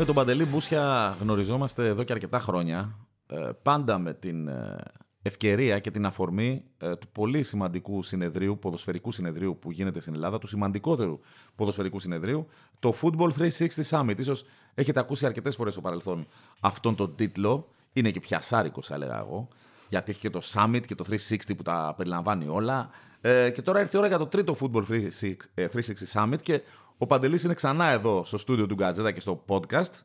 Με 0.00 0.04
τον 0.04 0.14
Παντελή 0.14 0.44
Μπούσια 0.44 1.16
γνωριζόμαστε 1.20 1.86
εδώ 1.86 2.02
και 2.02 2.12
αρκετά 2.12 2.38
χρόνια. 2.40 2.98
Ε, 3.26 3.50
πάντα 3.62 3.98
με 3.98 4.14
την 4.14 4.48
ε, 4.48 4.76
ευκαιρία 5.22 5.78
και 5.78 5.90
την 5.90 6.06
αφορμή 6.06 6.64
ε, 6.78 6.96
του 6.96 7.08
πολύ 7.12 7.42
σημαντικού 7.42 8.02
συνεδρίου, 8.02 8.58
ποδοσφαιρικού 8.58 9.10
συνεδρίου 9.10 9.58
που 9.60 9.70
γίνεται 9.70 10.00
στην 10.00 10.14
Ελλάδα, 10.14 10.38
του 10.38 10.46
σημαντικότερου 10.46 11.20
ποδοσφαιρικού 11.54 11.98
συνεδρίου, 11.98 12.46
το 12.78 12.94
Football 13.02 13.30
360 13.38 13.68
Summit. 13.90 14.18
Ίσως 14.18 14.44
έχετε 14.74 15.00
ακούσει 15.00 15.26
αρκετές 15.26 15.56
φορές 15.56 15.72
στο 15.72 15.82
παρελθόν 15.82 16.26
αυτόν 16.60 16.94
τον 16.94 17.14
τίτλο. 17.14 17.68
Είναι 17.92 18.10
και 18.10 18.20
πιασάρικο, 18.20 18.82
θα 18.82 18.94
έλεγα 18.94 19.18
εγώ, 19.18 19.48
γιατί 19.88 20.10
έχει 20.10 20.20
και 20.20 20.30
το 20.30 20.40
Summit 20.52 20.82
και 20.86 20.94
το 20.94 21.04
360 21.10 21.36
που 21.56 21.62
τα 21.62 21.94
περιλαμβάνει 21.96 22.48
όλα. 22.48 22.90
Ε, 23.20 23.50
και 23.50 23.62
τώρα 23.62 23.80
ήρθε 23.80 23.96
η 23.96 23.98
ώρα 23.98 24.08
για 24.08 24.18
το 24.18 24.26
τρίτο 24.26 24.56
Football 24.60 24.82
360 24.84 25.78
Summit 26.12 26.42
και 26.42 26.62
ο 26.98 27.06
Παντελής 27.06 27.44
είναι 27.44 27.54
ξανά 27.54 27.90
εδώ 27.90 28.24
στο 28.24 28.38
στούντιο 28.38 28.66
του 28.66 28.74
Γκατζέτα 28.74 29.12
και 29.12 29.20
στο 29.20 29.44
podcast 29.48 30.02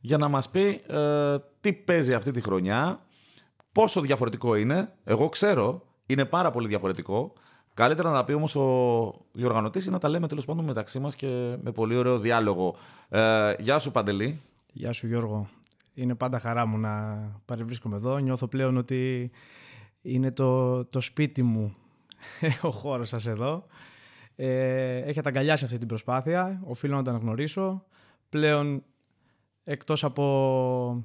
για 0.00 0.18
να 0.18 0.28
μας 0.28 0.50
πει 0.50 0.80
ε, 0.86 1.36
τι 1.60 1.72
παίζει 1.72 2.14
αυτή 2.14 2.30
τη 2.30 2.40
χρονιά, 2.40 3.00
πόσο 3.72 4.00
διαφορετικό 4.00 4.54
είναι. 4.54 4.92
Εγώ 5.04 5.28
ξέρω, 5.28 5.82
είναι 6.06 6.24
πάρα 6.24 6.50
πολύ 6.50 6.68
διαφορετικό. 6.68 7.32
Καλύτερα 7.74 8.10
να 8.10 8.16
τα 8.16 8.24
πει 8.24 8.32
όμως 8.32 8.56
ο 8.56 9.14
διοργανωτής 9.32 9.86
ή 9.86 9.90
να 9.90 9.98
τα 9.98 10.08
λέμε 10.08 10.28
τέλος 10.28 10.44
πάντων 10.44 10.64
μεταξύ 10.64 10.98
μας 10.98 11.16
και 11.16 11.56
με 11.62 11.72
πολύ 11.72 11.96
ωραίο 11.96 12.18
διάλογο. 12.18 12.76
Ε, 13.08 13.52
γεια 13.58 13.78
σου, 13.78 13.90
Παντελή. 13.90 14.40
Γεια 14.72 14.92
σου, 14.92 15.06
Γιώργο. 15.06 15.48
Είναι 15.94 16.14
πάντα 16.14 16.38
χαρά 16.38 16.66
μου 16.66 16.78
να 16.78 17.18
παρευρίσκομαι 17.44 17.96
εδώ. 17.96 18.18
Νιώθω 18.18 18.46
πλέον 18.46 18.76
ότι 18.76 19.30
είναι 20.02 20.30
το, 20.30 20.84
το 20.84 21.00
σπίτι 21.00 21.42
μου 21.42 21.74
ο 22.62 22.70
χώρος 22.70 23.08
σας 23.08 23.26
εδώ. 23.26 23.66
Ε, 24.36 24.96
έχετε 24.96 25.28
αγκαλιάσει 25.28 25.64
αυτή 25.64 25.78
την 25.78 25.88
προσπάθεια, 25.88 26.62
οφείλω 26.64 26.96
να 26.96 27.02
την 27.02 27.10
αναγνωρίσω. 27.10 27.84
Πλέον, 28.28 28.84
εκτός 29.64 30.04
από 30.04 31.04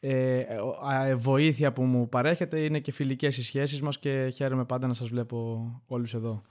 ε, 0.00 0.44
βοήθεια 1.16 1.72
που 1.72 1.82
μου 1.82 2.08
παρέχετε, 2.08 2.60
είναι 2.60 2.78
και 2.78 2.92
φιλικές 2.92 3.36
οι 3.36 3.42
σχέσεις 3.42 3.82
μας 3.82 3.98
και 3.98 4.28
χαίρομαι 4.34 4.64
πάντα 4.64 4.86
να 4.86 4.94
σας 4.94 5.08
βλέπω 5.08 5.70
όλους 5.86 6.14
εδώ. 6.14 6.42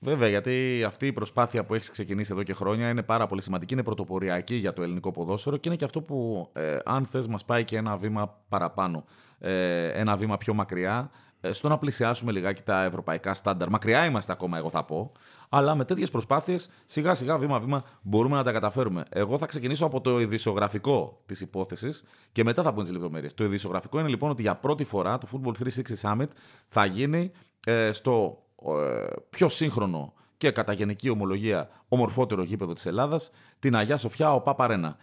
Βέβαια, 0.00 0.28
γιατί 0.28 0.84
αυτή 0.86 1.06
η 1.06 1.12
προσπάθεια 1.12 1.64
που 1.64 1.74
έχεις 1.74 1.90
ξεκινήσει 1.90 2.32
εδώ 2.32 2.42
και 2.42 2.52
χρόνια 2.52 2.88
είναι 2.88 3.02
πάρα 3.02 3.26
πολύ 3.26 3.42
σημαντική, 3.42 3.72
είναι 3.72 3.82
πρωτοποριακή 3.82 4.54
για 4.54 4.72
το 4.72 4.82
ελληνικό 4.82 5.10
ποδόσφαιρο 5.10 5.56
και 5.56 5.68
είναι 5.68 5.78
και 5.78 5.84
αυτό 5.84 6.02
που, 6.02 6.48
ε, 6.52 6.76
αν 6.84 7.04
θες, 7.04 7.26
μας 7.26 7.44
πάει 7.44 7.64
και 7.64 7.76
ένα 7.76 7.96
βήμα 7.96 8.42
παραπάνω, 8.48 9.04
ε, 9.38 9.86
ένα 9.88 10.16
βήμα 10.16 10.36
πιο 10.36 10.54
μακριά 10.54 11.10
ε, 11.27 11.27
στο 11.50 11.68
να 11.68 11.78
πλησιάσουμε 11.78 12.32
λιγάκι 12.32 12.62
τα 12.62 12.84
ευρωπαϊκά 12.84 13.34
στάνταρ. 13.34 13.70
Μακριά 13.70 14.04
είμαστε 14.04 14.32
ακόμα, 14.32 14.58
εγώ 14.58 14.70
θα 14.70 14.84
πω. 14.84 15.12
Αλλά 15.48 15.74
με 15.74 15.84
τέτοιες 15.84 16.10
προσπάθειες, 16.10 16.68
σιγά 16.84 17.14
σιγά, 17.14 17.38
βήμα-βήμα, 17.38 17.84
μπορούμε 18.02 18.36
να 18.36 18.42
τα 18.42 18.52
καταφέρουμε. 18.52 19.04
Εγώ 19.08 19.38
θα 19.38 19.46
ξεκινήσω 19.46 19.86
από 19.86 20.00
το 20.00 20.20
ειδησιογραφικό 20.20 21.22
της 21.26 21.40
υπόθεσης 21.40 22.04
και 22.32 22.44
μετά 22.44 22.62
θα 22.62 22.70
πούμε 22.70 22.82
τις 22.82 22.92
λεπτομέρειες. 22.92 23.34
Το 23.34 23.44
ειδησιογραφικό 23.44 23.98
είναι 23.98 24.08
λοιπόν 24.08 24.30
ότι 24.30 24.42
για 24.42 24.54
πρώτη 24.54 24.84
φορά 24.84 25.18
το 25.18 25.28
Football 25.32 25.52
360 25.64 26.00
Summit 26.02 26.28
θα 26.68 26.84
γίνει 26.84 27.30
ε, 27.66 27.92
στο 27.92 28.42
ε, 28.66 29.06
πιο 29.30 29.48
σύγχρονο 29.48 30.12
και 30.36 30.50
κατά 30.50 30.72
γενική 30.72 31.08
ομολογία 31.08 31.68
ομορφότερο 31.88 32.42
γήπεδο 32.42 32.72
της 32.72 32.86
Ελλάδας, 32.86 33.30
την 33.58 33.76
Αγιά 33.76 33.96
Σοφιά, 33.96 34.34
ο 34.34 34.40
Παπαρένα. 34.40 34.96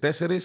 24 0.00 0.38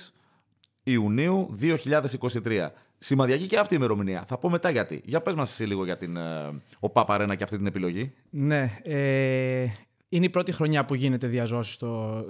Ιουνίου 0.83 1.57
2023. 1.61 2.67
Σημαδιακή 2.99 3.45
και 3.45 3.57
αυτή 3.57 3.73
η 3.73 3.77
ημερομηνία. 3.79 4.23
Θα 4.27 4.37
πω 4.37 4.49
μετά 4.49 4.69
γιατί. 4.69 5.01
Για 5.05 5.21
πες 5.21 5.33
μας 5.33 5.51
εσύ 5.51 5.63
λίγο 5.63 5.85
για 5.85 5.97
την 5.97 6.15
ε, 6.15 6.61
ο 6.79 6.89
Παπαρένα 6.89 7.35
και 7.35 7.43
αυτή 7.43 7.57
την 7.57 7.65
επιλογή. 7.65 8.13
Ναι, 8.29 8.79
ε, 8.83 9.65
είναι 10.09 10.25
η 10.25 10.29
πρώτη 10.29 10.51
χρονιά 10.51 10.85
που 10.85 10.95
γίνεται 10.95 11.27
διαζώσεις, 11.27 11.73
στο, 11.73 12.25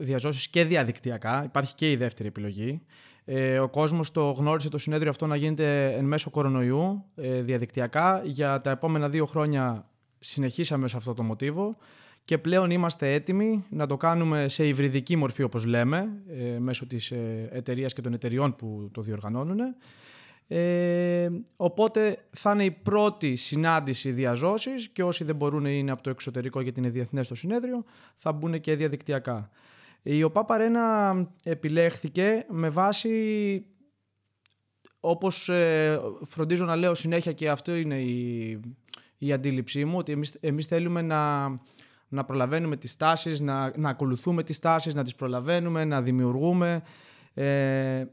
διαζώσεις 0.00 0.48
και 0.48 0.64
διαδικτυακά. 0.64 1.44
Υπάρχει 1.44 1.74
και 1.74 1.90
η 1.90 1.96
δεύτερη 1.96 2.28
επιλογή. 2.28 2.82
Ε, 3.24 3.58
ο 3.58 3.68
κόσμος 3.68 4.10
το 4.12 4.30
γνώρισε 4.30 4.68
το 4.68 4.78
συνέδριο 4.78 5.10
αυτό 5.10 5.26
να 5.26 5.36
γίνεται 5.36 5.92
εν 5.92 6.04
μέσω 6.04 6.30
κορονοϊού 6.30 7.04
ε, 7.14 7.42
διαδικτυακά. 7.42 8.22
Για 8.24 8.60
τα 8.60 8.70
επόμενα 8.70 9.08
δύο 9.08 9.26
χρόνια 9.26 9.88
συνεχίσαμε 10.18 10.88
σε 10.88 10.96
αυτό 10.96 11.14
το 11.14 11.22
μοτίβο 11.22 11.76
και 12.24 12.38
πλέον 12.38 12.70
είμαστε 12.70 13.12
έτοιμοι 13.12 13.64
να 13.70 13.86
το 13.86 13.96
κάνουμε 13.96 14.48
σε 14.48 14.66
υβριδική 14.66 15.16
μορφή 15.16 15.42
όπως 15.42 15.64
λέμε 15.64 16.22
ε, 16.28 16.58
μέσω 16.58 16.86
της 16.86 17.10
ε, 17.10 17.48
εταιρείας 17.52 17.92
και 17.92 18.00
των 18.00 18.12
εταιριών 18.12 18.56
που 18.56 18.88
το 18.92 19.02
διοργανώνουν. 19.02 19.58
Ε, 20.48 21.28
οπότε 21.56 22.24
θα 22.30 22.52
είναι 22.52 22.64
η 22.64 22.70
πρώτη 22.70 23.36
συνάντηση 23.36 24.10
διαζώσης 24.10 24.88
και 24.88 25.02
όσοι 25.02 25.24
δεν 25.24 25.36
μπορούν 25.36 25.64
είναι 25.64 25.90
από 25.90 26.02
το 26.02 26.10
εξωτερικό 26.10 26.60
γιατί 26.60 26.80
είναι 26.80 26.88
διεθνές 26.88 27.28
το 27.28 27.34
συνέδριο 27.34 27.84
θα 28.14 28.32
μπουν 28.32 28.60
και 28.60 28.76
διαδικτυακά. 28.76 29.50
Η 30.02 30.22
ΟΠΑ 30.22 30.44
Παρένα 30.44 31.14
επιλέχθηκε 31.42 32.46
με 32.48 32.68
βάση 32.68 33.66
όπως 35.00 35.48
ε, 35.48 36.00
φροντίζω 36.22 36.64
να 36.64 36.76
λέω 36.76 36.94
συνέχεια 36.94 37.32
και 37.32 37.48
αυτό 37.48 37.74
είναι 37.74 38.00
η, 38.00 38.60
η 39.18 39.32
αντίληψή 39.32 39.84
μου 39.84 39.98
ότι 39.98 40.12
εμείς, 40.12 40.34
εμείς 40.40 40.66
θέλουμε 40.66 41.02
να 41.02 41.48
να 42.14 42.24
προλαβαίνουμε 42.24 42.76
τις 42.76 42.96
τάσεις, 42.96 43.40
να, 43.40 43.72
να 43.76 43.88
ακολουθούμε 43.88 44.42
τις 44.42 44.58
τάσεις, 44.58 44.94
να 44.94 45.02
τις 45.02 45.14
προλαβαίνουμε, 45.14 45.84
να 45.84 46.02
δημιουργούμε. 46.02 46.82
Ε, 47.34 48.04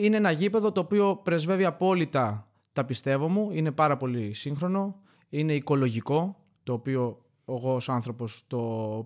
είναι 0.00 0.16
ένα 0.16 0.30
γήπεδο 0.30 0.72
το 0.72 0.80
οποίο 0.80 1.20
πρεσβεύει 1.22 1.64
απόλυτα 1.64 2.48
τα 2.72 2.84
πιστεύω 2.84 3.28
μου, 3.28 3.50
είναι 3.52 3.70
πάρα 3.70 3.96
πολύ 3.96 4.32
σύγχρονο, 4.32 5.00
είναι 5.28 5.54
οικολογικό, 5.54 6.36
το 6.62 6.72
οποίο 6.72 7.24
εγώ 7.48 7.74
ως 7.74 7.88
άνθρωπος 7.88 8.44
το 8.46 8.58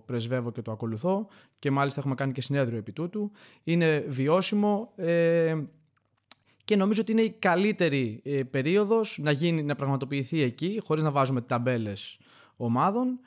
πρεσβεύω 0.05 0.51
και 0.51 0.61
το 0.61 0.71
ακολουθώ 0.71 1.27
και 1.59 1.71
μάλιστα 1.71 1.99
έχουμε 1.99 2.15
κάνει 2.15 2.31
και 2.31 2.41
συνέδριο 2.41 2.77
επί 2.77 2.91
τούτου. 2.91 3.31
Είναι 3.63 4.05
βιώσιμο 4.07 4.91
ε, 4.95 5.55
και 6.63 6.75
νομίζω 6.75 7.01
ότι 7.01 7.11
είναι 7.11 7.21
η 7.21 7.29
καλύτερη 7.39 8.21
ε, 8.23 8.43
περίοδος 8.43 9.17
να, 9.21 9.31
γίνει, 9.31 9.63
να 9.63 9.75
πραγματοποιηθεί 9.75 10.41
εκεί 10.41 10.81
χωρίς 10.85 11.03
να 11.03 11.11
βάζουμε 11.11 11.41
ταμπέλες 11.41 12.19
ομάδων. 12.55 13.19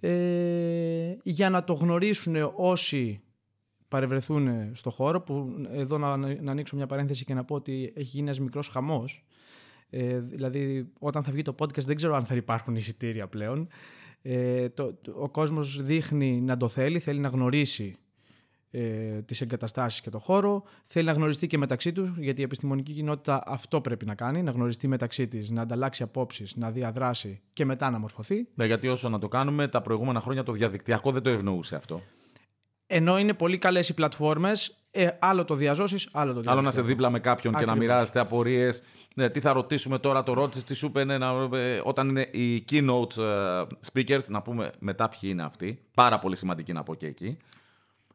Ε, 0.00 1.16
για 1.22 1.50
να 1.50 1.64
το 1.64 1.72
γνωρίσουν 1.72 2.52
όσοι 2.56 3.23
παρευρεθούν 3.88 4.48
στο 4.72 4.90
χώρο 4.90 5.20
που 5.20 5.66
εδώ 5.72 5.98
να, 5.98 6.16
να 6.16 6.50
ανοίξω 6.50 6.76
μια 6.76 6.86
παρένθεση 6.86 7.24
και 7.24 7.34
να 7.34 7.44
πω 7.44 7.54
ότι 7.54 7.92
έχει 7.96 8.08
γίνει 8.08 8.22
ένας 8.22 8.40
μικρός 8.40 8.68
χαμός 8.68 9.24
ε, 9.90 10.18
δηλαδή 10.20 10.92
όταν 10.98 11.22
θα 11.22 11.32
βγει 11.32 11.42
το 11.42 11.54
podcast 11.58 11.84
δεν 11.84 11.96
ξέρω 11.96 12.14
αν 12.14 12.24
θα 12.24 12.34
υπάρχουν 12.34 12.76
εισιτήρια 12.76 13.26
πλέον 13.26 13.68
ε, 14.22 14.68
το, 14.68 14.98
ο 15.14 15.28
κόσμος 15.28 15.82
δείχνει 15.82 16.40
να 16.40 16.56
το 16.56 16.68
θέλει, 16.68 16.98
θέλει 16.98 17.20
να 17.20 17.28
γνωρίσει 17.28 17.96
ε, 18.70 19.22
τις 19.22 19.40
εγκαταστάσεις 19.40 20.00
και 20.00 20.10
το 20.10 20.18
χώρο. 20.18 20.62
Θέλει 20.86 21.06
να 21.06 21.12
γνωριστεί 21.12 21.46
και 21.46 21.58
μεταξύ 21.58 21.92
τους, 21.92 22.10
γιατί 22.18 22.40
η 22.40 22.44
επιστημονική 22.44 22.92
κοινότητα 22.92 23.42
αυτό 23.46 23.80
πρέπει 23.80 24.06
να 24.06 24.14
κάνει, 24.14 24.42
να 24.42 24.50
γνωριστεί 24.50 24.88
μεταξύ 24.88 25.28
της, 25.28 25.50
να 25.50 25.62
ανταλλάξει 25.62 26.02
απόψεις, 26.02 26.56
να 26.56 26.70
διαδράσει 26.70 27.40
και 27.52 27.64
μετά 27.64 27.90
να 27.90 27.98
μορφωθεί. 27.98 28.48
Ναι, 28.54 28.66
γιατί 28.66 28.88
όσο 28.88 29.08
να 29.08 29.18
το 29.18 29.28
κάνουμε, 29.28 29.68
τα 29.68 29.82
προηγούμενα 29.82 30.20
χρόνια 30.20 30.42
το 30.42 30.52
διαδικτυακό 30.52 31.12
δεν 31.12 31.22
το 31.22 31.30
ευνοούσε 31.30 31.76
αυτό. 31.76 32.02
Ενώ 32.86 33.18
είναι 33.18 33.34
πολύ 33.34 33.58
καλές 33.58 33.88
οι 33.88 33.94
πλατφόρμες, 33.94 34.78
ε, 34.90 35.08
άλλο 35.18 35.44
το 35.44 35.54
διαζώσεις, 35.54 36.08
άλλο 36.12 36.26
το 36.26 36.40
διαζώσει. 36.40 36.48
Άλλο 36.50 36.60
να 36.60 36.68
είσαι 36.68 36.82
δίπλα 36.82 37.10
με 37.10 37.20
κάποιον 37.20 37.54
Ακριβώς. 37.54 37.74
και 37.74 37.80
να 37.80 37.86
μοιράζεστε 37.86 38.20
απορίες. 38.20 38.82
Ναι, 39.14 39.30
τι 39.30 39.40
θα 39.40 39.52
ρωτήσουμε 39.52 39.98
τώρα, 39.98 40.22
το 40.22 40.32
ρώτησες, 40.32 40.64
τι 40.64 40.74
σου 40.74 40.86
είπε, 40.86 41.04
ναι, 41.04 41.14
ε, 41.52 41.80
όταν 41.84 42.08
είναι 42.08 42.28
οι 42.30 42.64
keynote 42.70 43.18
ε, 43.18 43.62
speakers, 43.92 44.24
να 44.28 44.42
πούμε 44.42 44.70
μετά 44.78 45.08
ποιοι 45.08 45.20
είναι 45.32 45.42
αυτοί. 45.42 45.78
Πάρα 45.94 46.18
πολύ 46.18 46.36
σημαντική 46.36 46.72
να 46.72 46.82
πω 46.82 46.94
και 46.94 47.06
εκεί. 47.06 47.36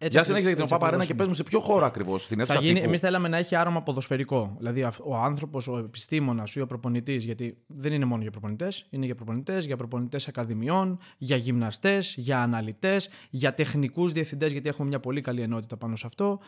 Έτσι, 0.02 0.18
Για 0.18 0.24
συνέχεια 0.24 0.52
για 0.52 0.66
την 0.66 0.76
ΟΠΑ 0.76 1.06
και 1.06 1.14
παίζουμε 1.14 1.36
σε 1.36 1.44
ποιο 1.44 1.60
χώρο 1.60 1.86
ακριβώς, 1.86 2.24
στην 2.24 2.40
αίθουσα. 2.40 2.60
Εμείς 2.64 3.00
θέλαμε 3.00 3.28
να 3.28 3.38
έχει 3.38 3.56
άρωμα 3.56 3.82
ποδοσφαιρικό. 3.82 4.56
Δηλαδή 4.58 4.84
ο 5.04 5.16
άνθρωπος, 5.16 5.68
ο 5.68 5.78
επιστήμονας 5.78 6.56
ή 6.56 6.62
ο 6.62 6.68
προπονητής, 6.68 7.24
γιατί 7.24 7.58
δεν 7.68 7.94
είναι 7.94 8.06
μόνο 8.06 8.22
για 8.22 8.32
προπονητές, 8.32 8.86
είναι 8.90 9.06
για 9.06 9.16
προπονητές, 9.16 9.66
για 9.66 9.78
προπονητές 9.78 10.28
ακαδημιών, 10.28 11.00
για 11.18 11.36
γυμναστές, 11.36 12.16
για 12.18 12.42
αναλυτές, 12.42 13.10
για 13.30 13.54
τεχνικούς 13.54 14.12
διευθυντές, 14.12 14.52
γιατί 14.52 14.70
έχουμε 14.70 14.88
μια 14.88 15.00
πολύ 15.00 15.22
καλή 15.22 15.42
ενότητα 15.42 15.78
πάνω 15.78 15.96
σε 15.96 16.08
αυτό. 16.08 16.40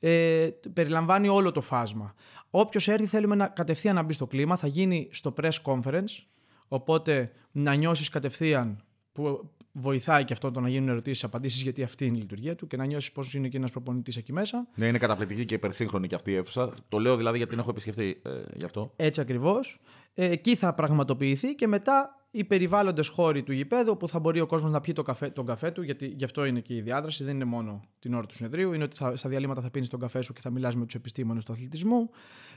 Ε, 0.00 0.48
περιλαμβάνει 0.72 1.28
όλο 1.28 1.52
το 1.52 1.60
φάσμα. 1.60 2.14
Όποιος 2.50 2.88
έρθει, 2.88 3.06
θέλουμε 3.06 3.34
να 3.34 3.46
κατευθείαν 3.46 3.94
να 3.94 4.02
μπει 4.02 4.12
στο 4.12 4.26
κλίμα. 4.26 4.56
Θα 4.56 4.66
γίνει 4.66 5.08
στο 5.12 5.34
press 5.40 5.62
conference. 5.62 6.24
Οπότε 6.68 7.32
να 7.52 7.74
νιώσεις 7.74 8.08
κατευθείαν 8.08 8.84
που 9.12 9.50
βοηθάει 9.78 10.24
και 10.24 10.32
αυτό 10.32 10.50
το 10.50 10.60
να 10.60 10.68
γίνουν 10.68 10.88
ερωτήσει-απαντήσει, 10.88 11.62
γιατί 11.62 11.82
αυτή 11.82 12.06
είναι 12.06 12.16
η 12.16 12.20
λειτουργία 12.20 12.54
του 12.54 12.66
και 12.66 12.76
να 12.76 12.84
νιώσεις 12.84 13.12
πόσο 13.12 13.38
είναι 13.38 13.48
και 13.48 13.56
ένας 13.56 13.70
προπονητής 13.70 14.16
εκεί 14.16 14.32
μέσα. 14.32 14.66
Ναι, 14.74 14.86
είναι 14.86 14.98
καταπληκτική 14.98 15.44
και 15.44 15.54
υπερσύγχρονη 15.54 16.06
και 16.06 16.14
αυτή 16.14 16.30
η 16.30 16.34
αίθουσα. 16.34 16.72
Το 16.88 16.98
λέω 16.98 17.16
δηλαδή 17.16 17.36
γιατί 17.36 17.52
την 17.52 17.60
έχω 17.60 17.70
επισκεφτεί 17.70 18.20
ε, 18.24 18.30
γι' 18.54 18.64
αυτό. 18.64 18.92
Έτσι 18.96 19.20
ακριβώς. 19.20 19.80
Ε, 20.14 20.30
εκεί 20.30 20.54
θα 20.54 20.74
πραγματοποιηθεί 20.74 21.54
και 21.54 21.66
μετά 21.66 22.26
οι 22.30 22.44
περιβάλλοντες 22.44 23.08
χώροι 23.08 23.42
του 23.42 23.52
γηπέδου 23.52 23.96
που 23.96 24.08
θα 24.08 24.18
μπορεί 24.18 24.40
ο 24.40 24.46
κόσμος 24.46 24.70
να 24.70 24.80
πιει 24.80 24.94
το 24.94 25.02
καφέ, 25.02 25.28
τον 25.28 25.46
καφέ 25.46 25.70
του, 25.70 25.82
γιατί 25.82 26.06
γι' 26.06 26.24
αυτό 26.24 26.44
είναι 26.44 26.60
και 26.60 26.74
η 26.74 26.80
διάδραση, 26.80 27.24
δεν 27.24 27.34
είναι 27.34 27.44
μόνο 27.44 27.80
την 27.98 28.14
ώρα 28.14 28.26
του 28.26 28.34
συνεδρίου. 28.34 28.72
Είναι 28.72 28.84
ότι 28.84 28.96
θα, 28.96 29.16
στα 29.16 29.28
διαλύματα 29.28 29.60
θα 29.60 29.70
πίνεις 29.70 29.88
τον 29.88 30.00
καφέ 30.00 30.22
σου 30.22 30.32
και 30.32 30.40
θα 30.40 30.50
μιλάς 30.50 30.76
με 30.76 30.84
τους 30.84 30.94
επιστήμονες 30.94 31.44
του 31.44 31.52
αθλητισμού. 31.52 32.10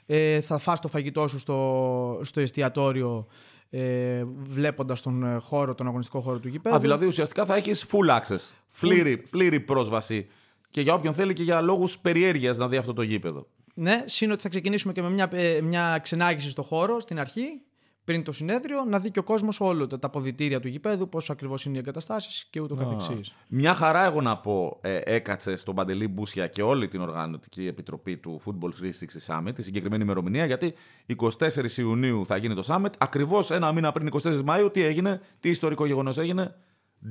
Ε, 0.05 0.41
θα 0.41 0.57
φας 0.57 0.79
το 0.79 0.87
φαγητό 0.87 1.27
σου 1.27 1.39
στο, 1.39 2.19
στο 2.23 2.39
εστιατόριο 2.39 3.27
ε, 3.69 4.23
βλέποντας 4.25 5.01
τον 5.01 5.23
ε, 5.23 5.37
χώρο, 5.39 5.75
τον 5.75 5.87
αγωνιστικό 5.87 6.19
χώρο 6.19 6.39
του 6.39 6.47
γηπέδου. 6.47 6.75
Α, 6.75 6.79
δηλαδή 6.79 7.05
ουσιαστικά 7.05 7.45
θα 7.45 7.55
έχεις 7.55 7.85
full 7.91 8.19
access. 8.19 8.51
Πλήρη, 8.79 9.17
πλήρη 9.17 9.59
πρόσβαση 9.59 10.27
και 10.71 10.81
για 10.81 10.93
όποιον 10.93 11.13
θέλει 11.13 11.33
και 11.33 11.43
για 11.43 11.61
λόγους 11.61 11.99
περιέργειας 11.99 12.57
να 12.57 12.67
δει 12.67 12.77
αυτό 12.77 12.93
το 12.93 13.01
γήπεδο. 13.01 13.47
Ναι, 13.73 14.03
σύν 14.05 14.31
ότι 14.31 14.41
θα 14.41 14.49
ξεκινήσουμε 14.49 14.93
και 14.93 15.01
με 15.01 15.09
μια, 15.09 15.29
ε, 15.31 15.61
μια 15.61 15.99
ξενάγηση 16.03 16.49
στο 16.49 16.61
χώρο 16.61 16.99
στην 16.99 17.19
αρχή, 17.19 17.61
πριν 18.09 18.23
το 18.23 18.31
συνέδριο, 18.31 18.83
να 18.85 18.99
δει 18.99 19.11
και 19.11 19.19
ο 19.19 19.23
κόσμος 19.23 19.59
όλο 19.59 19.87
τα 19.87 19.97
αποδητήρια 20.01 20.59
του 20.59 20.67
γηπέδου, 20.67 21.09
πώς 21.09 21.29
ακριβώς 21.29 21.65
είναι 21.65 21.75
οι 21.75 21.79
εγκαταστάσεις 21.79 22.45
και 22.49 22.59
ούτω 22.59 22.75
καθεξής. 22.75 23.35
Μια 23.47 23.73
χαρά, 23.73 24.05
εγώ 24.05 24.21
να 24.21 24.37
πω, 24.37 24.77
ε, 24.81 24.99
έκατσε 25.03 25.55
στον 25.55 25.75
Παντελή 25.75 26.07
Μπούσια 26.07 26.47
και 26.47 26.61
όλη 26.61 26.87
την 26.87 27.01
οργανωτική 27.01 27.67
επιτροπή 27.67 28.17
του 28.17 28.41
Football 28.45 28.69
360 28.69 29.27
Summit, 29.27 29.55
τη 29.55 29.61
συγκεκριμένη 29.61 30.03
ημερομηνία, 30.03 30.45
γιατί 30.45 30.73
24 31.05 31.77
Ιουνίου 31.77 32.25
θα 32.25 32.37
γίνει 32.37 32.55
το 32.55 32.63
Summit. 32.65 32.91
Ακριβώς 32.97 33.51
ένα 33.51 33.71
μήνα 33.71 33.91
πριν 33.91 34.09
24 34.23 34.41
Μαου, 34.41 34.71
τι 34.71 34.81
έγινε, 34.81 35.21
τι 35.39 35.49
ιστορικό 35.49 35.85
γεγονός 35.85 36.17
έγινε. 36.17 36.55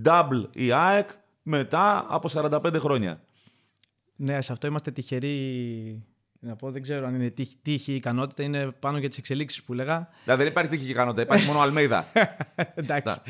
Double 0.04 0.44
η 0.52 0.72
ΑΕΚ 0.72 1.08
μετά 1.42 2.06
από 2.08 2.28
45 2.32 2.74
χρόνια. 2.78 3.20
Ναι, 4.16 4.40
σε 4.40 4.52
αυτό 4.52 4.66
είμαστε 4.66 4.90
τυχεροί 4.90 6.06
να 6.40 6.56
πω, 6.56 6.70
δεν 6.70 6.82
ξέρω 6.82 7.06
αν 7.06 7.14
είναι 7.14 7.32
τύχη 7.62 7.92
ή 7.92 7.94
ικανότητα, 7.94 8.42
είναι 8.42 8.70
πάνω 8.70 8.98
για 8.98 9.08
τις 9.08 9.18
εξελίξεις 9.18 9.62
που 9.62 9.72
έλεγα. 9.72 10.08
Δηλαδή 10.24 10.42
δεν 10.42 10.52
υπάρχει 10.52 10.70
τύχη 10.70 10.86
ή 10.86 10.90
ικανότητα, 10.90 11.22
υπάρχει 11.22 11.46
μόνο 11.46 11.60
Αλμέιδα. 11.60 12.06
Εντάξει. 12.74 13.20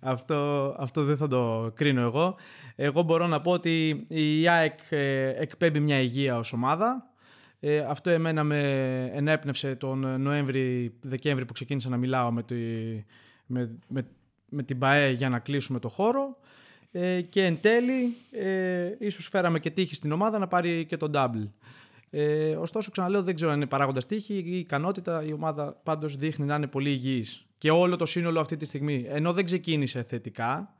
αυτό, 0.00 0.74
αυτό 0.78 1.04
δεν 1.04 1.16
θα 1.16 1.28
το 1.28 1.72
κρίνω 1.74 2.00
εγώ. 2.00 2.36
Εγώ 2.76 3.02
μπορώ 3.02 3.26
να 3.26 3.40
πω 3.40 3.50
ότι 3.50 4.06
η 4.08 4.48
ΑΕΚ 4.48 4.78
ε, 4.88 5.28
εκπέμπει 5.28 5.80
μια 5.80 6.00
υγεία 6.00 6.38
ως 6.38 6.52
ομάδα. 6.52 7.10
Ε, 7.60 7.78
αυτό 7.78 8.10
εμένα 8.10 8.44
με 8.44 8.60
ενέπνευσε 9.14 9.74
τον 9.74 10.20
Νοέμβρη-Δεκέμβρη 10.20 11.44
που 11.44 11.52
ξεκίνησα 11.52 11.88
να 11.88 11.96
μιλάω 11.96 12.32
με, 12.32 12.42
τη, 12.42 12.54
με, 13.46 13.78
με, 13.88 14.06
με 14.48 14.62
την 14.62 14.78
ΠαΕ 14.78 15.10
για 15.10 15.28
να 15.28 15.38
κλείσουμε 15.38 15.78
το 15.78 15.88
χώρο. 15.88 16.36
Ε, 16.92 17.20
και 17.20 17.44
εν 17.44 17.60
τέλει, 17.60 18.16
ε, 18.30 18.90
ίσως 18.98 19.28
φέραμε 19.28 19.58
και 19.58 19.70
τύχη 19.70 19.94
στην 19.94 20.12
ομάδα 20.12 20.38
να 20.38 20.46
πάρει 20.46 20.84
και 20.84 20.96
τον 20.96 21.10
double. 21.14 21.48
Ε, 22.10 22.56
ωστόσο, 22.56 22.90
ξαναλέω, 22.90 23.22
δεν 23.22 23.34
ξέρω 23.34 23.50
αν 23.50 23.56
είναι 23.56 23.66
παράγοντα 23.66 24.00
τύχη. 24.00 24.34
Η 24.34 24.58
ικανότητα, 24.58 25.24
η 25.24 25.32
ομάδα 25.32 25.80
πάντως 25.82 26.16
δείχνει 26.16 26.46
να 26.46 26.54
είναι 26.54 26.66
πολύ 26.66 26.90
υγιής. 26.90 27.46
Και 27.58 27.70
όλο 27.70 27.96
το 27.96 28.06
σύνολο 28.06 28.40
αυτή 28.40 28.56
τη 28.56 28.64
στιγμή, 28.64 29.06
ενώ 29.08 29.32
δεν 29.32 29.44
ξεκίνησε 29.44 30.02
θετικά 30.02 30.74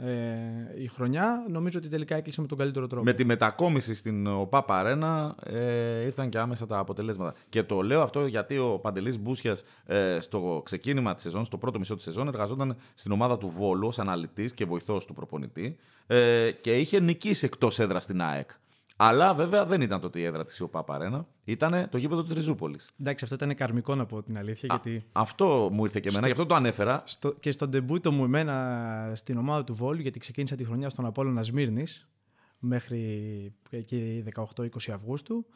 ε, 0.00 0.82
η 0.82 0.86
χρονιά, 0.86 1.44
νομίζω 1.48 1.78
ότι 1.78 1.88
τελικά 1.88 2.16
έκλεισε 2.16 2.40
με 2.40 2.46
τον 2.46 2.58
καλύτερο 2.58 2.86
τρόπο. 2.86 3.04
Με 3.04 3.12
τη 3.12 3.24
μετακόμιση 3.24 3.94
στην 3.94 4.26
ΟΠΑΠ 4.26 4.72
Αρένα 4.72 5.34
ε, 5.44 6.04
ήρθαν 6.04 6.28
και 6.28 6.38
άμεσα 6.38 6.66
τα 6.66 6.78
αποτελέσματα. 6.78 7.34
Και 7.48 7.62
το 7.62 7.80
λέω 7.80 8.02
αυτό 8.02 8.26
γιατί 8.26 8.58
ο 8.58 8.78
Παντελής 8.78 9.18
Μπούσιας 9.18 9.64
ε, 9.86 10.20
στο 10.20 10.62
ξεκίνημα 10.64 11.14
της 11.14 11.22
σεζόν, 11.22 11.44
στο 11.44 11.58
πρώτο 11.58 11.78
μισό 11.78 11.94
της 11.94 12.04
σεζόν, 12.04 12.28
εργαζόταν 12.28 12.76
στην 12.94 13.12
ομάδα 13.12 13.38
του 13.38 13.48
Βόλου 13.48 13.86
ως 13.86 13.98
αναλυτής 13.98 14.54
και 14.54 14.64
βοηθός 14.64 15.04
του 15.04 15.14
προπονητή 15.14 15.76
ε, 16.06 16.50
και 16.60 16.76
είχε 16.76 17.00
νικήσει 17.00 17.44
εκτός 17.44 17.78
έδρας 17.78 18.02
στην 18.02 18.22
ΑΕΚ. 18.22 18.50
Αλλά 19.00 19.34
βέβαια 19.34 19.64
δεν 19.64 19.80
ήταν 19.80 20.00
τότε 20.00 20.18
η 20.18 20.24
έδρα 20.24 20.44
της 20.44 20.60
ΟΠΑ 20.60 20.84
Παρένα. 20.84 21.26
Ήταν 21.44 21.88
το 21.90 21.98
γήπεδο 21.98 22.22
της 22.22 22.34
Ριζούπολης. 22.34 22.90
Εντάξει, 23.00 23.24
αυτό 23.24 23.36
ήταν 23.36 23.54
καρμικό 23.54 23.94
να 23.94 24.06
πω 24.06 24.22
την 24.22 24.38
αλήθεια. 24.38 24.68
γιατί... 24.70 25.06
Αυτό 25.12 25.68
μου 25.72 25.84
ήρθε 25.84 26.00
και 26.00 26.08
εμένα, 26.08 26.26
στο... 26.26 26.26
γι' 26.26 26.40
αυτό 26.40 26.46
το 26.46 26.54
ανέφερα. 26.54 27.02
Στο... 27.06 27.34
Και 27.40 27.50
στον 27.50 27.70
τεμπούτο 27.70 28.12
μου 28.12 28.24
εμένα 28.24 29.12
στην 29.14 29.38
ομάδα 29.38 29.64
του 29.64 29.74
Βόλου, 29.74 30.00
γιατί 30.00 30.18
ξεκίνησα 30.18 30.56
τη 30.56 30.64
χρονιά 30.64 30.88
στον 30.88 31.06
Απόλλωνα 31.06 31.42
Σμύρνης 31.42 32.08
μέχρι 32.58 33.52
εκεί 33.70 34.24
18-20 34.56 34.66
Αυγούστου. 34.92 35.46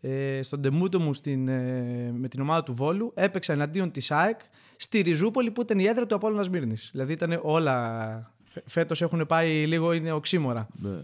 Ε, 0.00 0.42
στον 0.42 0.60
τεμπούτο 0.62 1.00
μου 1.00 1.12
στην, 1.12 1.48
ε, 1.48 2.12
με 2.12 2.28
την 2.28 2.40
ομάδα 2.40 2.62
του 2.62 2.74
Βόλου 2.74 3.12
έπαιξα 3.14 3.52
εναντίον 3.52 3.90
της 3.90 4.10
ΑΕΚ 4.10 4.40
στη 4.76 5.00
Ριζούπολη 5.00 5.50
που 5.50 5.60
ήταν 5.60 5.78
η 5.78 5.84
έδρα 5.84 6.06
του 6.06 6.14
Απόλλωνα 6.14 6.42
Σμύρνης. 6.42 6.88
Δηλαδή 6.92 7.12
ήταν 7.12 7.40
όλα. 7.42 8.34
Φέτος 8.64 9.02
έχουν 9.02 9.26
πάει 9.26 9.66
λίγο, 9.66 9.92
είναι 9.92 10.12
οξύμορα. 10.12 10.68
Ναι. 10.80 11.02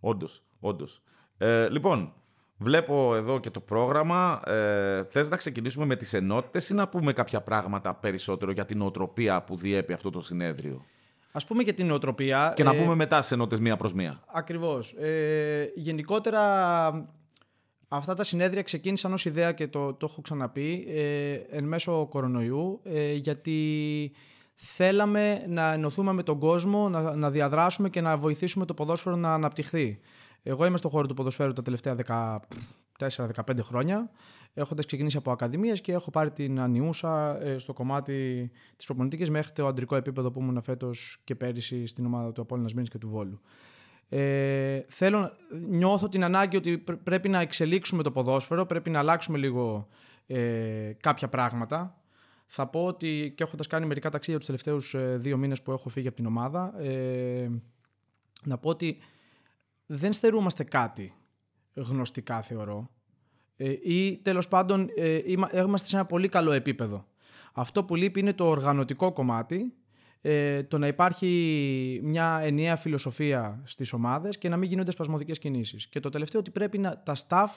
Όντως. 0.00 0.42
Όντως. 0.60 1.02
Ε, 1.38 1.68
λοιπόν, 1.68 2.12
βλέπω 2.56 3.14
εδώ 3.14 3.40
και 3.40 3.50
το 3.50 3.60
πρόγραμμα. 3.60 4.40
Ε, 4.46 5.04
θες 5.04 5.28
να 5.28 5.36
ξεκινήσουμε 5.36 5.84
με 5.84 5.96
τις 5.96 6.12
ενότητες 6.12 6.68
ή 6.68 6.74
να 6.74 6.88
πούμε 6.88 7.12
κάποια 7.12 7.40
πράγματα 7.40 7.94
περισσότερο 7.94 8.52
για 8.52 8.64
την 8.64 8.82
οτροπία 8.82 9.42
που 9.42 9.56
διέπει 9.56 9.92
αυτό 9.92 10.10
το 10.10 10.20
συνέδριο; 10.20 10.84
Ας 11.32 11.46
πούμε 11.46 11.62
για 11.62 11.74
την 11.74 11.86
νοοτροπία. 11.86 12.52
Και 12.56 12.64
να 12.64 12.74
ε, 12.74 12.78
πούμε 12.78 12.94
μετά 12.94 13.22
σε 13.22 13.34
ενότητες 13.34 13.60
μία 13.60 13.76
προς 13.76 13.92
μία. 13.92 14.22
Ακριβώς. 14.26 14.92
Ε, 14.92 15.72
γενικότερα 15.74 16.42
αυτά 17.88 18.14
τα 18.14 18.24
συνέδρια 18.24 18.62
ξεκίνησαν 18.62 19.12
ως 19.12 19.24
ιδέα 19.24 19.52
και 19.52 19.68
το, 19.68 19.92
το 19.92 20.08
έχω 20.10 20.20
ξαναπεί 20.20 20.86
ε, 20.88 21.32
εν 21.56 21.64
μέσω 21.64 22.06
κορονοϊού 22.10 22.80
ε, 22.84 23.12
γιατί 23.12 24.12
θέλαμε 24.54 25.44
να 25.48 25.72
ενωθούμε 25.72 26.12
με 26.12 26.22
τον 26.22 26.38
κόσμο, 26.38 26.88
να, 26.88 27.16
να 27.16 27.30
διαδράσουμε 27.30 27.88
και 27.88 28.00
να 28.00 28.16
βοηθήσουμε 28.16 28.64
το 28.64 28.74
ποδόσφαιρο 28.74 29.16
να 29.16 29.34
αναπτυχθεί. 29.34 30.00
Εγώ 30.48 30.64
είμαι 30.64 30.76
στον 30.76 30.90
χώρο 30.90 31.06
του 31.06 31.14
ποδοσφαίρου 31.14 31.52
τα 31.52 31.62
τελευταία 31.62 31.96
14-15 32.98 33.58
χρόνια, 33.60 34.10
έχοντας 34.54 34.86
ξεκινήσει 34.86 35.16
από 35.16 35.30
ακαδημίες 35.30 35.80
και 35.80 35.92
έχω 35.92 36.10
πάρει 36.10 36.30
την 36.30 36.60
ανιούσα 36.60 37.42
ε, 37.42 37.58
στο 37.58 37.72
κομμάτι 37.72 38.50
της 38.76 38.86
προπονητικής 38.86 39.30
μέχρι 39.30 39.52
το 39.52 39.66
αντρικό 39.66 39.96
επίπεδο 39.96 40.30
που 40.30 40.40
ήμουν 40.40 40.62
φέτος 40.62 41.20
και 41.24 41.34
πέρυσι 41.34 41.86
στην 41.86 42.06
ομάδα 42.06 42.32
του 42.32 42.40
Απόλυνα 42.40 42.70
Μήνη 42.74 42.86
και 42.86 42.98
του 42.98 43.08
Βόλου. 43.08 43.40
Ε, 44.08 44.80
θέλω, 44.88 45.30
νιώθω 45.68 46.08
την 46.08 46.24
ανάγκη 46.24 46.56
ότι 46.56 46.78
πρέπει 47.02 47.28
να 47.28 47.40
εξελίξουμε 47.40 48.02
το 48.02 48.10
ποδόσφαιρο, 48.10 48.66
πρέπει 48.66 48.90
να 48.90 48.98
αλλάξουμε 48.98 49.38
λίγο 49.38 49.88
ε, 50.26 50.92
κάποια 51.00 51.28
πράγματα. 51.28 52.00
Θα 52.46 52.66
πω 52.66 52.84
ότι 52.84 53.32
και 53.36 53.42
έχοντας 53.42 53.66
κάνει 53.66 53.86
μερικά 53.86 54.10
ταξίδια 54.10 54.38
τους 54.38 54.46
τελευταίους 54.46 54.94
ε, 54.94 55.16
δύο 55.16 55.36
μήνες 55.36 55.62
που 55.62 55.72
έχω 55.72 55.88
φύγει 55.88 56.06
από 56.06 56.16
την 56.16 56.26
ομάδα, 56.26 56.80
ε, 56.82 57.48
να 58.44 58.58
πω 58.58 58.68
ότι 58.68 58.98
δεν 59.90 60.12
στερούμαστε 60.12 60.64
κάτι 60.64 61.14
γνωστικά 61.74 62.42
θεωρώ 62.42 62.90
ε, 63.56 63.74
ή 63.82 64.16
τέλος 64.16 64.48
πάντων 64.48 64.88
ε, 64.96 65.20
είμαστε 65.64 65.88
σε 65.88 65.96
ένα 65.96 66.04
πολύ 66.04 66.28
καλό 66.28 66.52
επίπεδο. 66.52 67.06
Αυτό 67.52 67.84
που 67.84 67.94
λείπει 67.94 68.20
είναι 68.20 68.32
το 68.32 68.48
οργανωτικό 68.48 69.12
κομμάτι, 69.12 69.74
ε, 70.20 70.62
το 70.62 70.78
να 70.78 70.86
υπάρχει 70.86 72.00
μια 72.02 72.40
ενιαία 72.42 72.76
φιλοσοφία 72.76 73.62
στις 73.64 73.92
ομάδες 73.92 74.38
και 74.38 74.48
να 74.48 74.56
μην 74.56 74.68
γίνονται 74.68 74.90
σπασμωδικές 74.90 75.38
κινήσεις. 75.38 75.86
Και 75.86 76.00
το 76.00 76.08
τελευταίο 76.08 76.40
ότι 76.40 76.50
πρέπει 76.50 76.78
να, 76.78 77.02
τα 77.02 77.16
staff 77.28 77.48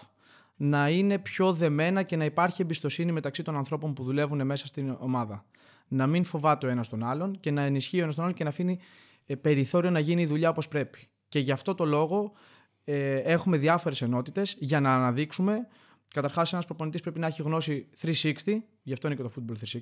να 0.55 0.89
είναι 0.89 1.19
πιο 1.19 1.53
δεμένα 1.53 2.03
και 2.03 2.15
να 2.15 2.25
υπάρχει 2.25 2.61
εμπιστοσύνη 2.61 3.11
μεταξύ 3.11 3.43
των 3.43 3.55
ανθρώπων 3.55 3.93
που 3.93 4.03
δουλεύουν 4.03 4.45
μέσα 4.45 4.67
στην 4.67 4.95
ομάδα. 4.99 5.45
Να 5.87 6.07
μην 6.07 6.23
φοβάται 6.23 6.67
ο 6.67 6.69
ένας 6.69 6.89
τον 6.89 7.03
άλλον 7.03 7.39
και 7.39 7.51
να 7.51 7.61
ενισχύει 7.61 7.99
ο 7.99 8.03
ένας 8.03 8.15
τον 8.15 8.23
άλλον 8.23 8.35
και 8.35 8.43
να 8.43 8.49
αφήνει 8.49 8.79
περιθώριο 9.41 9.89
να 9.89 9.99
γίνει 9.99 10.21
η 10.21 10.25
δουλειά 10.25 10.49
όπως 10.49 10.67
πρέπει. 10.67 11.07
Και 11.31 11.39
γι' 11.39 11.51
αυτό 11.51 11.75
το 11.75 11.85
λόγο 11.85 12.31
ε, 12.83 13.15
έχουμε 13.15 13.57
διάφορες 13.57 14.01
ενότητες 14.01 14.55
για 14.59 14.79
να 14.79 14.95
αναδείξουμε. 14.95 15.67
Καταρχάς, 16.07 16.53
ένας 16.53 16.65
προπονητής 16.65 17.01
πρέπει 17.01 17.19
να 17.19 17.27
έχει 17.27 17.41
γνώση 17.41 17.87
360, 18.01 18.33
γι' 18.81 18.93
αυτό 18.93 19.07
είναι 19.07 19.15
και 19.15 19.21
το 19.21 19.31
Football 19.35 19.53
360. 19.53 19.79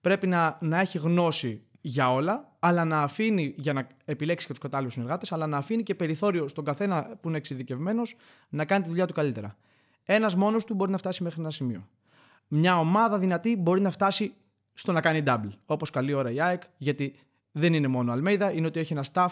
Πρέπει 0.00 0.26
να, 0.26 0.58
να 0.60 0.80
έχει 0.80 0.98
γνώση 0.98 1.62
για 1.80 2.12
όλα, 2.12 2.56
αλλά 2.58 2.84
να 2.84 3.02
αφήνει 3.02 3.54
για 3.56 3.72
να 3.72 3.86
επιλέξει 4.04 4.46
και 4.46 4.52
τους 4.52 4.62
κατάλληλους 4.62 4.92
συνεργάτες, 4.92 5.32
αλλά 5.32 5.46
να 5.46 5.56
αφήνει 5.56 5.82
και 5.82 5.94
περιθώριο 5.94 6.48
στον 6.48 6.64
καθένα 6.64 7.18
που 7.20 7.28
είναι 7.28 7.36
εξειδικευμένος 7.36 8.16
να 8.48 8.64
κάνει 8.64 8.82
τη 8.82 8.88
δουλειά 8.88 9.06
του 9.06 9.12
καλύτερα. 9.12 9.56
Ένας 10.04 10.34
μόνος 10.36 10.64
του 10.64 10.74
μπορεί 10.74 10.90
να 10.90 10.98
φτάσει 10.98 11.22
μέχρι 11.22 11.40
ένα 11.40 11.50
σημείο. 11.50 11.88
Μια 12.48 12.78
ομάδα 12.78 13.18
δυνατή 13.18 13.56
μπορεί 13.56 13.80
να 13.80 13.90
φτάσει 13.90 14.34
στο 14.74 14.92
να 14.92 15.00
κάνει 15.00 15.22
double. 15.26 15.50
Όπως 15.66 15.90
καλή 15.90 16.12
ώρα 16.12 16.30
η 16.30 16.40
ΑΕΚ, 16.40 16.62
γιατί 16.76 17.14
δεν 17.52 17.74
είναι 17.74 17.88
μόνο 17.88 18.12
Αλμέιδα, 18.12 18.52
είναι 18.52 18.66
ότι 18.66 18.80
έχει 18.80 18.92
ένα 18.92 19.04
staff 19.12 19.30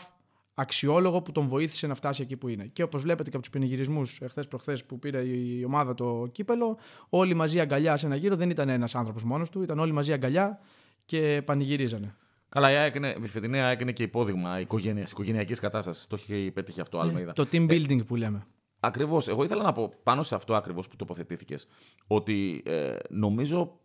αξιόλογο 0.60 1.22
που 1.22 1.32
τον 1.32 1.46
βοήθησε 1.46 1.86
να 1.86 1.94
φτάσει 1.94 2.22
εκεί 2.22 2.36
που 2.36 2.48
είναι. 2.48 2.66
Και 2.66 2.82
όπως 2.82 3.02
βλέπετε 3.02 3.30
και 3.30 3.36
από 3.36 3.44
τους 3.44 3.54
πανηγυρισμού 3.54 4.02
εχθές 4.20 4.48
προχθές 4.48 4.84
που 4.84 4.98
πήρε 4.98 5.20
η 5.20 5.64
ομάδα 5.64 5.94
το 5.94 6.28
κύπελο, 6.32 6.78
όλοι 7.08 7.34
μαζί 7.34 7.60
αγκαλιά 7.60 7.96
σε 7.96 8.06
ένα 8.06 8.16
γύρο 8.16 8.36
δεν 8.36 8.50
ήταν 8.50 8.68
ένας 8.68 8.94
άνθρωπος 8.94 9.24
μόνος 9.24 9.50
του, 9.50 9.62
ήταν 9.62 9.78
όλοι 9.78 9.92
μαζί 9.92 10.12
αγκαλιά 10.12 10.60
και 11.04 11.42
πανηγυρίζανε. 11.44 12.14
Καλά, 12.48 12.72
η 12.72 12.74
ΑΕΚ 12.74 12.94
είναι, 12.94 13.16
η 13.22 13.26
φετινή 13.26 13.60
ΑΕΚ 13.60 13.80
είναι 13.80 13.92
και 13.92 14.02
υπόδειγμα 14.02 14.60
οικογενειακής 14.60 15.60
κατάστασης. 15.60 16.06
Το 16.06 16.16
έχει 16.18 16.50
πετύχει 16.50 16.80
αυτό, 16.80 16.98
Αλμέιδα. 16.98 17.32
Το 17.32 17.48
team 17.52 17.70
building 17.70 18.06
που 18.06 18.16
λέμε. 18.16 18.46
Ακριβώς. 18.80 19.28
Εγώ 19.28 19.44
ήθελα 19.44 19.62
να 19.62 19.72
πω 19.72 19.92
πάνω 20.02 20.22
σε 20.22 20.34
αυτό 20.34 20.54
ακριβώς 20.54 20.88
που 20.88 20.96
τοποθετήθηκες, 20.96 21.66
ότι 22.06 22.62
ε, 22.64 22.96
νομίζω 23.08 23.78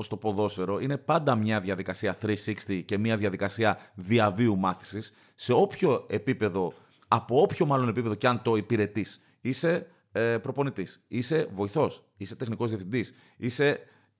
πως 0.00 0.08
το 0.08 0.16
ποδόσφαιρο 0.16 0.78
είναι 0.78 0.96
πάντα 0.96 1.34
μια 1.34 1.60
διαδικασία 1.60 2.16
360 2.22 2.82
και 2.84 2.98
μια 2.98 3.16
διαδικασία 3.16 3.78
διαβίου 3.94 4.58
μάθησης 4.58 5.12
σε 5.34 5.52
όποιο 5.52 6.06
επίπεδο, 6.08 6.72
από 7.08 7.40
όποιο 7.40 7.66
μάλλον 7.66 7.88
επίπεδο 7.88 8.14
και 8.14 8.26
αν 8.26 8.42
το 8.42 8.56
υπηρετείς. 8.56 9.22
Είσαι 9.40 9.86
ε, 10.12 10.38
προπονητής, 10.38 11.04
είσαι 11.08 11.48
βοηθός, 11.52 12.04
είσαι 12.16 12.36
τεχνικός 12.36 12.68
διευθυντής, 12.68 13.14
είσαι 13.36 13.78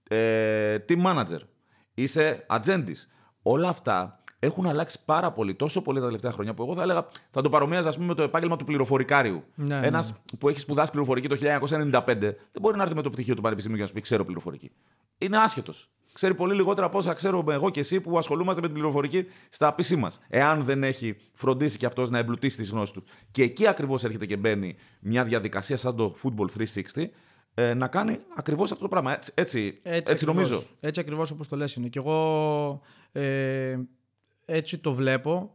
ε, 0.09 0.79
team 0.89 1.05
manager, 1.05 1.41
είσαι 1.95 2.45
ατζέντης. 2.49 3.11
Όλα 3.43 3.69
αυτά 3.69 4.20
έχουν 4.41 4.67
αλλάξει 4.67 4.99
πάρα 5.05 5.33
πολύ, 5.33 5.55
τόσο 5.55 5.83
πολύ 5.83 5.99
τα 5.99 6.05
τελευταία 6.05 6.33
χρόνια 6.33 6.55
που 6.55 6.63
εγώ 6.63 6.75
θα 6.75 6.83
έλεγα, 6.83 7.07
θα 7.31 7.43
το 7.43 7.49
παρομοίαζα 7.49 7.91
πούμε, 7.91 8.07
με 8.07 8.15
το 8.15 8.23
επάγγελμα 8.23 8.57
του 8.57 8.65
πληροφορικάριου. 8.65 9.43
Ναι, 9.55 9.81
Ένας 9.83 10.11
ναι. 10.11 10.39
που 10.39 10.49
έχει 10.49 10.59
σπουδάσει 10.59 10.91
πληροφορική 10.91 11.29
το 11.29 11.37
1995 11.41 12.03
δεν 12.21 12.37
μπορεί 12.61 12.77
να 12.77 12.83
έρθει 12.83 12.95
με 12.95 13.03
το 13.03 13.11
πτυχίο 13.11 13.35
του 13.35 13.43
Πανεπιστημίου 13.43 13.77
για 13.77 13.85
να 13.85 13.91
σου 13.91 13.97
πει 13.97 14.01
ξέρω 14.03 14.25
πληροφορική. 14.25 14.71
Είναι 15.19 15.39
άσχετος. 15.39 15.91
ξέρει 16.13 16.35
πολύ 16.35 16.55
λιγότερα 16.55 16.87
από 16.87 16.99
όσα 16.99 17.13
ξέρουμε 17.13 17.55
εγώ 17.55 17.71
και 17.71 17.81
εσύ 17.81 18.01
που 18.01 18.19
ασχολούμαστε 18.19 18.61
με 18.61 18.67
την 18.67 18.77
πληροφορική 18.77 19.27
στα 19.49 19.75
PC 19.79 19.97
μας. 19.97 20.21
Εάν 20.29 20.65
δεν 20.65 20.83
έχει 20.83 21.17
φροντίσει 21.35 21.77
και 21.77 21.87
αυτός 21.87 22.11
να 22.11 22.19
εμπλουτίσει 22.19 22.57
τις 22.57 22.71
γνώσεις 22.71 22.91
του. 22.95 23.05
Και 23.31 23.43
εκεί 23.43 23.67
ακριβώς 23.67 24.05
έρχεται 24.05 24.27
και 24.27 24.37
μπαίνει 24.37 24.77
μια 25.01 25.25
διαδικασία 25.25 25.77
σαν 25.77 25.97
το 25.97 26.15
Football 26.23 26.65
360 26.95 27.05
ε, 27.55 27.75
να 27.75 27.89
κάνει 27.89 28.19
ακριβώς 28.37 28.71
αυτό 28.71 28.83
το 28.83 28.89
πράγμα. 28.89 29.13
Έτσι, 29.13 29.33
έτσι, 29.35 29.79
έτσι, 29.83 30.13
έτσι 30.13 30.25
νομίζω. 30.25 30.63
Έτσι 30.81 31.01
ακριβώς 31.01 31.31
όπως 31.31 31.49
το 31.49 31.57
λες 31.57 31.75
είναι. 31.75 31.89
Και 31.89 31.99
εγώ 31.99 32.81
ε, 33.13 33.77
έτσι 34.51 34.79
το 34.79 34.93
βλέπω. 34.93 35.55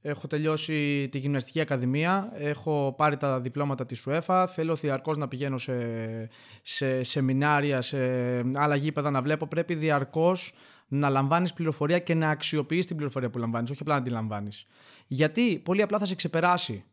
Έχω 0.00 0.26
τελειώσει 0.26 1.08
τη 1.08 1.18
γυμναστική 1.18 1.60
ακαδημία, 1.60 2.32
έχω 2.34 2.94
πάρει 2.96 3.16
τα 3.16 3.40
διπλώματα 3.40 3.86
της 3.86 4.06
UEFA, 4.08 4.46
θέλω 4.48 4.74
διαρκώς 4.74 5.16
να 5.16 5.28
πηγαίνω 5.28 5.58
σε, 5.58 5.74
σε 6.62 7.02
σεμινάρια, 7.02 7.80
σε 7.80 7.98
άλλα 8.54 8.76
γήπεδα 8.76 9.10
να 9.10 9.22
βλέπω. 9.22 9.46
Πρέπει 9.46 9.74
διαρκώς 9.74 10.52
να 10.88 11.08
λαμβάνεις 11.08 11.52
πληροφορία 11.52 11.98
και 11.98 12.14
να 12.14 12.30
αξιοποιείς 12.30 12.86
την 12.86 12.96
πληροφορία 12.96 13.30
που 13.30 13.38
λαμβάνεις, 13.38 13.70
όχι 13.70 13.82
απλά 13.82 13.94
να 13.94 14.02
τη 14.02 14.10
λαμβάνεις. 14.10 14.66
Γιατί 15.06 15.58
πολύ 15.58 15.82
απλά 15.82 15.98
θα 15.98 16.06
σε 16.06 16.14
ξεπεράσει 16.14 16.84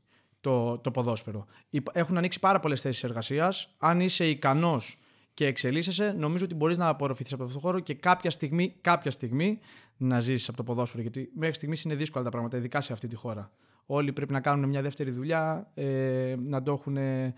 το, 0.41 0.77
το 0.77 0.91
ποδόσφαιρο. 0.91 1.45
Έχουν 1.91 2.17
ανοίξει 2.17 2.39
πάρα 2.39 2.59
πολλές 2.59 2.81
θέσεις 2.81 3.03
εργασίας. 3.03 3.75
Αν 3.77 3.99
είσαι 3.99 4.27
ικανός 4.29 4.99
και 5.35 5.45
εξελίσσεσαι, 5.45 6.11
νομίζω 6.17 6.45
ότι 6.45 6.55
μπορείς 6.55 6.77
να 6.77 6.87
απορροφηθείς 6.87 7.33
από 7.33 7.43
αυτό 7.43 7.55
το 7.55 7.61
χώρο 7.61 7.79
και 7.79 7.93
κάποια 7.93 8.29
στιγμή, 8.29 8.75
κάποια 8.81 9.11
στιγμή 9.11 9.59
να 9.97 10.19
ζήσεις 10.19 10.47
από 10.47 10.57
το 10.57 10.63
ποδόσφαιρο. 10.63 11.01
Γιατί 11.01 11.31
μέχρι 11.35 11.55
στιγμής 11.55 11.83
είναι 11.83 11.95
δύσκολα 11.95 12.23
τα 12.23 12.29
πράγματα, 12.29 12.57
ειδικά 12.57 12.81
σε 12.81 12.93
αυτή 12.93 13.07
τη 13.07 13.15
χώρα. 13.15 13.51
Όλοι 13.85 14.13
πρέπει 14.13 14.33
να 14.33 14.39
κάνουν 14.39 14.69
μια 14.69 14.81
δεύτερη 14.81 15.11
δουλειά, 15.11 15.71
ε, 15.73 16.35
να, 16.39 16.63
το 16.63 16.71
έχουν, 16.71 16.97
ε, 16.97 17.33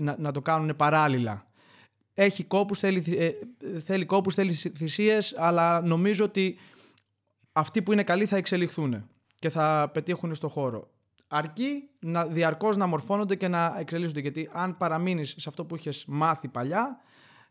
να, 0.00 0.16
να, 0.18 0.32
το 0.32 0.40
κάνουν 0.40 0.76
παράλληλα. 0.76 1.46
Έχει 2.14 2.44
κόπους, 2.44 2.78
θέλει, 2.78 3.04
ε, 3.18 3.30
θέλει 3.78 4.04
κόπους, 4.04 4.34
θέλει 4.34 4.52
θυσίες, 4.52 5.34
αλλά 5.36 5.80
νομίζω 5.80 6.24
ότι 6.24 6.58
αυτοί 7.52 7.82
που 7.82 7.92
είναι 7.92 8.02
καλοί 8.02 8.26
θα 8.26 8.36
εξελιχθούν 8.36 9.08
και 9.38 9.48
θα 9.48 9.90
πετύχουν 9.92 10.34
στο 10.34 10.48
χώρο. 10.48 10.90
Αρκεί 11.34 11.88
να 11.98 12.26
διαρκώς 12.26 12.76
να 12.76 12.86
μορφώνονται 12.86 13.34
και 13.34 13.48
να 13.48 13.74
εξελίσσονται. 13.78 14.20
Γιατί 14.20 14.50
αν 14.52 14.76
παραμείνεις 14.76 15.34
σε 15.38 15.48
αυτό 15.48 15.64
που 15.64 15.76
είχες 15.76 16.04
μάθει 16.06 16.48
παλιά, 16.48 17.00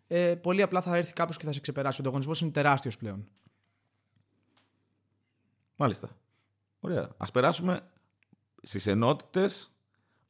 ε, 0.07 0.35
πολύ 0.35 0.61
απλά 0.61 0.81
θα 0.81 0.95
έρθει 0.95 1.13
κάποιος 1.13 1.37
και 1.37 1.45
θα 1.45 1.51
σε 1.51 1.59
ξεπεράσει. 1.59 1.99
Ο 1.99 2.03
ανταγωνισμός 2.03 2.41
είναι 2.41 2.51
τεράστιος 2.51 2.97
πλέον. 2.97 3.27
Μάλιστα. 5.75 6.09
Ωραία. 6.79 7.09
Α 7.17 7.31
περάσουμε 7.33 7.81
στις 8.61 8.87
ενότητες. 8.87 9.71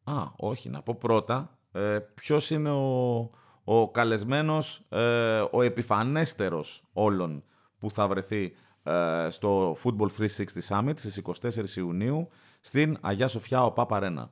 Α, 0.04 0.24
όχι, 0.36 0.70
να 0.70 0.82
πω 0.82 0.96
πρώτα. 0.96 1.58
Ε, 1.72 2.00
Ποιος 2.00 2.50
είναι 2.50 2.72
ο, 2.72 3.20
ο 3.64 3.92
καλεσμένος, 3.92 4.86
ε, 4.90 5.44
ο 5.52 5.62
επιφανέστερος 5.62 6.84
όλων 6.94 7.44
που 7.80 7.92
θα 7.92 8.08
βρεθεί 8.08 8.54
ε, 8.84 9.28
στο 9.30 9.76
Football 9.84 10.08
360 10.18 10.28
Summit 10.68 10.94
στις 10.96 11.22
24 11.42 11.78
Ιουνίου 11.78 12.30
στην 12.62 12.98
Αγιά 13.02 13.28
Σοφιά 13.28 13.64
ο 13.66 13.72
Παπαρένα. 13.72 14.32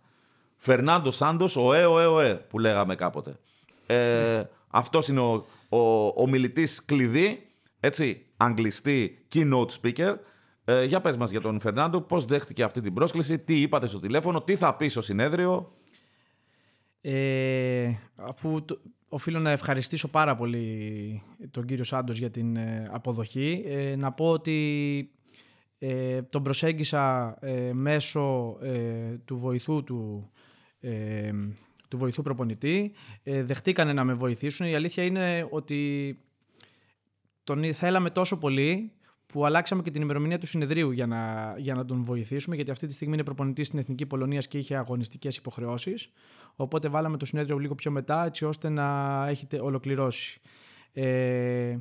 Φερνάντο 0.58 1.12
Σάντος, 1.12 1.56
ο 1.56 1.74
ε, 1.74 1.86
ο 1.86 2.00
ε, 2.00 2.06
ο 2.06 2.20
ε, 2.20 2.34
που 2.34 2.60
λέγαμε 2.60 2.96
κάποτε. 2.96 3.40
Ε, 3.86 4.44
αυτός 4.68 5.08
είναι 5.08 5.20
ο, 5.20 5.46
ο, 5.70 6.08
ο 6.08 6.28
μιλητής 6.28 6.86
κλειδί, 6.86 7.48
έτσι, 7.80 8.26
αγγλιστή 8.38 9.26
keynote 9.34 9.70
speaker. 9.82 10.16
Ε, 10.66 10.84
για 10.84 11.02
πες 11.02 11.18
μας 11.18 11.32
για 11.32 11.42
τον 11.42 11.60
Φερνάντο, 11.60 12.02
πώς 12.02 12.26
δέχτηκε 12.26 12.64
αυτή 12.64 12.82
την 12.82 12.94
πρόσκληση, 12.94 13.40
τι 13.40 13.62
είπατε 13.62 13.88
στο 13.88 14.00
τηλέφωνο, 14.00 14.42
τι 14.42 14.56
θα 14.56 14.76
πει 14.76 14.88
στο 14.88 15.02
συνέδριο. 15.02 15.72
Ε, 17.02 17.94
αφού 18.16 18.66
το, 18.66 18.80
οφείλω 19.10 19.40
να 19.40 19.52
ευχαριστήσω 19.52 20.08
πάρα 20.08 20.36
πολύ 20.36 21.24
τον 21.52 21.66
κύριο 21.66 21.84
Σάντος 21.84 22.18
για 22.18 22.30
την 22.30 22.56
ε, 22.56 22.90
αποδοχή. 22.92 23.64
Ε, 23.66 23.96
να 23.96 24.12
πω 24.12 24.30
ότι 24.30 25.12
ε, 25.80 26.22
τον 26.22 26.44
προσέγγισα 26.44 27.36
ε, 27.42 27.74
μέσω 27.74 28.58
ε, 28.62 29.18
του 29.26 29.38
βοηθού 29.38 29.84
του, 29.84 30.30
ε, 30.80 31.32
του 31.88 31.98
βοηθού 31.98 32.22
προπονητή. 32.22 32.92
Ε, 33.24 33.44
δεχτήκανε 33.44 33.94
να 33.94 34.04
με 34.04 34.14
βοηθήσουν. 34.14 34.68
Η 34.68 34.76
αλήθεια 34.76 35.04
είναι 35.04 35.48
ότι 35.50 36.18
τον 37.44 37.74
θέλαμε 37.74 38.10
τόσο 38.10 38.38
πολύ 38.38 38.92
που 39.26 39.46
αλλάξαμε 39.46 39.82
και 39.82 39.92
την 39.92 40.02
ημερομηνία 40.02 40.40
του 40.40 40.48
συνεδρίου 40.48 40.92
για 40.92 41.08
να, 41.08 41.54
για 41.58 41.74
να 41.74 41.86
τον 41.86 42.04
βοηθήσουμε, 42.04 42.56
γιατί 42.56 42.72
αυτή 42.72 42.88
τη 42.88 42.94
στιγμή 42.94 43.14
είναι 43.14 43.24
προπονητής 43.24 43.68
στην 43.68 43.80
Εθνική 43.80 44.06
Πολωνίας 44.06 44.48
και 44.48 44.58
είχε 44.58 44.76
αγωνιστικές 44.76 45.38
υποχρεώσεις. 45.38 46.12
Οπότε 46.56 46.88
βάλαμε 46.88 47.18
το 47.18 47.26
συνέδριο 47.26 47.58
λίγο 47.58 47.76
πιο 47.76 47.92
μετά, 47.92 48.26
έτσι 48.26 48.46
ώστε 48.46 48.70
να 48.70 49.26
έχετε 49.28 49.60
ολοκληρώσει. 49.62 50.40
Ε, 50.94 51.78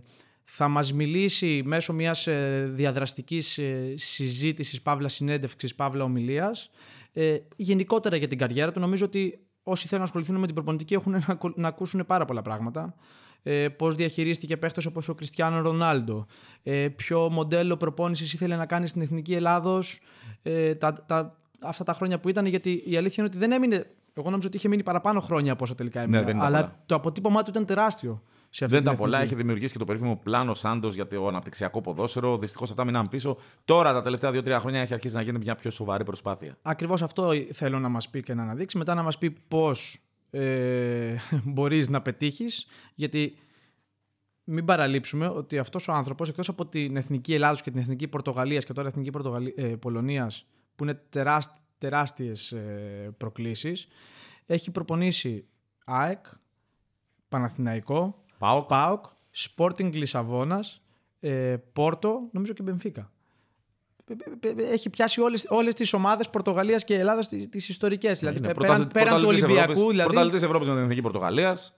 θα 0.50 0.69
μας 0.69 0.93
μιλήσει 0.93 1.62
μέσω 1.64 1.93
μιας 1.93 2.26
ε, 2.26 2.71
διαδραστικής 2.75 3.59
ε, 3.59 3.93
συζήτησης, 3.97 4.83
παύλα 4.83 5.09
συνέντευξης, 5.09 5.75
παύλα 5.75 6.05
ομιλίας, 6.05 6.71
ε, 7.12 7.37
γενικότερα 7.57 8.17
για 8.17 8.28
την 8.28 8.38
καριέρα 8.38 8.73
του. 8.73 8.81
Νομίζω 8.81 9.05
ότι 9.05 9.38
όσοι 9.62 9.87
θέλουν 9.87 9.99
να 9.99 10.05
ασχοληθούν 10.05 10.37
με 10.37 10.47
την 10.47 10.55
προπονητική 10.55 10.95
έχουν 10.95 11.25
να 11.55 11.69
ακούσουν 11.69 12.07
πάρα 12.07 12.25
πολλά 12.25 12.43
πράγματα. 12.43 12.95
Ε, 13.43 13.69
πώς 13.69 13.95
διαχειρίστηκε 13.95 14.57
παίχτες 14.57 14.87
όπως 14.87 15.09
ο 15.09 15.14
Κριστιανό 15.14 15.61
Ρονάλντο, 15.61 16.26
ε, 16.62 16.88
ποιο 16.88 17.31
μοντέλο 17.31 17.76
προπόνησης 17.76 18.33
ήθελε 18.33 18.57
να 18.57 18.67
κάνει 18.67 18.87
στην 18.87 19.02
Εθνική 19.02 19.35
Ελλάδος 19.35 20.00
ε, 20.43 20.75
τα, 20.75 20.93
τα, 20.93 21.38
αυτά 21.61 21.85
τα 21.85 21.93
χρόνια 21.93 22.19
που 22.19 22.28
ήταν, 22.28 22.47
γιατί 22.47 22.83
η 22.87 22.97
αλήθεια 22.97 23.25
είναι 23.25 23.33
ότι 23.35 23.38
δεν 23.38 23.52
έμεινε, 23.52 23.87
εγώ 24.14 24.31
νόμιζα 24.31 24.47
ότι 24.49 24.57
είχε 24.57 24.69
μείνει 24.69 24.83
παραπάνω 24.83 25.21
χρόνια 25.21 25.52
από 25.52 25.64
όσα 25.64 25.75
τελικά 25.75 26.00
έμεινε, 26.00 26.33
ναι, 26.33 26.45
αλλά 26.45 26.83
το 26.87 26.95
αποτύπωμά 26.95 27.43
του 27.43 27.50
ήταν 27.50 27.64
τεράστιο 27.67 28.23
σε 28.50 28.64
αυτή 28.64 28.76
Δεν 28.76 28.85
ήταν 28.85 28.97
πολλά. 28.97 29.21
Έχει 29.21 29.35
δημιουργήσει 29.35 29.73
και 29.73 29.78
το 29.78 29.85
περίφημο 29.85 30.17
πλάνο 30.17 30.55
Σάντος 30.55 30.95
για 30.95 31.07
το 31.07 31.26
αναπτυξιακό 31.26 31.81
ποδόσφαιρο. 31.81 32.38
Δυστυχώς 32.38 32.71
αυτά 32.71 32.85
μείναν 32.85 33.09
πίσω. 33.09 33.37
Τώρα 33.64 33.93
τα 33.93 34.02
τελευταία 34.02 34.31
δύο-τρία 34.31 34.61
χρόνια 34.61 34.81
έχει 34.81 34.95
αρχίσει 34.95 35.14
να 35.14 35.23
γίνει 35.23 35.38
μια 35.38 35.55
πιο 35.55 35.71
σοβαρή 35.71 36.05
προσπάθεια. 36.05 36.59
Ακριβώς 36.62 37.02
αυτό 37.02 37.31
θέλω 37.52 37.78
να 37.78 37.88
μας 37.88 38.09
πει 38.09 38.23
και 38.23 38.35
να 38.35 38.43
αναδείξει. 38.43 38.78
Μετά 38.78 38.95
να 38.95 39.02
μας 39.02 39.19
πει 39.19 39.31
πώς 39.49 40.02
ε, 40.31 41.14
μπορείς 41.52 41.88
να 41.88 42.02
πετύχεις. 42.02 42.67
Γιατί 42.95 43.37
μην 44.45 44.64
παραλείψουμε 44.64 45.28
ότι 45.28 45.59
αυτός 45.59 45.88
ο 45.88 45.93
άνθρωπος, 45.93 46.28
εκτός 46.28 46.49
από 46.49 46.67
την 46.67 46.97
εθνική 46.97 47.35
Ελλάδος 47.35 47.62
και 47.62 47.71
την 47.71 47.81
εθνική 47.81 48.09
Πορτογαλίας 48.09 48.64
και 48.64 48.73
τώρα 48.73 48.88
εθνική 48.88 49.11
Πορτογαλία, 49.11 49.52
ε, 49.57 49.62
Πολωνίας, 49.62 50.47
που 50.76 50.85
είναι 50.85 51.00
τεράστιες 51.78 52.52
ε, 52.52 53.14
προκλήσεις, 53.17 53.88
έχει 54.47 54.71
προπονήσει 54.71 55.49
ΑΕΚ, 55.85 56.26
Παναθηναϊκό, 57.28 58.25
Πάοκ, 58.38 58.66
Πάοκ 58.66 59.04
Sporting 59.37 59.92
Λισαβόνας, 59.92 60.83
ε, 61.21 61.57
Πόρτο, 61.73 62.21
νομίζω 62.30 62.52
και 62.52 62.62
Μπενφίκα. 62.62 63.11
Έχει 64.71 64.90
πιάσει 64.90 65.21
όλες, 65.21 65.47
όλες 65.49 65.75
τις 65.75 65.92
ομάδες 65.92 66.28
Πορτογαλίας 66.28 66.85
και 66.85 66.95
Ελλάδας 66.95 67.28
τις 67.28 67.68
ιστορικές. 67.68 68.18
Δηλαδή, 68.18 68.40
πέραν, 68.40 68.57
πέραν, 68.57 68.87
πέραν 68.87 69.21
του 69.21 69.26
Ολυμπιακού. 69.26 69.88
Δηλαδή, 69.88 70.09
Πρωταθλητής 70.09 70.42
Ευρώπης 70.42 70.68
με 70.68 70.75
την 70.75 70.83
Εθνική 70.83 71.02
Πορτογαλίας. 71.02 71.73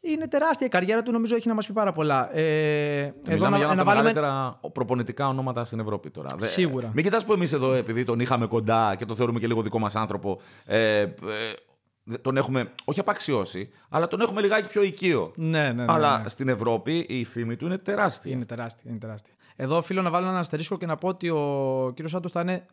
Είναι 0.00 0.28
τεράστια 0.28 0.66
η 0.66 0.70
καριέρα 0.70 1.02
του, 1.02 1.12
νομίζω 1.12 1.36
έχει 1.36 1.48
να 1.48 1.54
μας 1.54 1.66
πει 1.66 1.72
πάρα 1.72 1.92
πολλά. 1.92 2.36
Ε, 2.36 3.14
εδώ 3.26 3.48
να, 3.48 3.56
για 3.56 3.66
να, 3.66 3.74
βάλουμε... 3.74 3.84
μεγαλύτερα 3.84 4.60
προπονητικά 4.72 5.28
ονόματα 5.28 5.64
στην 5.64 5.80
Ευρώπη 5.80 6.10
τώρα. 6.10 6.28
Σίγουρα. 6.40 6.90
Μην 6.94 7.04
κοιτάς 7.04 7.24
που 7.24 7.32
εμείς 7.32 7.52
εδώ, 7.52 7.72
επειδή 7.72 8.04
τον 8.04 8.20
είχαμε 8.20 8.46
κοντά 8.46 8.94
και 8.94 9.04
το 9.04 9.14
θεωρούμε 9.14 9.38
και 9.38 9.46
λίγο 9.46 9.62
δικό 9.62 9.78
μας 9.78 9.96
άνθρωπο, 9.96 10.40
ε, 10.64 11.00
ε, 11.00 11.12
τον 12.22 12.36
έχουμε 12.36 12.72
όχι 12.84 13.00
απαξιώσει, 13.00 13.70
αλλά 13.88 14.08
τον 14.08 14.20
έχουμε 14.20 14.40
λιγάκι 14.40 14.68
πιο 14.68 14.82
οικείο. 14.82 15.32
Ναι, 15.36 15.62
ναι, 15.62 15.72
ναι, 15.72 15.84
αλλά 15.88 16.18
ναι. 16.18 16.28
στην 16.28 16.48
Ευρώπη 16.48 17.06
η 17.08 17.24
φήμη 17.24 17.56
του 17.56 17.66
είναι 17.66 17.78
τεράστια. 17.78 18.32
Είναι 18.32 18.44
τεράστια. 18.44 18.90
Είναι 18.90 18.98
τεράστια. 18.98 19.34
Εδώ 19.56 19.76
οφείλω 19.76 20.02
να 20.02 20.10
βάλω 20.10 20.28
ένα 20.28 20.38
αστερίσκο 20.38 20.78
και 20.78 20.86
να 20.86 20.96
πω 20.96 21.08
ότι 21.08 21.28
ο 21.28 21.92
κύριος 21.94 22.10
Σάντος 22.10 22.32
θα 22.32 22.40
είναι 22.40 22.66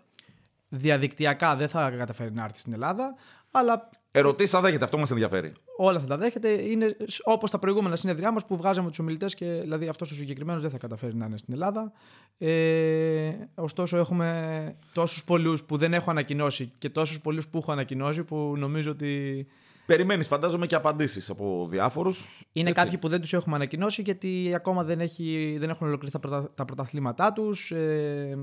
διαδικτυακά, 0.70 1.56
δεν 1.56 1.68
θα 1.68 1.90
καταφέρει 1.90 2.32
να 2.32 2.44
έρθει 2.44 2.60
στην 2.60 2.74
Ελλάδα, 2.74 3.16
αλλά 3.52 3.90
Ερωτήσεις 4.16 4.52
θα 4.52 4.62
δέχεται, 4.62 4.84
αυτό 4.84 4.98
μας 4.98 5.12
ενδιαφέρει. 5.12 5.54
Όλα 5.78 6.00
θα 6.00 6.06
τα 6.06 6.18
δέχεται. 6.18 6.50
Είναι 6.50 6.96
όπως 7.24 7.52
τα 7.52 7.60
προηγούμενα 7.60 7.96
συνεδριά 7.96 8.32
μας 8.32 8.46
που 8.46 8.56
βγάζαμε 8.56 8.90
τους 8.90 9.00
ομιλητές 9.00 9.36
και 9.36 9.46
δηλαδή 9.46 9.88
αυτός 9.88 10.12
ο 10.12 10.16
συγκεκριμένος 10.16 10.62
δεν 10.62 10.72
θα 10.72 10.78
καταφέρει 10.78 11.16
να 11.16 11.26
είναι 11.26 11.38
στην 11.38 11.54
Ελλάδα. 11.54 11.92
Ε, 12.38 13.32
ωστόσο, 13.56 13.98
έχουμε 13.98 14.76
τόσους 14.94 15.24
πολλούς 15.24 15.64
που 15.64 15.78
δεν 15.78 15.94
έχω 15.94 16.12
ανακοινώσει 16.12 16.72
και 16.78 16.90
τόσους 16.90 17.22
πολλούς 17.22 17.48
που 17.48 17.58
έχω 17.58 17.72
ανακοινώσει 17.72 18.24
που 18.24 18.54
νομίζω 18.58 18.92
ότι. 18.92 19.48
Περιμένεις, 19.86 20.28
φαντάζομαι, 20.28 20.66
και 20.66 20.76
απαντήσεις 20.76 21.30
από 21.30 21.68
διάφορους. 21.70 22.46
Είναι 22.52 22.70
έτσι. 22.70 22.84
κάποιοι 22.84 22.98
που 22.98 23.08
δεν 23.08 23.22
τους 23.22 23.34
έχουμε 23.34 23.56
ανακοινώσει 23.56 24.02
γιατί 24.02 24.52
ακόμα 24.56 24.84
δεν, 24.84 25.00
έχει, 25.00 25.56
δεν 25.60 25.70
έχουν 25.70 25.88
ολοκληρωθεί 25.88 26.20
τα, 26.20 26.28
πρωτα, 26.30 26.52
τα 26.56 26.66
πρωταθλήματά 26.66 27.34
τους. 27.34 27.72
Ε, 27.72 28.38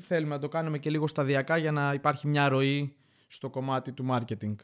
θέλουμε 0.00 0.34
να 0.34 0.40
το 0.40 0.48
κάνουμε 0.48 0.78
και 0.78 0.90
λίγο 0.90 1.06
σταδιακά 1.06 1.56
για 1.56 1.72
να 1.72 1.92
υπάρχει 1.92 2.26
μια 2.26 2.48
ροή 2.48 2.94
στο 3.26 3.50
κομμάτι 3.50 3.92
του 3.92 4.06
marketing. 4.10 4.54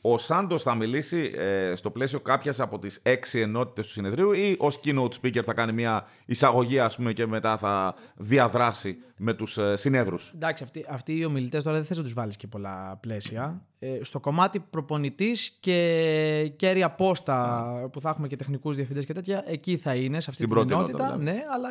Ο 0.00 0.18
Σάντος 0.18 0.62
θα 0.62 0.74
μιλήσει 0.74 1.32
ε, 1.36 1.74
στο 1.74 1.90
πλαίσιο 1.90 2.20
κάποιας 2.20 2.60
από 2.60 2.78
τις 2.78 3.00
έξι 3.02 3.40
ενότητες 3.40 3.86
του 3.86 3.92
συνεδρίου 3.92 4.32
ή 4.32 4.56
ως 4.58 4.80
keynote 4.84 5.10
speaker 5.22 5.42
θα 5.44 5.52
κάνει 5.54 5.72
μια 5.72 6.06
εισαγωγή, 6.26 6.78
ας 6.78 6.96
πούμε, 6.96 7.12
και 7.12 7.26
μετά 7.26 7.56
θα 7.58 7.94
διαδράσει 8.16 8.96
με 9.16 9.34
τους 9.34 9.58
ε, 9.58 9.76
συνέδρους. 9.76 10.32
Εντάξει, 10.34 10.62
αυτοί, 10.64 10.84
αυτοί 10.88 11.16
οι 11.16 11.24
ομιλητές 11.24 11.62
τώρα 11.62 11.76
δεν 11.76 11.84
θες 11.86 11.96
να 11.96 12.02
τους 12.02 12.12
βάλεις 12.12 12.36
και 12.36 12.46
πολλά 12.46 12.98
πλαίσια. 13.00 13.62
Ε, 13.78 13.98
στο 14.02 14.20
κομμάτι 14.20 14.60
προπονητής 14.60 15.56
και 15.60 16.52
κέρια 16.56 16.90
πόστα 16.90 17.88
που 17.92 18.00
θα 18.00 18.08
έχουμε 18.08 18.28
και 18.28 18.36
τεχνικούς 18.36 18.76
διευθυντές 18.76 19.04
και 19.04 19.12
τέτοια, 19.12 19.44
εκεί 19.46 19.76
θα 19.76 19.94
είναι, 19.94 20.20
σε 20.20 20.30
αυτή 20.30 20.42
Στην 20.42 20.46
την 20.46 20.54
πρώτη 20.54 20.72
ενότητα. 20.72 21.04
ενότητα, 21.04 21.18
δηλαδή. 21.18 21.38
ναι, 21.38 21.44
αλλά 21.54 21.68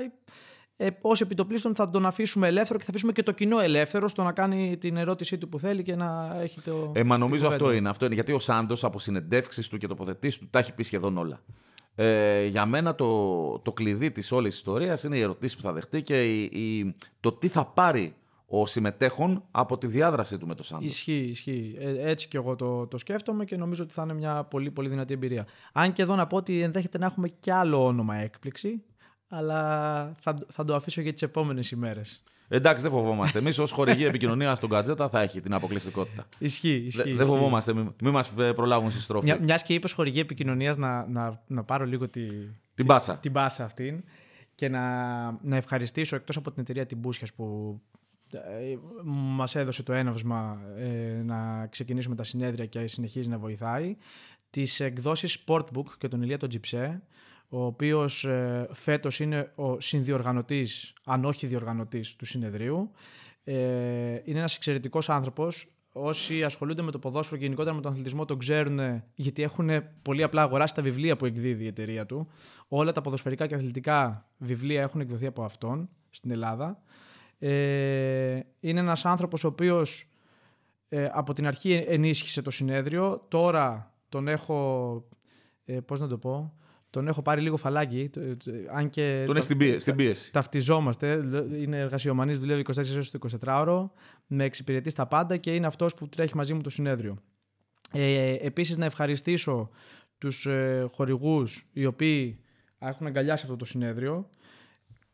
ε, 0.78 0.88
ω 1.02 1.12
επιτοπλίστων 1.20 1.76
θα 1.76 1.90
τον 1.90 2.06
αφήσουμε 2.06 2.48
ελεύθερο 2.48 2.80
και 2.80 2.86
θα 2.86 2.90
αφήσουμε 2.92 3.12
και 3.12 3.24
το 3.24 3.32
κοινό 3.32 3.60
ελεύθερο 3.60 4.08
στο 4.08 4.24
να 4.24 4.32
κάνει 4.32 4.78
την 4.78 4.98
ερώτησή 4.98 5.38
του 5.38 5.50
που 5.50 5.60
θέλει 5.60 5.84
και 5.84 5.96
να 5.96 6.38
έχει 6.42 6.62
το. 6.62 6.92
Ε, 6.96 7.04
μα 7.04 7.16
την 7.16 7.24
νομίζω 7.26 7.44
κουβέντα. 7.46 7.48
αυτό 7.66 7.72
είναι, 7.72 7.90
αυτό 7.90 8.06
είναι. 8.06 8.14
Γιατί 8.14 8.32
ο 8.32 8.40
Σάντος 8.40 8.84
από 8.84 9.00
συνεντεύξεις 9.00 9.68
του 9.68 9.78
και 9.78 9.88
τοποθετήσεις 9.88 10.40
του 10.40 10.48
τα 10.50 10.60
έχει 10.60 10.74
πει 10.74 10.84
σχεδόν 10.84 11.18
όλα. 11.18 11.40
Ε, 11.96 12.46
για 12.46 12.66
μένα 12.66 12.96
το, 12.96 13.60
το 13.60 13.72
κλειδί 13.74 14.12
της 14.12 14.32
όλης 14.32 14.56
ιστορίας 14.56 15.04
είναι 15.04 15.18
οι 15.18 15.22
ερωτήσεις 15.22 15.58
που 15.58 15.64
θα 15.64 15.74
δεχτεί 15.74 16.02
και 16.04 16.24
η, 16.42 16.42
η- 16.44 16.96
το 17.20 17.32
τι 17.32 17.48
θα 17.48 17.66
πάρει 17.66 18.16
ο 18.48 18.66
συμμετέχον 18.66 19.44
από 19.52 19.78
τη 19.78 19.88
διάδρασή 19.88 20.38
του 20.38 20.48
με 20.48 20.56
τον 20.56 20.64
Σάντο. 20.66 20.86
Ισχύει, 20.86 21.14
ισχύει. 21.30 21.76
Ε, 21.80 22.10
έτσι 22.10 22.28
και 22.28 22.38
εγώ 22.38 22.56
το, 22.56 22.88
το 22.88 22.98
σκέφτομαι 22.98 23.46
και 23.46 23.58
νομίζω 23.58 23.84
ότι 23.84 23.94
θα 23.94 24.02
είναι 24.04 24.14
μια 24.14 24.44
πολύ 24.44 24.72
πολύ 24.72 24.90
δυνατή 24.90 25.14
εμπειρία. 25.14 25.46
Αν 25.74 25.94
και 25.94 26.02
εδώ 26.02 26.16
να 26.16 26.28
πω 26.28 26.38
ότι 26.38 26.62
ενδέχεται 26.62 26.98
να 26.98 27.06
έχουμε 27.06 27.28
κι 27.40 27.52
άλλο 27.52 27.86
όνομα 27.86 28.16
έκπληξη, 28.16 28.84
αλλά 29.28 30.14
θα, 30.20 30.38
θα 30.50 30.64
το 30.64 30.76
αφήσω 30.76 31.02
για 31.02 31.14
τις 31.14 31.22
επόμενες 31.22 31.72
ημέρες. 31.72 32.24
Εντάξει, 32.50 32.82
δεν 32.84 32.92
φοβόμαστε. 32.92 33.40
Εμείς 33.40 33.60
ως 33.60 33.72
χορηγοί 33.72 34.06
επικοινωνίας 34.06 34.58
στον 34.58 34.70
Κατζέτα 34.70 35.10
θα 35.10 35.22
έχει 35.22 35.42
την 35.42 35.54
αποκλειστικότητα. 35.54 36.28
Ισχύει, 36.38 36.70
ισχύει. 36.76 36.98
Δε- 36.98 37.04
Δεν 37.04 37.14
ισχύει. 37.14 37.28
φοβόμαστε, 37.30 37.74
μην 37.74 37.92
μη 38.02 38.12
μας 38.12 38.30
προλάβουν 38.56 38.90
στη 38.92 39.00
στροφή. 39.02 39.26
Μια, 39.26 39.40
μιας 39.42 39.64
και 39.64 39.74
είπες 39.74 39.92
χορηγή 39.92 40.20
επικοινωνίας 40.20 40.78
να, 40.78 41.08
να, 41.08 41.44
να 41.48 41.64
πάρω 41.64 41.86
λίγο 41.86 42.10
τη, 42.10 42.22
Την 42.76 42.86
πάσα. 42.86 43.18
την 43.18 43.32
πάσα 43.32 43.64
αυτήν 43.64 44.04
και 44.56 44.70
να, 44.70 44.82
να 45.42 45.56
ευχαριστήσω 45.56 46.16
εκτός 46.16 46.38
από 46.38 46.52
την 46.52 46.62
εταιρεία 46.62 46.86
την 46.86 46.98
Μπούσιας 46.98 47.34
που 47.34 47.80
ε, 48.34 48.76
μας 49.14 49.56
έδωσε 49.56 49.84
το 49.84 49.94
έναυσμα 49.94 50.62
ε, 50.78 51.22
να 51.26 51.68
ξεκινήσουμε 51.68 52.16
τα 52.16 52.24
συνέδρια 52.24 52.66
και 52.66 52.88
συνεχίζει 52.88 53.30
να 53.30 53.38
βοηθάει 53.38 53.98
τις 54.50 54.80
εκδόσεις 54.80 55.44
Sportbook 55.48 55.86
και 55.98 56.08
τον 56.08 56.22
Ηλία 56.22 56.38
τον 56.38 56.50
Τζιψέ 56.50 57.02
ο 57.50 57.66
οποίος 57.66 58.24
ε, 58.24 58.68
φέτος 58.72 59.20
είναι 59.20 59.52
ο 59.56 59.80
συνδιοργανωτής, 59.80 60.94
αν 61.06 61.26
όχι 61.26 61.48
διοργανωτής 61.48 62.16
του 62.16 62.26
συνεδρίου. 62.26 62.92
Ε, 63.44 63.54
είναι 64.24 64.40
ένας 64.40 64.56
εξαιρετικός 64.56 65.10
άνθρωπος. 65.10 65.72
Όσοι 65.92 66.44
ασχολούνται 66.44 66.82
με 66.82 66.92
το 66.92 67.00
ποδόσφαιρο 67.00 67.38
και 67.38 67.44
γενικότερα 67.44 67.76
με 67.76 67.82
τον 67.82 67.92
αθλητισμό 67.92 68.26
τον 68.26 68.38
ξέρουν 68.38 69.04
γιατί 69.16 69.42
έχουν 69.42 69.70
πολύ 70.02 70.24
απλά 70.24 70.42
αγοράσει 70.42 70.76
τα 70.76 70.82
βιβλία 70.82 71.16
που 71.16 71.26
εκδίδει 71.26 71.64
η 71.64 71.68
εταιρεία 71.68 72.06
του. 72.06 72.28
Όλα 72.68 72.92
τα 72.92 73.02
ποδοσφαιρικά 73.02 73.48
και 73.48 73.56
αθλητικά 73.56 74.28
βιβλία 74.38 74.82
έχουν 74.82 75.02
εκδοθεί 75.02 75.26
από 75.26 75.44
αυτόν 75.44 75.90
στην 76.10 76.32
Ελλάδα. 76.32 76.82
Ε, 77.40 78.40
είναι 78.60 78.80
ένας 78.80 79.06
άνθρωπος 79.06 79.44
ο 79.44 79.48
οποίος 79.48 80.10
ε, 80.90 81.10
από 81.12 81.34
την 81.34 81.48
αρχή 81.48 81.86
ενίσχυσε 81.88 82.42
το 82.42 82.52
συνέδριο. 82.52 83.26
Τώρα 83.28 83.94
τον 84.10 84.28
έχω, 84.28 85.04
ε, 85.66 85.80
πώς 85.80 86.00
να 86.00 86.08
το 86.08 86.18
πω, 86.18 86.54
τον 86.98 87.08
έχω 87.08 87.22
πάρει 87.22 87.42
λίγο 87.42 87.58
φαλάκι. 87.58 88.10
το- 88.10 88.38
το- 88.38 88.52
αν 88.74 88.90
και 88.90 89.22
Τον 89.26 89.36
είναι 89.36 89.44
στην 89.44 89.58
πίεση. 89.58 89.80
Στην 89.80 89.96
πίεση. 89.96 90.32
ταυτιζόμαστε. 90.32 91.22
Είναι 91.62 91.78
εργασιομανής, 91.80 92.40
δουλεύει 92.40 92.60
24 92.60 92.92
ώρες 92.94 93.12
το 93.12 93.18
24ωρο, 93.18 93.92
με 94.28 94.44
εξυπηρετείς 94.44 94.92
στα 94.92 95.08
πάντα 95.08 95.38
και 95.38 95.56
είναι 95.56 95.68
αυτός 95.68 95.94
που 95.94 96.08
τρέχει 96.10 96.36
μαζί 96.36 96.54
μου 96.54 96.62
το 96.62 96.70
συνέδριο. 96.70 97.18
Ε, 97.92 98.34
επίσης 98.40 98.78
να 98.78 98.86
ευχαριστήσω 98.86 99.70
τους 100.18 100.46
ε, 100.46 100.86
χορηγούς 100.92 101.68
οι 101.74 101.86
οποίοι 101.86 102.40
έχουν 102.80 103.08
αγκαλιάσει 103.08 103.44
αυτό 103.44 103.56
το 103.58 103.66
συνέδριο. 103.66 104.30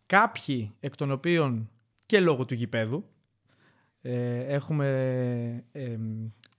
Κάποιοι 0.05 0.75
εκ 0.79 0.95
των 0.95 1.11
οποίων 1.11 1.69
και 2.05 2.19
λόγω 2.19 2.45
του 2.45 2.53
γηπέδου. 2.53 3.05
Ε, 4.01 4.39
έχουμε 4.53 4.87
ε, 5.71 5.97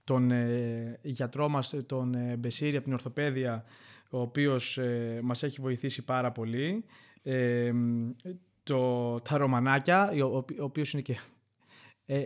τον 0.03 0.31
ε, 0.31 0.99
γιατρό 1.01 1.49
μας, 1.49 1.73
τον 1.85 2.13
ε, 2.13 2.35
Μπεσίρη 2.35 2.75
από 2.75 2.83
την 2.83 2.93
Ορθοπαίδεια, 2.93 3.63
ο 4.15 4.21
οποίος 4.21 4.77
ε, 4.77 5.19
μας 5.23 5.43
έχει 5.43 5.61
βοηθήσει 5.61 6.03
πάρα 6.03 6.31
πολύ. 6.31 6.85
Ε, 7.23 7.71
το, 8.63 9.19
τα 9.19 9.37
Ρωμανάκια, 9.37 10.11
ο, 10.11 10.37
ο, 10.37 10.37
ο 10.37 10.63
οποίος 10.63 10.93
είναι 10.93 11.01
και... 11.01 11.17
Ε, 12.05 12.23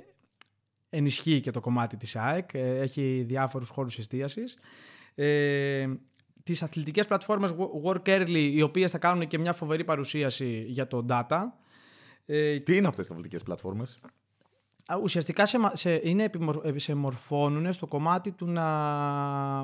ενισχύει 0.90 1.42
και 1.42 1.52
το 1.52 1.60
κομμάτι 1.60 1.98
της 1.98 2.16
ΑΕΚ, 2.16 2.54
ε, 2.54 2.80
έχει 2.80 3.24
διάφορους 3.28 3.70
χώρους 3.70 3.98
εστίασης. 3.98 4.58
Ε, 5.16 5.88
τις 6.44 6.64
αθλητικές 6.64 7.08
πλατφόρμες 7.08 7.56
Work 7.84 8.08
Early, 8.08 8.52
οι 8.54 8.62
οποίες 8.62 8.92
θα 8.92 8.98
κάνουν 8.98 9.28
και 9.28 9.38
μια 9.38 9.54
φοβερή 9.54 9.84
παρουσίαση 9.84 10.64
για 10.68 10.88
το 10.88 11.06
data. 11.10 11.42
Ε, 12.26 12.60
Τι 12.60 12.76
είναι 12.76 12.88
αυτές 12.88 13.08
τι 13.08 13.14
ταυτικέ 13.14 13.38
πλατφόρμες; 13.38 13.98
Α, 14.92 14.96
Ουσιαστικά 15.04 15.46
σε, 15.46 15.60
μα- 15.60 15.76
σε, 15.76 16.00
είναι 16.04 16.24
επιμορ, 16.24 16.60
ε, 16.64 16.80
σε 16.80 16.96
μορφώνουν 16.96 17.74
στο 17.74 17.88
κομμάτι 17.88 18.32
του 18.32 18.46
να 18.46 18.64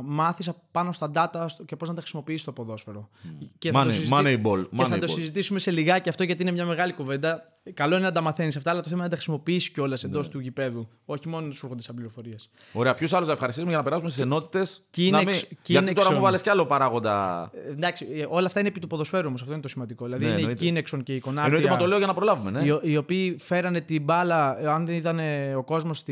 μάθεις 0.03 0.51
πάνω 0.71 0.91
στα 0.91 1.11
data 1.13 1.45
στο- 1.47 1.63
και 1.63 1.75
πώς 1.75 1.87
να 1.89 1.93
τα 1.95 2.01
χρησιμοποιήσεις 2.01 2.41
στο 2.41 2.51
ποδόσφαιρο. 2.51 3.09
Και 3.57 3.71
θα 3.71 3.81
το 3.81 3.87
Money, 3.87 3.91
συζητή- 3.91 4.13
Moneyball. 4.13 4.65
και 4.75 4.83
θα 4.83 4.99
το 4.99 5.05
Moneyball. 5.05 5.09
συζητήσουμε 5.09 5.59
σε 5.59 5.71
λιγάκι 5.71 6.09
αυτό 6.09 6.23
γιατί 6.23 6.41
είναι 6.41 6.51
μια 6.51 6.65
μεγάλη 6.65 6.93
κουβέντα. 6.93 7.47
Καλό 7.73 7.95
είναι 7.95 8.05
να 8.05 8.11
τα 8.11 8.21
μαθαίνεις 8.21 8.55
αυτά, 8.57 8.71
αλλά 8.71 8.79
το 8.81 8.85
θέμα 8.89 8.95
είναι 8.99 9.03
να 9.09 9.15
τα 9.15 9.15
χρησιμοποιήσει 9.21 9.71
κιόλας 9.71 10.03
εντός 10.03 10.25
Ναι. 10.27 10.31
του 10.33 10.39
γηπέδου. 10.39 10.87
Όχι 11.05 11.27
μόνο 11.29 11.47
να 11.47 11.53
σου 11.53 11.59
έρχονται 11.63 11.81
σαν 11.83 11.95
πληροφορίε. 11.95 12.35
Ωραία, 12.73 12.93
ποιους 12.93 13.13
άλλους 13.13 13.27
να 13.27 13.33
ευχαριστήσουμε 13.33 13.71
για 13.71 13.79
να 13.81 13.85
περάσουμε 13.87 14.09
στις 14.09 14.23
ενότητες; 14.23 14.85
Kinex- 14.97 15.43
Γιατί 15.65 15.93
τώρα 15.93 16.09
Kinexon. 16.09 16.13
μου 16.13 16.21
βάλες 16.21 16.41
κι 16.41 16.49
άλλο 16.49 16.65
παράγοντα. 16.65 17.51
εντάξει, 17.69 18.07
ε, 18.13 18.25
όλα 18.29 18.47
αυτά 18.47 18.59
είναι 18.59 18.69
επί 18.69 18.79
του 18.79 18.87
ποδοσφαίρου 18.87 19.27
όμως. 19.27 19.41
Αυτό 19.41 19.53
είναι 19.53 19.61
το 19.61 19.67
σημαντικό. 19.67 20.05
Δηλαδή 20.05 20.23
Ναι, 20.23 20.29
είναι 20.29 20.39
εννοείται. 20.39 20.63
η 20.63 20.65
Κίνεξον 20.67 21.03
και 21.03 21.15
η 21.15 21.19
Κονάρτια. 21.19 21.45
Εννοείται, 21.45 21.69
μα 21.69 21.77
το 21.77 21.87
λέω 21.87 21.97
για 21.97 22.07
να 22.07 22.13
προλάβουμε, 22.13 22.51
ναι. 22.51 22.65
οι, 22.65 22.79
οι 22.91 22.97
οποίοι 22.97 23.35
φέρανε 23.39 23.81
την 23.81 24.03
μπάλα. 24.03 24.59
ε, 24.61 24.67
Αν 24.67 24.85
δεν 24.85 24.95
ήταν 25.15 25.27
ε, 25.49 25.55
ο 25.55 25.63
κόσμος 25.63 26.03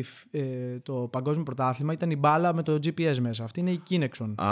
το 0.84 0.94
παγκόσμιο 0.94 1.44
πρωτάθλημα, 1.44 1.94
ήταν 1.94 2.12
η 2.12 2.16
μπάλα 2.16 2.54
με 2.54 2.63
το 2.63 2.74
GPS 2.74 3.18
μέσα. 3.20 3.44
Αυτή 3.44 3.60
είναι 3.60 3.72
η 3.72 3.82
Kinexon. 3.89 4.34
Α, 4.36 4.50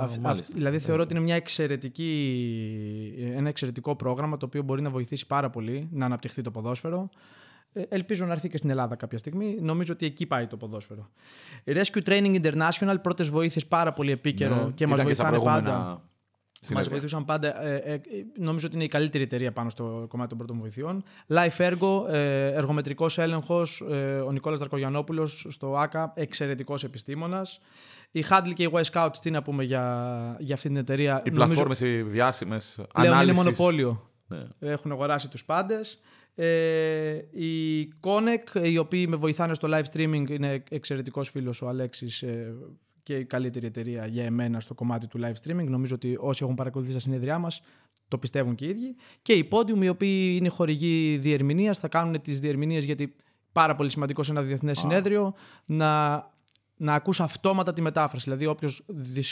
Αυ- 0.00 0.18
μάλιστα. 0.18 0.28
αυ- 0.30 0.52
δηλαδή 0.54 0.78
θεωρώ 0.78 1.02
ότι 1.02 1.14
είναι 1.14 1.22
μια 1.22 1.34
εξαιρετική, 1.34 2.12
ένα 3.36 3.48
εξαιρετικό 3.48 3.96
πρόγραμμα 3.96 4.36
το 4.36 4.46
οποίο 4.46 4.62
μπορεί 4.62 4.82
να 4.82 4.90
βοηθήσει 4.90 5.26
πάρα 5.26 5.50
πολύ 5.50 5.88
να 5.92 6.04
αναπτυχθεί 6.06 6.42
το 6.42 6.50
ποδόσφαιρο. 6.50 7.08
Ε, 7.72 7.82
Ελπίζω 7.88 8.26
να 8.26 8.32
έρθει 8.32 8.48
και 8.48 8.56
στην 8.56 8.70
Ελλάδα 8.70 8.96
κάποια 8.96 9.18
στιγμή. 9.18 9.56
Νομίζω 9.60 9.92
ότι 9.92 10.06
εκεί 10.06 10.26
πάει 10.26 10.46
το 10.46 10.56
ποδόσφαιρο. 10.56 11.08
Rescue 11.64 12.02
Training 12.08 12.40
International, 12.42 12.94
πρώτες 13.02 13.28
βοήθειες 13.28 13.66
πάρα 13.66 13.92
πολύ 13.92 14.10
επίκαιρο 14.10 14.54
Ναι, 14.64 14.70
και 14.74 14.86
μας 14.86 15.00
ήταν 15.00 15.14
στα 15.14 15.24
βοηθάνε 15.24 15.30
προηγούμενα 15.30 15.78
πάντα. 15.78 16.02
Μας 16.62 16.70
συνέδρια. 16.70 16.90
βοηθούσαν 16.90 17.24
πάντα. 17.24 17.64
Ε, 17.64 17.76
ε, 17.76 17.92
ε, 17.92 18.00
νομίζω 18.38 18.66
ότι 18.66 18.74
είναι 18.74 18.84
η 18.84 18.88
καλύτερη 18.88 19.24
εταιρεία 19.24 19.52
πάνω 19.52 19.70
στο 19.70 20.06
κομμάτι 20.08 20.28
των 20.28 20.38
πρώτων 20.38 20.58
βοηθειών. 20.58 21.02
Life 21.28 21.56
Ergo, 21.56 22.12
ε, 22.12 22.52
εργομετρικός 22.52 23.18
έλεγχος. 23.18 23.84
Ε, 23.90 24.20
ο 24.20 24.32
Νικόλας 24.32 24.58
Δαρκογιανόπουλο 24.58 25.26
στο 25.26 25.76
ΑΚΑ, 25.76 26.12
εξαιρετικός 26.16 26.84
επιστήμονας. 26.84 27.60
Η 28.10 28.24
Hadley 28.30 28.52
και 28.54 28.62
η 28.62 28.70
Y 28.72 28.82
Scout, 28.92 29.10
τι 29.20 29.30
να 29.30 29.42
πούμε 29.42 29.64
για, 29.64 30.36
για 30.38 30.54
αυτή 30.54 30.68
την 30.68 30.76
εταιρεία. 30.76 31.22
Οι 31.24 31.30
Νομίζω 31.30 31.46
πλατφόρμες, 31.46 31.80
οι 31.80 32.02
διάσημες. 32.02 32.80
Πλέον 32.92 33.22
είναι 33.22 33.32
μονοπόλιο. 33.32 34.10
Ναι. 34.26 34.42
Έχουν 34.58 34.92
αγοράσει 34.92 35.28
τους 35.28 35.44
πάντες. 35.44 36.00
Ε, 36.34 37.14
η 37.30 37.88
Connect, 38.00 38.64
οι 38.64 38.78
οποίοι 38.78 39.06
με 39.08 39.16
βοηθάνε 39.16 39.54
στο 39.54 39.68
live 39.70 39.96
streaming, 39.96 40.30
είναι 40.30 40.62
εξαιρετικός 40.70 41.28
φίλος 41.28 41.62
ο 41.62 41.68
Αλέξης 41.68 42.22
ε, 42.22 42.54
και 43.02 43.16
η 43.16 43.24
καλύτερη 43.24 43.66
εταιρεία 43.66 44.06
για 44.06 44.24
εμένα 44.24 44.60
στο 44.60 44.74
κομμάτι 44.74 45.06
του 45.06 45.20
live 45.22 45.48
streaming. 45.48 45.66
Νομίζω 45.66 45.94
ότι 45.94 46.16
όσοι 46.20 46.42
έχουν 46.44 46.54
παρακολουθήσει 46.54 46.96
τα 46.96 47.02
συνέδριά 47.02 47.38
μας 47.38 47.60
το 48.08 48.18
πιστεύουν 48.18 48.54
και 48.54 48.64
οι 48.64 48.68
ίδιοι. 48.68 48.96
Και 49.22 49.32
οι 49.32 49.48
Podium, 49.50 49.82
οι 49.82 49.88
οποίοι 49.88 50.36
είναι 50.38 50.48
χορηγοί 50.48 51.16
διερμηνίας, 51.16 51.78
θα 51.78 51.88
κάνουν 51.88 52.20
τις 52.22 52.40
διερμηνίες 52.40 52.84
γιατί 52.84 53.16
πάρα 53.52 53.74
πολύ 53.74 53.90
σημαντικό 53.90 54.22
σε 54.22 54.30
ένα 54.30 54.42
διεθνές 54.42 54.78
συνέδριο 54.78 55.34
να 55.66 56.14
να 56.82 56.94
ακούς 56.94 57.20
αυτόματα 57.20 57.72
τη 57.72 57.82
μετάφραση. 57.82 58.24
Δηλαδή, 58.24 58.46
όποιος 58.46 58.82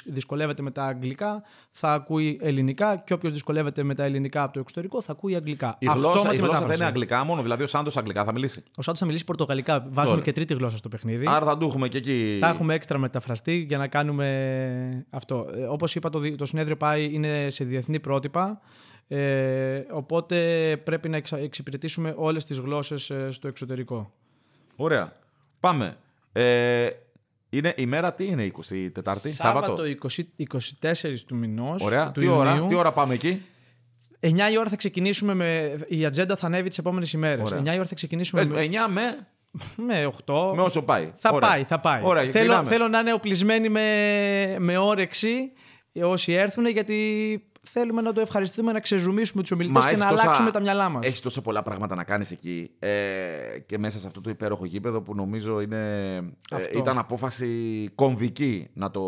δυσκολεύεται 0.06 0.62
με 0.62 0.70
τα 0.70 0.84
αγγλικά 0.84 1.42
θα 1.72 1.92
ακούει 1.92 2.38
ελληνικά 2.42 2.96
και 2.96 3.12
όποιος 3.12 3.32
δυσκολεύεται 3.32 3.82
με 3.82 3.94
τα 3.94 4.04
ελληνικά 4.04 4.42
από 4.42 4.52
το 4.52 4.60
εξωτερικό 4.60 5.02
θα 5.02 5.12
ακούει 5.12 5.34
αγγλικά. 5.34 5.76
Η 5.78 5.86
γλώσσα, 5.86 6.08
Αυτόματη 6.08 6.34
η 6.34 6.38
γλώσσα 6.38 6.40
θα 6.40 6.46
μετάφραση. 6.54 6.78
είναι 6.78 6.88
αγγλικά 6.88 7.24
μόνο, 7.24 7.42
δηλαδή 7.42 7.62
ο 7.62 7.66
Σάντος 7.66 7.96
αγγλικά 7.96 8.24
θα 8.24 8.32
μιλήσει. 8.32 8.62
Ο 8.76 8.82
Σάντος 8.82 9.00
θα 9.00 9.06
μιλήσει 9.06 9.24
πορτογαλικά. 9.24 9.78
Βάζουμε 9.88 10.04
Τώρα. 10.14 10.20
και 10.22 10.32
τρίτη 10.32 10.54
γλώσσα 10.54 10.76
στο 10.76 10.88
παιχνίδι. 10.88 11.24
Άρα 11.28 11.46
θα 11.46 11.58
του 11.58 11.66
έχουμε 11.66 11.88
και 11.88 11.98
εκεί. 11.98 12.36
Θα 12.40 12.48
έχουμε 12.48 12.74
έξτρα 12.74 12.98
μεταφραστή 12.98 13.54
για 13.68 13.78
να 13.78 13.86
κάνουμε 13.88 15.06
αυτό. 15.10 15.46
Ε, 15.56 15.62
Όπως 15.62 15.94
είπα, 15.94 16.10
το, 16.10 16.18
δι- 16.18 16.36
το 16.36 16.46
συνέδριο 16.46 16.76
πάει 16.76 17.10
είναι 17.12 17.46
σε 17.50 17.64
διεθνή 17.64 18.00
πρότυπα. 18.00 18.60
Ε, 19.08 19.80
οπότε 19.92 20.36
πρέπει 20.84 21.08
να 21.08 21.16
εξα- 21.16 21.38
εξυπηρετήσουμε 21.38 22.14
όλες 22.16 22.44
τις 22.44 22.58
γλώσσες 22.58 23.10
ε, 23.10 23.30
στο 23.30 23.48
εξωτερικό. 23.48 24.12
Ωραία. 24.76 25.12
Πάμε. 25.60 25.96
Ε, 26.32 26.88
είναι, 27.50 27.74
η 27.76 27.86
μέρα 27.86 28.14
τι 28.14 28.26
είναι, 28.26 28.50
24η, 29.04 29.30
Σάββατο. 29.32 29.82
20, 29.82 30.44
24 30.82 31.24
του 31.26 31.36
μηνός, 31.36 31.82
Ωραία. 31.82 32.10
του 32.10 32.20
Τι 32.20 32.26
ώρα, 32.26 32.50
Ιουνίου. 32.50 32.66
τι 32.66 32.74
ώρα 32.74 32.92
πάμε 32.92 33.14
εκεί; 33.14 33.42
9 34.20 34.28
η 34.52 34.58
ώρα 34.58 34.68
θα 34.68 34.76
ξεκινήσουμε 34.76 35.34
με. 35.34 35.78
Η 35.88 36.04
ατζέντα 36.04 36.36
θα 36.36 36.46
ανέβει 36.46 36.68
τις 36.68 36.78
επόμενες 36.78 37.12
ημέρες. 37.12 37.50
Ωραία. 37.50 37.62
9 37.62 37.74
η 37.74 37.78
ώρα 37.78 37.86
θα 37.86 37.94
ξεκινήσουμε. 37.94 38.46
Πες, 38.46 38.68
με... 38.68 38.78
9 38.86 38.90
με. 38.90 39.26
Με 39.76 40.12
8. 40.26 40.52
Με 40.54 40.62
όσο 40.62 40.82
πάει. 40.82 41.12
Θα 41.14 41.30
Ωραία. 41.30 41.48
πάει, 41.48 41.64
θα 41.64 41.80
πάει. 41.80 42.00
Ωραία, 42.04 42.22
θέλω, 42.22 42.32
ξεκινάμε. 42.32 42.68
θέλω 42.68 42.88
να 42.88 42.98
είναι 42.98 43.12
οπλισμένοι 43.12 43.68
με, 43.68 44.56
με 44.58 44.76
όρεξη 44.76 45.52
όσοι 46.02 46.32
έρθουν, 46.32 46.66
γιατί 46.66 47.49
θέλουμε 47.62 48.02
να 48.02 48.12
το 48.12 48.20
ευχαριστούμε, 48.20 48.72
να 48.72 48.80
ξεζουμίσουμε 48.80 49.42
τους 49.42 49.50
ομιλητές 49.50 49.76
Μα 49.76 49.88
και 49.88 49.94
έχεις 49.94 50.04
να 50.04 50.10
τόσα- 50.10 50.22
αλλάξουμε 50.22 50.50
τα 50.50 50.60
μυαλά 50.60 50.88
μας. 50.88 51.06
Έχεις 51.06 51.20
τόσο 51.20 51.42
πολλά 51.42 51.62
πράγματα 51.62 51.94
να 51.94 52.04
κάνεις 52.04 52.30
εκεί 52.30 52.70
ε, 52.78 52.90
και 53.66 53.78
μέσα 53.78 53.98
σε 53.98 54.06
αυτό 54.06 54.20
το 54.20 54.30
υπέροχο 54.30 54.64
γήπεδο 54.64 55.02
που 55.02 55.14
νομίζω 55.14 55.60
είναι, 55.60 56.14
ε, 56.16 56.56
Αυτό. 56.56 56.78
ήταν 56.78 56.98
απόφαση 56.98 57.90
κομβική 57.94 58.70
να 58.72 58.90
το, 58.90 59.02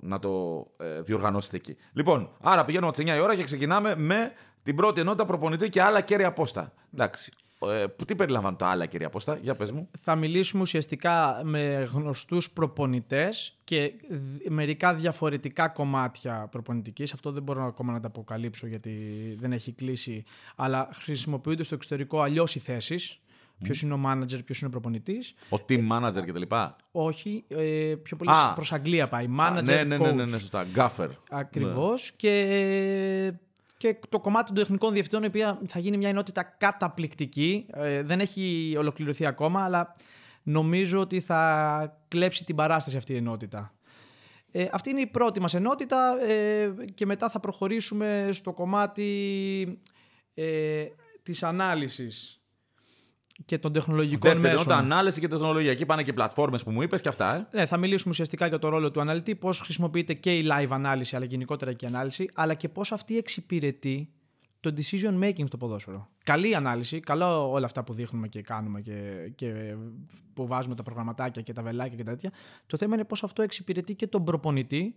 να 0.00 0.18
το 0.18 0.66
ε, 0.76 1.00
διοργανώσετε 1.00 1.56
εκεί. 1.56 1.76
Λοιπόν, 1.92 2.30
άρα 2.40 2.64
πηγαίνουμε 2.64 2.88
από 2.94 3.04
τις 3.04 3.12
9 3.14 3.16
η 3.16 3.20
ώρα 3.20 3.34
και 3.36 3.42
ξεκινάμε 3.44 3.94
με 3.96 4.32
την 4.62 4.76
πρώτη 4.76 5.00
ενότητα 5.00 5.24
προπονητή 5.24 5.68
και 5.68 5.82
άλλα 5.82 6.00
κέρια 6.00 6.32
πόστα. 6.32 6.72
Εντάξει. 6.94 7.32
Ε, 7.68 7.86
που- 7.86 8.04
τι 8.04 8.14
περιλαμβάνουν 8.14 8.58
τα 8.58 8.66
άλλα 8.66 8.86
κέρια 8.86 9.08
πόστα, 9.08 9.38
για 9.42 9.54
πες 9.54 9.72
μου. 9.72 9.88
Θα 9.98 10.14
μιλήσουμε 10.16 10.62
ουσιαστικά 10.62 11.40
με 11.44 11.88
γνωστούς 11.92 12.50
προπονητές 12.50 13.58
και 13.64 13.92
δ- 14.10 14.48
μερικά 14.48 14.94
διαφορετικά 14.94 15.68
κομμάτια 15.68 16.48
προπονητικής. 16.50 17.12
Αυτό 17.12 17.32
δεν 17.32 17.42
μπορώ 17.42 17.64
ακόμα 17.64 17.92
να 17.92 18.00
τα 18.00 18.06
αποκαλύψω 18.06 18.66
γιατί 18.66 18.90
δεν 19.38 19.52
έχει 19.52 19.72
κλείσει. 19.72 20.24
Αλλά 20.56 20.88
χρησιμοποιούνται 20.92 21.62
στο 21.62 21.74
εξωτερικό 21.74 22.20
αλλιώς 22.20 22.54
οι 22.54 22.58
θέσεις. 22.58 23.20
Ποιος 23.62 23.82
είναι 23.82 23.94
ο 23.94 24.00
manager, 24.06 24.44
ποιος 24.44 24.58
είναι 24.58 24.66
ο 24.66 24.70
προπονητής. 24.70 25.34
Ο 25.50 25.56
team 25.68 25.88
manager 25.92 26.22
κτλ. 26.26 26.42
Όχι, 26.90 27.44
ε, 27.48 27.94
πιο 28.02 28.16
πολύ 28.16 28.30
Α. 28.30 28.52
προς 28.52 28.72
Αγγλία 28.72 29.08
πάει. 29.08 29.26
Manager, 29.40 29.62
ναι, 29.64 29.74
ναι, 29.84 29.96
ναι, 29.96 29.96
ναι, 29.96 30.22
coach. 30.22 30.28
ναι, 30.28 30.38
σωστά. 30.38 30.64
Γκάφερ. 30.64 31.08
Ακριβώς. 31.30 32.12
Και, 32.16 33.32
και 33.80 33.98
το 34.08 34.20
κομμάτι 34.20 34.46
των 34.46 34.54
τεχνικών 34.54 34.92
διευθυντών, 34.92 35.22
η 35.22 35.26
οποία 35.26 35.60
θα 35.66 35.78
γίνει 35.78 35.96
μια 35.96 36.08
ενότητα 36.08 36.42
καταπληκτική. 36.42 37.66
Ε, 37.72 38.02
δεν 38.02 38.20
έχει 38.20 38.74
ολοκληρωθεί 38.78 39.26
ακόμα, 39.26 39.64
αλλά 39.64 39.96
νομίζω 40.42 41.00
ότι 41.00 41.20
θα 41.20 42.00
κλέψει 42.08 42.44
την 42.44 42.56
παράσταση 42.56 42.96
αυτή 42.96 43.12
η 43.12 43.16
ενότητα. 43.16 43.74
Ε, 44.50 44.68
αυτή 44.72 44.90
είναι 44.90 45.00
η 45.00 45.06
πρώτη 45.06 45.40
μας 45.40 45.54
ενότητα 45.54 46.22
ε, 46.22 46.74
και 46.94 47.06
μετά 47.06 47.28
θα 47.28 47.40
προχωρήσουμε 47.40 48.28
στο 48.32 48.52
κομμάτι 48.52 49.80
ε, 50.34 50.84
της 51.22 51.42
ανάλυσης 51.42 52.39
και 53.44 53.58
των 53.58 53.72
τεχνολογικών 53.72 54.30
Δεύτερη 54.32 54.54
μέσων. 54.54 54.70
ενότητα, 54.70 54.94
ανάλυση 54.94 55.20
και 55.20 55.28
τεχνολογία. 55.28 55.70
Εκεί 55.70 55.86
πάνε 55.86 56.02
και 56.02 56.12
πλατφόρμες 56.12 56.62
που 56.62 56.70
μου 56.70 56.82
είπες 56.82 57.00
και 57.00 57.08
αυτά. 57.08 57.34
Ε. 57.34 57.56
Ναι, 57.56 57.66
θα 57.66 57.76
μιλήσουμε 57.76 58.10
ουσιαστικά 58.10 58.46
για 58.46 58.58
το 58.58 58.68
ρόλο 58.68 58.90
του 58.90 59.00
αναλυτή, 59.00 59.34
πώς 59.34 59.60
χρησιμοποιείται 59.60 60.14
και 60.14 60.36
η 60.36 60.46
live 60.52 60.68
ανάλυση, 60.70 61.16
αλλά 61.16 61.24
γενικότερα 61.24 61.72
και 61.72 61.84
η 61.84 61.88
ανάλυση, 61.88 62.30
αλλά 62.34 62.54
και 62.54 62.68
πώς 62.68 62.92
αυτή 62.92 63.16
εξυπηρετεί 63.16 64.08
το 64.60 64.74
decision 64.76 65.24
making 65.24 65.46
στο 65.46 65.56
ποδόσφαιρο. 65.56 66.08
Καλή 66.24 66.54
ανάλυση, 66.54 67.00
καλό 67.00 67.50
όλα 67.50 67.64
αυτά 67.64 67.84
που 67.84 67.92
δείχνουμε 67.92 68.28
και 68.28 68.42
κάνουμε 68.42 68.80
και, 68.80 69.30
και 69.34 69.74
που 70.32 70.46
βάζουμε 70.46 70.74
τα 70.74 70.82
προγραμματάκια 70.82 71.42
και 71.42 71.52
τα 71.52 71.62
βελάκια 71.62 71.96
και 71.96 72.04
τα 72.04 72.10
τέτοια. 72.10 72.32
Το 72.66 72.76
θέμα 72.76 72.94
είναι 72.94 73.04
πώς 73.04 73.22
αυτό 73.22 73.42
εξυπηρετεί 73.42 73.94
και 73.94 74.06
τον 74.06 74.24
προπονητή 74.24 74.94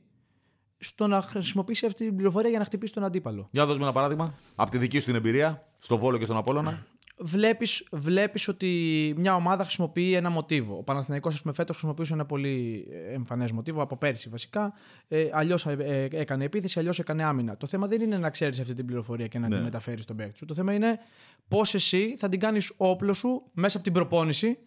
στο 0.77 1.07
να 1.07 1.21
χρησιμοποιήσει 1.21 1.85
αυτή 1.85 2.05
την 2.05 2.15
πληροφορία 2.15 2.49
για 2.49 2.59
να 2.59 2.65
χτυπήσει 2.65 2.93
τον 2.93 3.03
αντίπαλο. 3.03 3.47
Για 3.51 3.61
να 3.61 3.67
δώσουμε 3.67 3.85
ένα 3.85 3.93
παράδειγμα. 3.93 4.33
Από 4.55 4.71
τη 4.71 4.77
δική 4.77 4.99
σου 4.99 5.05
την 5.05 5.15
εμπειρία, 5.15 5.67
στο 5.79 5.97
Βόλο 5.97 6.17
και 6.17 6.25
στον 6.25 6.37
Απόλλωνα. 6.37 6.85
Βλέπεις, 7.17 7.87
βλέπεις 7.91 8.47
ότι 8.47 9.13
μια 9.17 9.35
ομάδα 9.35 9.63
χρησιμοποιεί 9.63 10.13
ένα 10.13 10.29
μοτίβο. 10.29 10.77
Ο 10.77 10.83
Παναθηναϊκός, 10.83 11.33
ας 11.33 11.41
πούμε, 11.41 11.53
φέτος 11.53 11.75
χρησιμοποιούσε 11.75 12.13
ένα 12.13 12.25
πολύ 12.25 12.87
εμφανές 13.11 13.51
μοτίβο, 13.51 13.81
από 13.81 13.97
πέρσι 13.97 14.29
βασικά. 14.29 14.73
Ε, 15.07 15.29
αλλιώς 15.31 15.65
ε, 15.65 15.71
ε, 15.79 16.19
έκανε 16.19 16.43
επίθεση, 16.43 16.79
αλλιώς 16.79 16.99
έκανε 16.99 17.23
άμυνα. 17.23 17.57
Το 17.57 17.67
θέμα 17.67 17.87
δεν 17.87 18.01
είναι 18.01 18.17
να 18.17 18.29
ξέρεις 18.29 18.59
αυτή 18.59 18.73
την 18.73 18.85
πληροφορία 18.85 19.27
και 19.27 19.39
να 19.39 19.47
Ναι. 19.47 19.55
την 19.55 19.63
μεταφέρεις 19.63 20.03
στον 20.03 20.15
παίκτη 20.15 20.37
σου. 20.37 20.45
Το 20.45 20.53
θέμα 20.53 20.73
είναι 20.73 20.99
πώς 21.47 21.73
εσύ 21.73 22.15
θα 22.17 22.29
την 22.29 22.39
κάνεις 22.39 22.73
όπλο 22.77 23.13
σου 23.13 23.43
μέσα 23.53 23.75
από 23.75 23.85
την 23.85 23.93
προπόνηση 23.93 24.57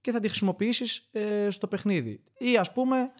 και 0.00 0.10
θα 0.10 0.20
τη 0.20 0.28
χρησιμοποιήσεις 0.28 1.08
ε, 1.12 1.50
στο 1.50 1.66
παιχνίδι. 1.66 2.20
Ή 2.38 2.56
ας 2.56 2.72
πούμε 2.72 3.10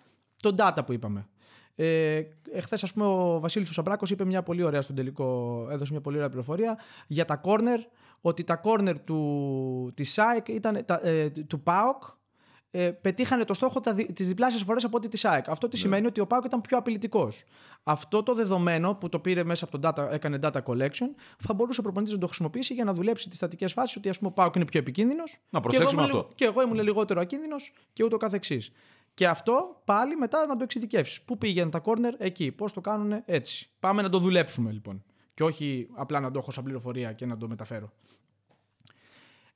το 0.42 0.54
data 0.58 0.78
που 0.86 0.92
είπαμε. 0.92 1.26
Ε, 1.74 2.22
Εχθές, 2.52 2.82
ας 2.82 2.92
πούμε, 2.92 3.06
ο 3.06 3.40
Βασίλης 3.40 3.70
ο 3.70 3.72
Σαμπράκος 3.72 4.10
είπε 4.10 4.24
μια 4.24 4.42
πολύ 4.42 4.62
ωραία 4.62 4.82
στον 4.82 4.96
τελικό, 4.96 5.66
έδωσε 5.70 5.92
μια 5.92 6.00
πολύ 6.00 6.16
ωραία 6.16 6.28
πληροφορία 6.28 6.78
για 7.06 7.24
τα 7.24 7.40
corner, 7.44 7.78
ότι 8.24 8.44
τα 8.44 8.60
corner 8.64 8.94
του, 9.04 9.92
της 9.94 10.18
SAEK 10.20 10.48
ήταν, 10.48 10.84
τα, 10.84 11.00
ε, 11.02 11.28
του 11.30 11.60
ΠΑΟΚ 11.62 12.02
ε, 12.70 12.90
πετύχανε 12.90 13.44
το 13.44 13.54
στόχο 13.54 13.80
τα, 13.80 13.92
δι- 13.92 14.12
τις 14.12 14.26
διπλάσιες 14.28 14.62
φορές 14.62 14.84
από 14.84 14.96
ό,τι 14.96 15.08
της 15.08 15.24
SAEK. 15.26 15.40
Αυτό 15.46 15.68
τι 15.68 15.76
σημαίνει 15.76 16.06
ότι 16.06 16.20
ο 16.20 16.26
ΠΑΟΚ 16.26 16.44
ήταν 16.44 16.60
πιο 16.60 16.78
απειλητικός. 16.78 17.42
Αυτό 17.82 18.22
το 18.22 18.34
δεδομένο 18.34 18.94
που 18.94 19.08
το 19.08 19.18
πήρε 19.18 19.44
μέσα 19.44 19.64
από 19.64 19.78
το 19.78 19.88
data, 19.88 20.08
έκανε 20.12 20.38
data 20.42 20.62
collection, 20.64 21.08
θα 21.38 21.54
μπορούσε 21.54 21.80
ο 21.80 21.82
προπονητής 21.82 22.14
να 22.14 22.20
το 22.20 22.26
χρησιμοποιήσει 22.26 22.74
για 22.74 22.84
να 22.84 22.92
δουλέψει 22.94 23.28
τις 23.28 23.36
στατικές 23.38 23.72
φάσεις 23.72 23.96
ότι 23.96 24.08
ας 24.08 24.18
πούμε, 24.18 24.30
ο 24.30 24.32
ΠΑΟΚ 24.32 24.54
είναι 24.54 24.64
πιο 24.64 24.80
επικίνδυνος 24.80 25.38
Να 25.50 25.58
και 25.60 25.64
προσέξουμε 25.68 26.02
εγώ 26.02 26.10
ήμουν 26.10 26.20
αυτό. 26.20 26.34
λίγο- 26.44 26.52
και 26.52 26.60
εγώ 26.60 26.70
ήμουν 26.72 26.84
λιγότερο 26.84 27.20
ακίνδυνος 27.20 27.72
και 27.92 28.04
ούτω 28.04 28.16
καθεξής. 28.16 28.72
Και 29.14 29.26
αυτό 29.28 29.80
πάλι 29.84 30.16
μετά 30.16 30.46
να 30.46 30.56
το 30.56 30.62
εξειδικεύσεις. 30.64 31.22
Πού 31.22 31.38
πήγαινε 31.38 31.70
τα 31.70 31.80
corner, 31.84 32.12
εκεί. 32.18 32.52
Πώς 32.52 32.72
το 32.72 32.80
κάνουν 32.80 33.22
έτσι. 33.24 33.70
Πάμε 33.80 34.02
να 34.02 34.08
το 34.08 34.18
δουλέψουμε 34.18 34.70
λοιπόν. 34.72 35.04
Και 35.34 35.42
όχι 35.44 35.88
απλά 35.94 36.20
να 36.20 36.30
το 36.30 36.38
έχω 36.38 36.50
σαν 36.50 36.64
πληροφορία 36.64 37.12
και 37.12 37.26
να 37.26 37.36
το 37.36 37.48
μεταφέρω. 37.48 37.92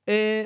Ε, 0.03 0.45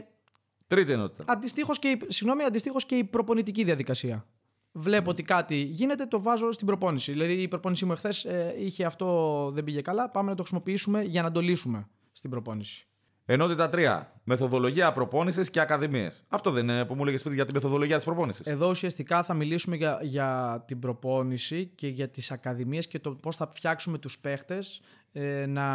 Τρίτη 0.67 0.91
ενότητα. 0.91 1.23
αντιστοίχως 1.27 1.79
και, 1.79 1.87
η- 1.87 2.01
συγγνώμη, 2.07 2.43
αντιστοίχως 2.43 2.85
και 2.85 2.95
η 2.95 3.03
προπονητική 3.03 3.63
διαδικασία. 3.63 4.25
Βλέπω 4.71 5.09
ότι 5.09 5.23
κάτι 5.23 5.55
γίνεται, 5.55 6.05
το 6.05 6.21
βάζω 6.21 6.51
στην 6.51 6.67
προπόνηση. 6.67 7.11
Δηλαδή 7.11 7.33
η 7.41 7.47
προπόνησή 7.47 7.85
μου 7.85 7.91
εχθές 7.91 8.27
είχε 8.57 8.85
αυτό, 8.85 9.49
δεν 9.53 9.63
πήγε 9.63 9.81
καλά. 9.81 10.09
Πάμε 10.09 10.29
να 10.29 10.35
το 10.35 10.41
χρησιμοποιήσουμε 10.41 11.03
για 11.03 11.21
να 11.21 11.31
το 11.31 11.39
λύσουμε 11.41 11.87
στην 12.11 12.29
προπόνηση. 12.29 12.87
Ενότητα 13.31 13.69
3. 13.73 14.01
Μεθοδολογία 14.23 14.91
προπόνησης 14.91 15.49
και 15.49 15.59
ακαδημίες. 15.59 16.23
Αυτό 16.27 16.51
δεν 16.51 16.67
είναι 16.67 16.85
που 16.85 16.95
μου 16.95 17.01
έλεγες 17.01 17.21
πριν 17.21 17.35
για 17.35 17.45
τη 17.45 17.53
μεθοδολογία 17.53 17.95
της 17.95 18.05
προπόνησης. 18.05 18.45
Εδώ 18.45 18.69
ουσιαστικά 18.69 19.23
θα 19.23 19.33
μιλήσουμε 19.33 19.75
για, 19.75 19.99
για 20.01 20.63
την 20.67 20.79
προπόνηση 20.79 21.71
και 21.75 21.87
για 21.87 22.09
τις 22.09 22.31
ακαδημίες 22.31 22.87
και 22.87 22.99
το 22.99 23.11
πώς 23.11 23.35
θα 23.35 23.47
φτιάξουμε 23.53 23.97
τους 23.97 24.19
παίχτες 24.19 24.81
ε, 25.11 25.45
να, 25.45 25.65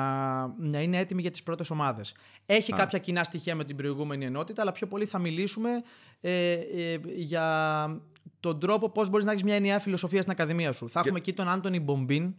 να 0.46 0.80
είναι 0.80 0.98
έτοιμοι 0.98 1.22
για 1.22 1.30
τις 1.30 1.42
πρώτες 1.42 1.70
ομάδες. 1.70 2.14
Έχει 2.46 2.72
κάποια 2.72 2.98
κοινά 2.98 3.24
στοιχεία 3.24 3.54
με 3.54 3.64
την 3.64 3.76
προηγούμενη 3.76 4.24
ενότητα, 4.24 4.62
αλλά 4.62 4.72
πιο 4.72 4.86
πολύ 4.86 5.06
θα 5.06 5.18
μιλήσουμε 5.18 5.70
ε, 6.20 6.52
ε, 6.52 7.00
για 7.04 8.00
τον 8.40 8.60
τρόπο 8.60 8.90
πώς 8.90 9.10
μπορείς 9.10 9.24
να 9.26 9.30
έχεις 9.30 9.44
μια 9.44 9.54
ενιαία 9.54 9.78
φιλοσοφία 9.78 10.20
στην 10.20 10.32
ακαδημία 10.32 10.72
σου. 10.72 10.88
Θα 10.88 11.00
έχουμε 11.00 11.18
εκεί 11.18 11.32
τον 11.32 11.48
Άντωνι 11.48 11.80
Μπομπίν, 11.80 12.34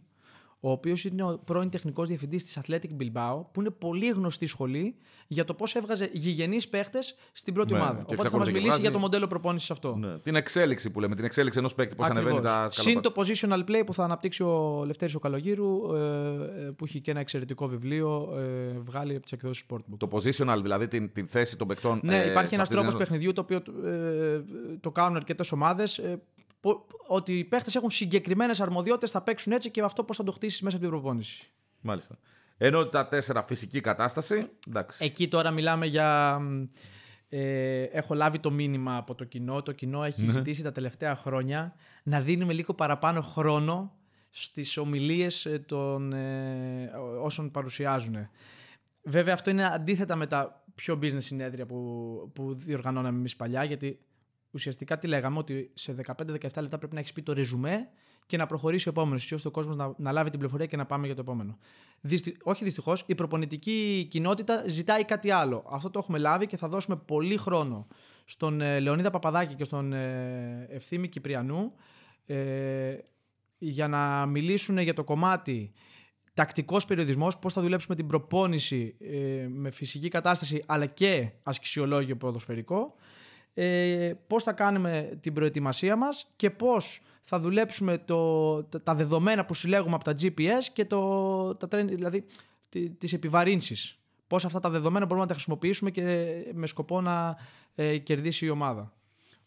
ο 0.60 0.70
οποίος 0.70 1.04
είναι 1.04 1.22
ο 1.22 1.40
πρώην 1.44 1.70
τεχνικός 1.70 2.08
διευθυντής 2.08 2.44
της 2.44 2.58
Athletic 2.62 2.90
Bilbao, 3.00 3.40
που 3.52 3.60
είναι 3.60 3.70
πολύ 3.70 4.06
γνωστή 4.08 4.46
σχολή 4.46 4.94
για 5.30 5.44
το 5.44 5.54
πώς 5.54 5.74
έβγαζε 5.74 6.10
γηγενείς 6.12 6.68
παίχτες 6.68 7.14
στην 7.32 7.54
πρώτη 7.54 7.72
Ναι, 7.72 7.78
ομάδα. 7.78 7.94
και 7.94 8.00
Οπότε 8.02 8.14
θα 8.14 8.22
εξακολουθεί 8.22 8.38
μας 8.38 8.46
και 8.48 8.52
μιλήσει 8.52 8.68
βγάζει. 8.70 8.82
για 8.82 8.92
το 8.92 8.98
μοντέλο 8.98 9.26
προπόνησης 9.26 9.70
αυτό. 9.70 9.96
Ναι. 9.96 10.18
Την 10.18 10.34
εξέλιξη 10.34 10.90
που 10.90 11.00
λέμε, 11.00 11.14
την 11.14 11.24
εξέλιξη 11.24 11.58
ενός 11.58 11.74
παίκτη, 11.74 11.94
πώς 11.96 12.06
Ακριβώς. 12.06 12.30
ανεβαίνει 12.30 12.46
τα 12.46 12.68
Συν 12.68 12.82
σκαλοπάτια. 13.00 13.10
το 13.10 13.22
positional 13.46 13.70
play 13.70 13.82
που 13.86 13.92
θα 13.94 14.04
αναπτύξει 14.04 14.42
ο 14.42 14.82
Λευτέρης 14.86 15.14
ο 15.14 15.18
Καλογύρου, 15.18 15.94
ε, 15.94 15.98
ε, 16.66 16.70
που 16.76 16.84
έχει 16.84 17.00
και 17.00 17.10
ένα 17.10 17.20
εξαιρετικό 17.20 17.66
βιβλίο 17.68 18.34
ε, 18.38 18.78
βγάλει 18.84 19.12
από 19.12 19.22
τις 19.22 19.32
εκδόσεις 19.32 19.64
Sportbook. 19.70 19.96
Το 19.98 20.08
positional, 20.12 20.58
δηλαδή 20.62 20.88
την, 20.88 21.12
την 21.12 21.26
θέση 21.26 21.56
των 21.56 21.66
παικτών. 21.66 22.00
Ναι, 22.02 22.22
ε, 22.22 22.30
υπάρχει 22.30 22.48
σε 22.48 22.54
ένας 22.54 22.68
αυτή 22.68 22.74
την 22.74 22.86
τρόπος 22.88 22.94
ενότητα. 22.94 22.98
παιχνιδιού 22.98 23.32
το 23.32 23.40
οποίο 23.40 23.88
ε, 23.90 24.42
το 24.80 24.90
κάνουν 24.90 25.16
αρκετές 25.16 25.52
ομάδες. 25.52 26.00
Ότι 27.06 27.38
οι 27.38 27.44
παίχτες 27.44 27.74
έχουν 27.74 27.90
συγκεκριμένες 27.90 28.60
αρμοδιότητες, 28.60 29.10
θα 29.10 29.22
παίξουν 29.22 29.52
έτσι 29.52 29.70
και 29.70 29.80
αυτό 29.82 30.04
πώς 30.04 30.16
θα 30.16 30.24
το 30.24 30.32
χτίσεις 30.32 30.60
μέσα 30.62 30.76
από 30.76 30.84
την 30.84 30.94
προπόνηση. 30.94 31.50
Μάλιστα. 31.80 32.18
Ενότητα 32.58 33.08
4. 33.08 33.42
Φυσική 33.46 33.80
κατάσταση. 33.80 34.48
Εντάξει. 34.68 35.04
Εκεί 35.04 35.28
τώρα 35.28 35.50
μιλάμε 35.50 35.86
για. 35.86 36.38
μ, 36.38 36.64
Ε, 37.30 37.82
έχω 37.82 38.14
λάβει 38.14 38.38
το 38.38 38.50
μήνυμα 38.50 38.96
από 38.96 39.14
το 39.14 39.24
κοινό. 39.24 39.62
Το 39.62 39.72
κοινό 39.72 40.04
έχει 40.04 40.22
Ναι. 40.22 40.32
ζητήσει 40.32 40.62
τα 40.62 40.72
τελευταία 40.72 41.14
χρόνια 41.16 41.74
να 42.02 42.20
δίνουμε 42.20 42.52
λίγο 42.52 42.74
παραπάνω 42.74 43.20
χρόνο 43.20 43.92
στις 44.30 44.76
ομιλίες 44.76 45.46
ε, 45.46 45.58
των 45.58 46.12
ε, 46.12 46.90
όσων 47.22 47.50
παρουσιάζουν. 47.50 48.28
Βέβαια 49.02 49.34
αυτό 49.34 49.50
είναι 49.50 49.66
αντίθετα 49.66 50.16
με 50.16 50.26
τα 50.26 50.64
πιο 50.74 50.98
business 51.02 51.16
συνέδρια 51.22 51.66
που, 51.66 52.30
που 52.34 52.54
διοργανώναμε 52.54 53.18
εμείς 53.18 53.36
παλιά 53.36 53.64
γιατί 53.64 53.98
ουσιαστικά 54.58 54.98
τι 54.98 55.06
λέγαμε 55.06 55.38
ότι 55.38 55.70
σε 55.74 55.94
15-17 56.06 56.40
λεπτά 56.40 56.78
πρέπει 56.78 56.94
να 56.94 57.00
έχεις 57.00 57.12
πει 57.12 57.22
το 57.22 57.32
ρεζουμέ 57.32 57.88
και 58.26 58.36
να 58.36 58.46
προχωρήσει 58.46 58.88
ο 58.88 58.90
επόμενος, 58.90 59.32
ώστε 59.32 59.48
ο 59.48 59.50
κόσμος 59.50 59.76
να, 59.76 59.94
να 59.96 60.12
λάβει 60.12 60.30
την 60.30 60.38
πληροφορία 60.38 60.66
και 60.66 60.76
να 60.76 60.86
πάμε 60.86 61.06
για 61.06 61.14
το 61.14 61.20
επόμενο. 61.20 61.58
Δυστι... 62.00 62.36
Όχι 62.42 62.64
δυστυχώς, 62.64 63.04
η 63.06 63.14
προπονητική 63.14 64.06
κοινότητα 64.10 64.64
ζητάει 64.66 65.04
κάτι 65.04 65.30
άλλο. 65.30 65.64
Αυτό 65.70 65.90
το 65.90 65.98
έχουμε 65.98 66.18
λάβει 66.18 66.46
και 66.46 66.56
θα 66.56 66.68
δώσουμε 66.68 66.96
πολύ 66.96 67.36
χρόνο 67.36 67.86
στον 68.24 68.60
ε, 68.60 68.80
Λεωνίδα 68.80 69.10
Παπαδάκη 69.10 69.54
και 69.54 69.64
στον 69.64 69.92
ε, 69.92 70.66
Ευθύμη 70.70 71.08
Κυπριανού 71.08 71.72
ε, 72.26 72.96
για 73.58 73.88
να 73.88 74.26
μιλήσουν 74.26 74.78
για 74.78 74.94
το 74.94 75.04
κομμάτι 75.04 75.72
τακτικός 76.38 76.84
περιοδισμός, 76.84 77.38
πώς 77.38 77.52
θα 77.52 77.60
δουλέψουμε 77.60 77.96
την 77.96 78.06
προπόνηση 78.06 78.96
ε, 79.00 79.46
με 79.48 79.70
φυσική 79.70 80.08
κατάσταση 80.08 80.62
αλλά 80.66 80.86
και 80.86 81.30
ασκησιολόγιο 81.42 82.16
ποδοσφαιρικό, 82.16 82.94
ε, 83.54 84.12
πώς 84.26 84.42
θα 84.42 84.52
κάνουμε 84.52 85.18
την 85.20 85.32
προετοιμασία 85.32 85.96
μας 85.96 86.26
και 86.36 86.50
πώς 86.50 87.00
θα 87.22 87.40
δουλέψουμε 87.40 87.98
το, 87.98 88.62
τα, 88.64 88.82
τα 88.82 88.94
δεδομένα 88.94 89.44
που 89.44 89.54
συλλέγουμε 89.54 89.94
από 89.94 90.04
τα 90.04 90.14
GPS 90.20 90.64
και 90.72 90.84
το, 90.84 91.54
τα, 91.54 91.68
train- 91.70 91.86
δηλαδή 91.88 92.24
τι- 92.68 92.90
τις 92.90 93.12
επιβαρύνσεις 93.12 93.98
Πώς 94.26 94.44
αυτά 94.44 94.60
τα 94.60 94.70
δεδομένα 94.70 95.04
μπορούμε 95.04 95.20
να 95.20 95.26
τα 95.28 95.34
χρησιμοποιήσουμε 95.34 95.90
και 95.90 96.02
με 96.54 96.66
σκοπό 96.66 97.00
να 97.00 97.36
ε, 97.74 97.98
κερδίσει 97.98 98.46
η 98.46 98.50
ομάδα. 98.50 98.92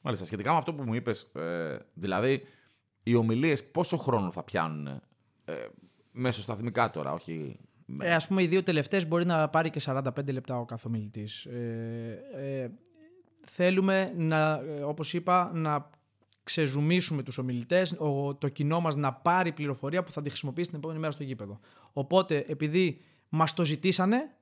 Μάλιστα, 0.02 0.26
σχετικά 0.26 0.52
με 0.52 0.58
αυτό 0.58 0.74
που 0.74 0.84
μου 0.84 0.94
είπες, 0.94 1.22
ε, 1.22 1.78
δηλαδή 1.94 2.44
οι 3.04 3.16
ομιλίες 3.16 3.64
πόσο 3.66 3.98
χρόνο 3.98 4.32
θα 4.32 4.44
πιάνουν 4.44 4.88
ε, 4.88 5.02
μέσω 6.12 6.42
σταθμικά 6.42 6.90
τώρα, 6.90 7.14
όχι... 7.14 7.60
Ε, 8.00 8.14
ας 8.14 8.28
πούμε 8.28 8.44
οι 8.44 8.48
δύο 8.48 8.64
τελευταίες 8.64 9.08
μπορεί 9.08 9.26
να 9.26 9.50
πάρει 9.50 9.70
και 9.70 9.82
45 9.86 10.02
λεπτά 10.34 10.60
ο 10.60 10.66
κάθε 10.66 10.88
ομιλητής. 10.88 11.46
Ε, 11.46 12.24
ε, 12.36 12.70
θέλουμε, 13.46 14.14
να, 14.18 14.54
ε, 14.54 14.82
όπως 14.84 15.14
είπα, 15.14 15.52
να 15.54 15.90
ξεζουμίσουμε 16.44 17.24
τους 17.24 17.38
ομιλητές, 17.38 17.96
ο, 17.98 18.36
το 18.36 18.50
κοινό 18.50 18.80
μας 18.80 18.96
να 18.96 19.14
πάρει 19.14 19.52
πληροφορία 19.52 20.04
που 20.04 20.12
θα 20.12 20.22
τη 20.22 20.30
χρησιμοποιήσει 20.30 20.70
την 20.70 20.78
επόμενη 20.78 21.00
μέρα 21.00 21.12
στο 21.12 21.24
γήπεδο. 21.24 21.60
Οπότε, 21.94 22.46
επειδή 22.48 23.02
μας 23.30 23.54
το 23.54 23.66
ζητήσανε, 23.66 24.36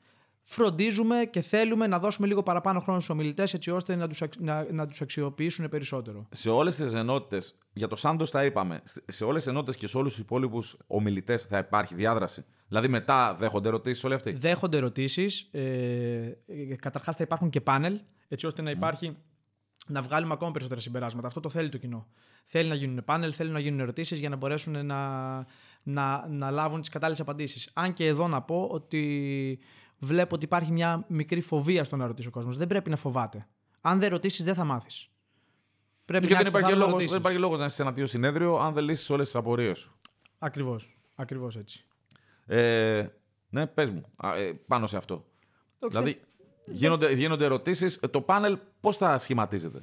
φροντίζουμε 0.44 1.26
και 1.32 1.42
θέλουμε 1.42 1.88
να 1.88 2.00
δώσουμε 2.00 2.28
λίγο 2.28 2.44
παραπάνω 2.44 2.80
χρόνο 2.80 3.00
στους 3.00 3.14
ομιλητές 3.16 3.54
έτσι 3.54 3.72
ώστε 3.72 3.96
να 3.96 4.08
τους, 4.08 4.22
να, 4.38 4.68
να 4.72 4.88
τους 4.88 5.02
αξιοποιήσουν 5.02 5.70
περισσότερο. 5.70 6.28
Σε 6.32 6.50
όλες 6.50 6.76
τις 6.76 6.94
ενότητες, 6.94 7.58
για 7.74 7.88
το 7.88 7.96
Σάντος 7.96 8.32
τα 8.32 8.46
είπαμε, 8.46 8.82
σε 9.08 9.24
όλες 9.24 9.44
τις 9.44 9.52
ενότητες 9.52 9.76
και 9.76 9.88
σε 9.88 9.98
όλους 9.98 10.12
τους 10.12 10.22
υπόλοιπους 10.22 10.78
ομιλητές 10.88 11.44
θα 11.44 11.58
υπάρχει 11.58 11.96
διάδραση. 11.96 12.46
Δηλαδή 12.68 12.88
μετά 12.88 13.34
δέχονται 13.34 13.68
ερωτήσεις 13.68 14.04
όλοι 14.04 14.14
αυτοί; 14.14 14.32
Δέχονται 14.32 14.78
ερωτήσεις. 14.78 15.42
Ε, 15.52 16.38
καταρχάς 16.80 17.16
θα 17.16 17.24
υπάρχουν 17.24 17.50
και 17.50 17.62
πάνελ 17.62 18.00
έτσι 18.30 18.46
ώστε 18.46 18.62
να 18.62 18.72
υπάρχει 18.72 19.18
να 19.88 20.02
βγάλουμε 20.02 20.34
ακόμα 20.34 20.52
περισσότερα 20.52 20.82
συμπεράσματα. 20.82 21.28
Αυτό 21.28 21.40
το 21.40 21.50
θέλει 21.50 21.70
το 21.70 21.78
κοινό. 21.78 22.08
Θέλει 22.46 22.70
να 22.70 22.76
γίνουν 22.76 23.04
πάνελ, 23.04 23.34
θέλει 23.36 23.52
να 23.52 23.60
γίνουν 23.60 23.80
ερωτήσεις 23.80 24.20
για 24.20 24.30
να 24.30 24.36
μπορέσουν 24.36 24.86
να, 24.86 25.36
να, 25.84 26.28
να 26.28 26.52
λάβουν 26.52 26.80
τις 26.80 26.90
κατάλληλες 26.90 27.22
απαντήσεις. 27.22 27.70
Αν 27.74 27.94
και 27.94 28.06
εδώ 28.06 28.28
να 28.28 28.42
πω 28.42 28.68
ότι 28.72 29.60
βλέπω 29.98 30.36
ότι 30.36 30.46
υπάρχει 30.46 30.72
μια 30.72 31.06
μικρή 31.08 31.42
φοβία 31.42 31.84
στο 31.84 31.96
να 31.96 32.08
ρωτήσει 32.08 32.28
ο 32.28 32.32
κόσμος. 32.32 32.58
Δεν 32.58 32.68
πρέπει 32.68 32.90
να 32.90 32.96
φοβάται. 32.96 33.48
Αν 33.82 34.00
δεν 34.00 34.10
ρωτήσεις, 34.10 34.46
δεν 34.46 34.54
θα 34.54 34.64
μάθεις. 34.64 35.10
Πρέπει 36.06 36.28
και 36.28 36.34
να 36.34 36.40
δεν 36.40 36.48
υπάρχει, 36.48 36.76
λόγος, 36.76 37.06
δεν 37.06 37.18
υπάρχει 37.18 37.40
λόγος 37.40 37.60
να 37.60 37.66
είσαι 37.66 37.76
σε 37.76 37.82
ένα 37.82 37.92
τέτοιο 37.92 38.08
συνέδριο 38.08 38.58
αν 38.58 38.74
δεν 38.74 38.84
λύσεις 38.84 39.10
όλες 39.10 39.26
τις 39.26 39.36
απορίες 39.36 39.80
σου. 39.80 40.00
Ακριβώς. 40.38 40.98
Ακριβώς 41.16 41.56
έτσι. 41.56 41.86
Ε, 42.46 43.08
ναι, 43.50 43.68
πες 43.68 43.90
μου 43.90 44.06
ε, 44.36 44.52
πάνω 44.68 44.88
σε 44.88 44.98
αυτό. 44.98 45.26
Δηλαδή, 45.90 46.22
γίνονται, 46.72 47.14
γίνονται 47.14 47.46
ερωτήσεις. 47.46 48.00
Το 48.12 48.22
πάνελ 48.22 48.58
πώς 48.80 48.98
θα 48.98 49.18
σχηματίζεται; 49.18 49.82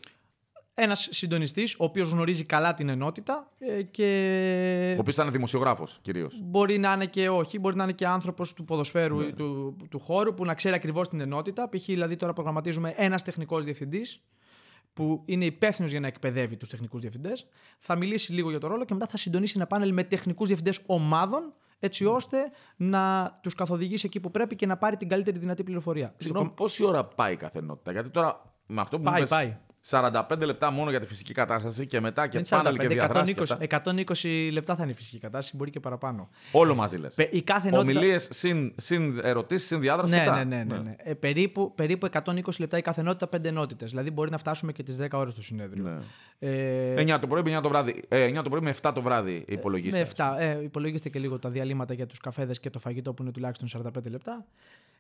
Ένας 0.75 1.09
συντονιστής, 1.11 1.75
ο 1.75 1.85
οποίος 1.85 2.09
γνωρίζει 2.09 2.45
καλά 2.45 2.75
την 2.75 2.89
ενότητα 2.89 3.51
ε, 3.59 3.83
και. 3.83 4.95
Ο 4.97 5.01
οποίος 5.01 5.15
θα 5.15 5.23
είναι 5.23 5.33
δημοσιογράφος 5.33 5.99
κυρίως. 6.03 6.41
Μπορεί 6.43 6.79
να 6.79 6.93
είναι 6.93 7.07
και 7.07 7.29
όχι, 7.29 7.59
μπορεί 7.59 7.77
να 7.77 7.83
είναι 7.83 7.93
και 7.93 8.07
άνθρωπος 8.07 8.53
του 8.53 8.65
ποδοσφαίρου 8.65 9.21
ή 9.21 9.33
του, 9.33 9.77
του 9.91 9.99
χώρου 9.99 10.35
που 10.35 10.45
να 10.45 10.55
ξέρει 10.55 10.75
ακριβώς 10.75 11.09
την 11.09 11.21
ενότητα. 11.21 11.69
Π.χ. 11.69 11.85
δηλαδή 11.85 12.17
τώρα 12.17 12.33
προγραμματίζουμε 12.33 12.95
ένας 12.97 13.23
τεχνικός 13.23 13.65
διευθυντής 13.65 14.21
που 14.93 15.23
είναι 15.25 15.45
υπεύθυνος 15.45 15.91
για 15.91 16.01
να 16.01 16.07
εκπαιδεύει 16.07 16.57
τους 16.57 16.69
τεχνικούς 16.69 17.01
διευθυντές. 17.01 17.47
Θα 17.79 17.97
μιλήσει 17.97 18.33
λίγο 18.33 18.51
για 18.51 18.61
το 18.61 18.67
ρόλο 18.67 18.85
και 18.85 18.95
μετά 18.95 19.07
θα 19.07 19.17
συντονίσει 19.17 19.53
ένα 19.57 19.67
πάνελ 19.67 19.93
με 19.93 20.05
τεχνικούς 20.05 20.47
διευθυντές 20.47 20.81
ομάδων 20.87 21.53
έτσι 21.79 22.05
ώστε 22.05 22.51
να 22.77 23.33
τους 23.43 23.55
καθοδηγήσει 23.55 24.07
εκεί 24.07 24.21
που 24.21 24.31
πρέπει 24.31 24.57
και 24.57 24.67
να 24.67 24.77
πάρει 24.77 24.97
την 24.97 25.09
καλύτερη 25.09 25.39
δυνατή 25.39 25.63
πληροφορία. 25.63 26.15
Συγγνώμη, 26.17 26.51
πόση 26.51 26.85
ώρα 26.85 27.05
πάει 27.05 27.33
η 27.33 27.39
ενότητα, 27.53 27.93
Γιατί 27.93 28.09
τώρα 28.09 28.55
με 28.67 28.81
αυτό 28.81 28.97
που 28.97 29.03
πάει, 29.03 29.21
μου 29.21 29.27
πάει. 29.29 29.57
45 29.91 30.23
λεπτά 30.45 30.71
μόνο 30.71 30.91
για 30.91 31.01
τη 31.01 31.07
φυσική 31.07 31.33
κατάσταση 31.33 31.87
και 31.87 32.01
μετά 32.01 32.27
και 32.27 32.41
πάνελ 32.49 32.77
και 32.77 32.89
διαδράσει. 32.89 33.35
120, 33.69 33.81
120 33.83 34.49
λεπτά 34.53 34.77
θα 34.77 34.83
είναι 34.83 34.93
η 34.93 34.95
φυσική 34.95 35.19
κατάσταση, 35.19 35.57
μπορεί 35.57 35.71
και 35.71 35.81
παραπάνω. 35.81 36.29
Όλο 36.53 36.75
μαζί 36.75 36.97
λες. 36.97 37.15
Η 37.31 37.43
κάθε 37.43 37.69
ενότητα... 37.69 37.99
Ομιλίες 37.99 38.29
συν, 38.31 38.73
συν 38.77 39.21
ερωτήσεις, 39.23 39.67
συν 39.67 39.81
διάδραση. 39.81 40.15
Ναι, 40.15 40.25
ναι, 40.25 40.45
ναι, 40.45 40.65
ναι, 40.65 40.79
ναι. 40.79 40.95
Ε, 40.99 41.15
περίπου, 41.15 41.73
περίπου 41.75 42.09
120 42.13 42.33
λεπτά 42.59 42.79
η 42.79 42.83
κάθε 42.83 43.01
ενότητα, 43.01 43.39
5 43.39 43.45
ενότητες. 43.45 43.91
Δηλαδή 43.91 44.11
μπορεί 44.11 44.31
να 44.31 44.39
φτάσουμε 44.39 44.73
και 44.73 44.83
τις 44.83 44.99
10 45.01 45.07
ώρες 45.13 45.33
στο 45.33 45.43
συνέδριο. 45.43 45.85
Ναι. 45.85 45.99
Ε... 46.39 47.15
9 47.15 47.19
το 47.21 47.27
πρωί 47.27 47.43
με 47.43 47.59
9 47.59 47.63
το 47.63 47.69
βράδυ. 47.69 48.03
Ε, 48.09 48.39
9 48.39 48.43
το 48.43 48.51
πρωί 48.51 48.61
με 48.61 48.75
7 48.83 48.91
το 48.95 49.03
βράδυ 49.03 49.45
υπολογίστε. 49.49 49.99
Με 49.99 50.09
7. 50.17 50.35
Ε, 50.39 50.63
υπολογίστε 50.63 51.09
και 51.09 51.19
λίγο 51.19 51.39
τα 51.39 51.51
διαλύματα 51.51 51.95
για 51.95 52.07
τους 52.07 52.21
καφέδες 52.21 52.61
και 52.61 52.71
το 52.71 52.79
φαγητό 52.79 53.13
που 53.13 53.23
είναι 53.23 53.33
τουλάχιστον 53.33 53.93
45 53.97 54.11
λεπτά. 54.11 54.45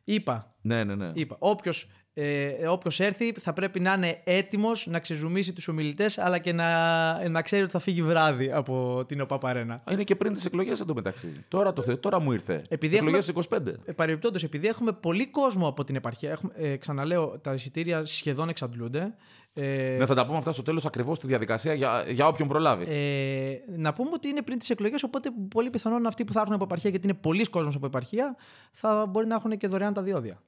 Είπα. 0.08 0.54
Ναι, 0.60 0.84
ναι, 0.84 0.94
ναι. 0.94 1.10
Είπα. 1.14 1.36
Όποιος, 1.38 1.88
ε, 2.14 2.68
όποιος 2.68 3.00
έρθει 3.00 3.32
θα 3.32 3.52
πρέπει 3.52 3.80
να 3.80 3.92
είναι 3.92 4.20
έτοιμος 4.24 4.86
να 4.86 4.98
ξεζουμίσει 4.98 5.52
τους 5.52 5.68
ομιλητές 5.68 6.18
αλλά 6.18 6.38
και 6.38 6.52
να, 6.52 7.28
να 7.28 7.42
ξέρει 7.42 7.62
ότι 7.62 7.70
θα 7.72 7.78
φύγει 7.78 8.02
βράδυ 8.02 8.52
από 8.52 9.04
την 9.08 9.20
ΟΠΑ 9.20 9.38
Παρένα. 9.38 9.80
Είναι 9.90 10.04
και 10.04 10.16
πριν 10.16 10.32
τις 10.32 10.44
εκλογές 10.44 10.80
εντωμεταξύ. 10.80 11.44
Τώρα, 11.48 11.72
το, 11.72 11.98
τώρα 11.98 12.20
μου 12.20 12.32
ήρθε. 12.32 12.62
Επειδή 12.68 12.96
εκλογές 12.96 13.32
25. 13.48 13.66
Ε, 13.84 13.92
παρεμπιπτόντως, 13.92 14.42
επειδή 14.42 14.66
έχουμε 14.66 14.92
πολύ 14.92 15.26
κόσμο 15.26 15.68
από 15.68 15.84
την 15.84 15.96
επαρχία, 15.96 16.30
έχουμε, 16.30 16.52
ε, 16.56 16.76
ξαναλέω, 16.76 17.38
τα 17.38 17.52
εισιτήρια 17.52 18.04
σχεδόν 18.04 18.48
εξαντλούνται. 18.48 19.14
Ε, 19.58 19.96
ναι, 19.98 20.06
θα 20.06 20.14
τα 20.14 20.26
πούμε 20.26 20.38
αυτά 20.38 20.52
στο 20.52 20.62
τέλος 20.62 20.86
ακριβώς 20.86 21.18
τη 21.18 21.26
διαδικασία 21.26 21.74
για, 21.74 22.04
για 22.08 22.26
όποιον 22.26 22.48
προλάβει. 22.48 22.84
Ε, 22.88 23.76
να 23.76 23.92
πούμε 23.92 24.10
ότι 24.12 24.28
είναι 24.28 24.42
πριν 24.42 24.58
τις 24.58 24.70
εκλογές, 24.70 25.02
οπότε 25.02 25.30
πολύ 25.50 25.70
πιθανόν 25.70 26.06
αυτοί 26.06 26.24
που 26.24 26.32
θα 26.32 26.40
έρθουν 26.40 26.54
από 26.54 26.64
επαρχία, 26.64 26.90
γιατί 26.90 27.06
είναι 27.08 27.16
πολλοί 27.20 27.44
κόσμος 27.44 27.74
από 27.74 27.86
επαρχία, 27.86 28.36
θα 28.72 29.06
μπορεί 29.06 29.26
να 29.26 29.34
έχουν 29.34 29.56
και 29.56 29.68
δωρεάν 29.68 29.94
τα 29.94 30.02
διόδια. 30.02 30.42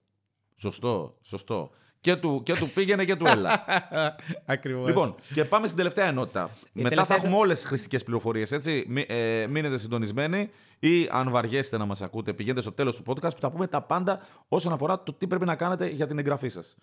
Σωστό, 0.57 1.15
σωστό. 1.23 1.71
Και 2.01 2.17
του, 2.17 2.43
και 2.45 2.55
του 2.55 2.71
πήγαινε 2.71 3.05
και 3.05 3.17
του 3.17 3.27
έλα. 3.27 3.65
Ακριβώς. 4.45 4.87
Λοιπόν, 4.87 5.15
και 5.35 5.45
πάμε 5.45 5.67
στην 5.67 5.79
τελευταία 5.79 6.07
ενότητα. 6.07 6.51
Η 6.53 6.83
Μετά 6.83 6.89
τελευταία... 6.89 7.05
θα 7.05 7.15
έχουμε 7.15 7.37
όλες 7.41 7.59
τις 7.59 7.69
χρηστικές 7.69 8.05
πληροφορίες. 8.05 8.53
Ε, 8.53 9.47
μείνετε 9.49 9.79
συντονισμένοι 9.79 10.51
ή 10.79 11.09
αν 11.11 11.31
βαριέστε 11.31 11.79
να 11.79 11.85
μας 11.85 12.03
ακούτε, 12.03 12.33
πηγαίνετε 12.33 12.61
στο 12.61 12.73
τέλος 12.73 12.97
του 12.97 13.03
podcast 13.07 13.35
που 13.35 13.41
θα 13.41 13.51
πούμε 13.51 13.67
τα 13.67 13.83
πάντα 13.83 14.21
όσον 14.49 14.73
αφορά 14.73 15.03
το 15.03 15.13
τι 15.13 15.27
πρέπει 15.27 15.45
να 15.45 15.57
κάνετε 15.57 15.87
για 15.89 16.07
την 16.07 16.19
εγγραφή 16.19 16.49
σας. 16.49 16.77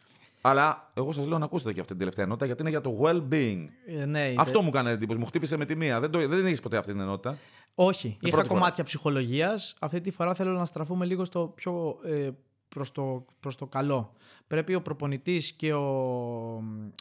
Αλλά 0.48 0.92
εγώ 0.94 1.12
σας 1.12 1.28
λέω 1.28 1.38
να 1.38 1.46
ακούσετε 1.46 1.74
και 1.74 1.80
αυτή 1.80 1.92
την 1.92 2.00
τελευταία 2.00 2.26
ενότητα 2.26 2.46
γιατί 2.46 2.62
είναι 2.62 2.70
για 2.70 2.82
το 2.82 3.00
well-being. 3.02 3.66
Ε, 3.88 4.06
ναι, 4.06 4.34
Αυτό 4.38 4.62
μου 4.62 4.70
κάνει 4.70 4.90
εντύπωση. 4.90 5.20
Μου 5.20 5.26
χτύπησε 5.26 5.58
με 5.58 5.66
τη 5.66 5.76
μία. 5.76 6.00
Δεν, 6.00 6.12
το, 6.12 6.28
δεν 6.28 6.46
έχει 6.46 6.62
ποτέ 6.62 6.78
αυτή 6.78 6.92
την 6.92 7.02
ενότητα. 7.02 7.38
Όχι. 7.76 8.08
Είναι 8.08 8.18
Είχα 8.34 8.48
κομμάτια 8.48 8.84
ψυχολογίας. 8.84 9.76
Αυτή 9.80 10.02
τη 10.02 10.12
φορά 10.12 10.34
θέλω 10.34 10.52
να 10.52 10.66
στραφούμε 10.66 11.06
λίγο 11.06 11.26
στο 11.26 11.52
πιο 11.56 11.98
ε, 12.06 12.30
προς 12.76 12.92
το, 12.92 13.26
προς 13.40 13.56
το 13.56 13.66
καλό. 13.66 14.14
Πρέπει 14.48 14.76
ο 14.76 14.82
προπονητής 14.82 15.52
και 15.52 15.74
ο, 15.74 15.86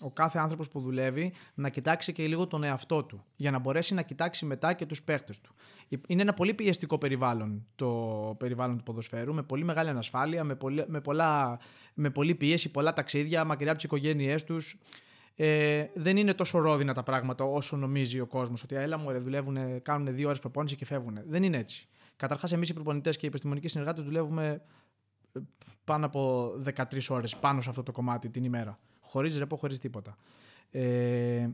ο 0.02 0.10
κάθε 0.12 0.38
άνθρωπος 0.38 0.68
που 0.68 0.80
δουλεύει 0.80 1.32
να 1.54 1.68
κοιτάξει 1.68 2.12
και 2.12 2.26
λίγο 2.26 2.46
τον 2.46 2.62
εαυτό 2.64 3.02
του 3.02 3.24
για 3.36 3.50
να 3.50 3.58
μπορέσει 3.58 3.94
να 3.94 4.02
κοιτάξει 4.02 4.44
μετά 4.44 4.72
και 4.72 4.86
τους 4.86 5.02
παίχτες 5.02 5.40
του. 5.40 5.54
Είναι 6.06 6.22
ένα 6.22 6.34
πολύ 6.34 6.54
πιεστικό 6.54 6.98
περιβάλλον 6.98 7.66
το 7.76 7.88
περιβάλλον 8.38 8.76
του 8.76 8.82
ποδοσφαίρου 8.82 9.34
με 9.34 9.42
πολύ 9.42 9.64
μεγάλη 9.64 9.88
ανασφάλεια, 9.88 10.44
με, 10.44 10.54
πολύ, 10.54 10.84
με, 10.86 11.00
πολλά, 11.00 11.58
με 11.94 12.10
πολύ 12.10 12.34
πίεση, 12.34 12.70
πολλά 12.70 12.92
ταξίδια 12.92 13.44
μακριά 13.44 13.68
από 13.68 13.76
τις 13.76 13.84
οικογένειές 13.84 14.44
τους. 14.44 14.78
Ε, 15.36 15.86
δεν 15.94 16.16
είναι 16.16 16.34
τόσο 16.34 16.58
ρόδινα 16.58 16.94
τα 16.94 17.02
πράγματα 17.02 17.44
όσο 17.44 17.76
νομίζει 17.76 18.20
ο 18.20 18.26
κόσμος. 18.26 18.62
Ότι 18.62 18.74
έλα 18.74 18.98
μου, 18.98 19.20
δουλεύουν, 19.20 19.82
κάνουν 19.82 20.14
δύο 20.14 20.26
ώρες 20.26 20.40
προπόνηση 20.40 20.76
και 20.76 20.84
φεύγουν. 20.84 21.18
Δεν 21.26 21.42
είναι 21.42 21.56
έτσι. 21.56 21.88
Καταρχάς, 22.16 22.52
εμείς 22.52 22.68
οι 22.68 22.74
προπονητές 22.74 23.16
και 23.16 23.26
οι 23.26 23.28
επιστημονικοί 23.28 23.68
συνεργάτες 23.68 24.04
δουλεύουμε 24.04 24.62
πάνω 25.84 26.06
από 26.06 26.52
13 26.74 26.82
ώρες 27.08 27.36
πάνω 27.36 27.60
σε 27.60 27.68
αυτό 27.68 27.82
το 27.82 27.92
κομμάτι 27.92 28.28
την 28.28 28.44
ημέρα. 28.44 28.76
Χωρίς 29.00 29.38
ρεπό, 29.38 29.56
χωρίς 29.56 29.78
τίποτα. 29.78 30.16
Ε, 30.70 31.48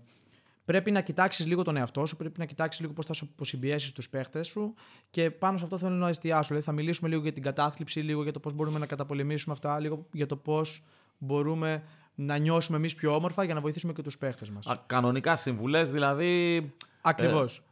πρέπει 0.64 0.90
να 0.90 1.00
κοιτάξεις 1.00 1.46
λίγο 1.46 1.62
τον 1.62 1.76
εαυτό 1.76 2.06
σου, 2.06 2.16
πρέπει 2.16 2.38
να 2.38 2.44
κοιτάξεις 2.44 2.80
λίγο 2.80 2.92
πώς 2.92 3.06
θα 3.06 3.12
σου 3.12 3.28
αποσυμπιέσεις 3.32 3.92
τους 3.92 4.08
παίχτες 4.08 4.46
σου 4.46 4.74
και 5.10 5.30
πάνω 5.30 5.58
σε 5.58 5.64
αυτό 5.64 5.78
θέλω 5.78 5.94
να 5.94 6.08
εστιάσω. 6.08 6.48
Δηλαδή 6.48 6.66
θα 6.66 6.72
μιλήσουμε 6.72 7.08
λίγο 7.08 7.22
για 7.22 7.32
την 7.32 7.42
κατάθλιψη, 7.42 8.00
λίγο 8.00 8.22
για 8.22 8.32
το 8.32 8.40
πώς 8.40 8.52
μπορούμε 8.52 8.78
να 8.78 8.86
καταπολεμήσουμε 8.86 9.54
αυτά, 9.54 9.78
λίγο 9.78 10.06
για 10.12 10.26
το 10.26 10.36
πώς 10.36 10.82
μπορούμε 11.18 11.82
να 12.14 12.36
νιώσουμε 12.36 12.76
εμείς 12.76 12.94
πιο 12.94 13.14
όμορφα 13.14 13.44
για 13.44 13.54
να 13.54 13.60
βοηθήσουμε 13.60 13.92
και 13.92 14.02
τους 14.02 14.18
παίχτες 14.18 14.50
μας. 14.50 14.66
Κανονικά 14.86 15.36
συμβουλές 15.36 15.90
δηλαδή. 15.90 16.74
Ακριβώς. 17.00 17.62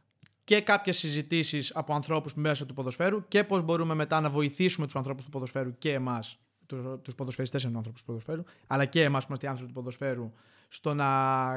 Ε, 0.48 0.54
και 0.54 0.60
κάποιες 0.60 0.96
συζητήσεις 0.96 1.72
από 1.74 1.94
ανθρώπους 1.94 2.34
μέσα 2.34 2.66
του 2.66 2.74
ποδοσφαίρου 2.74 3.28
και 3.28 3.44
πώς 3.44 3.62
μπορούμε 3.62 3.94
μετά 3.94 4.20
να 4.20 4.30
βοηθήσουμε 4.30 4.86
τους 4.86 4.96
ανθρώπους 4.96 5.24
του 5.24 5.30
ποδοσφαίρου 5.30 5.78
και 5.78 5.92
εμάς, 5.92 6.38
τους 7.02 7.14
ποδοσφαιριστές 7.14 7.64
ενώ 7.64 7.76
ανθρώπους 7.76 8.00
του 8.00 8.06
ποδοσφαίρου, 8.06 8.42
αλλά 8.66 8.84
και 8.84 9.02
εμάς 9.02 9.20
που 9.20 9.26
είμαστε 9.26 9.46
οι 9.46 9.48
άνθρωποι 9.48 9.72
του 9.72 9.78
ποδοσφαίρου, 9.78 10.32
στο 10.68 10.94
να 10.94 11.06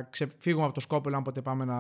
ξεφύγουμε 0.10 0.66
από 0.66 0.74
το 0.74 0.80
σκόπελο, 0.80 1.16
αν 1.16 1.24
ποτέ 1.24 1.42
πάμε 1.42 1.66
να 1.66 1.78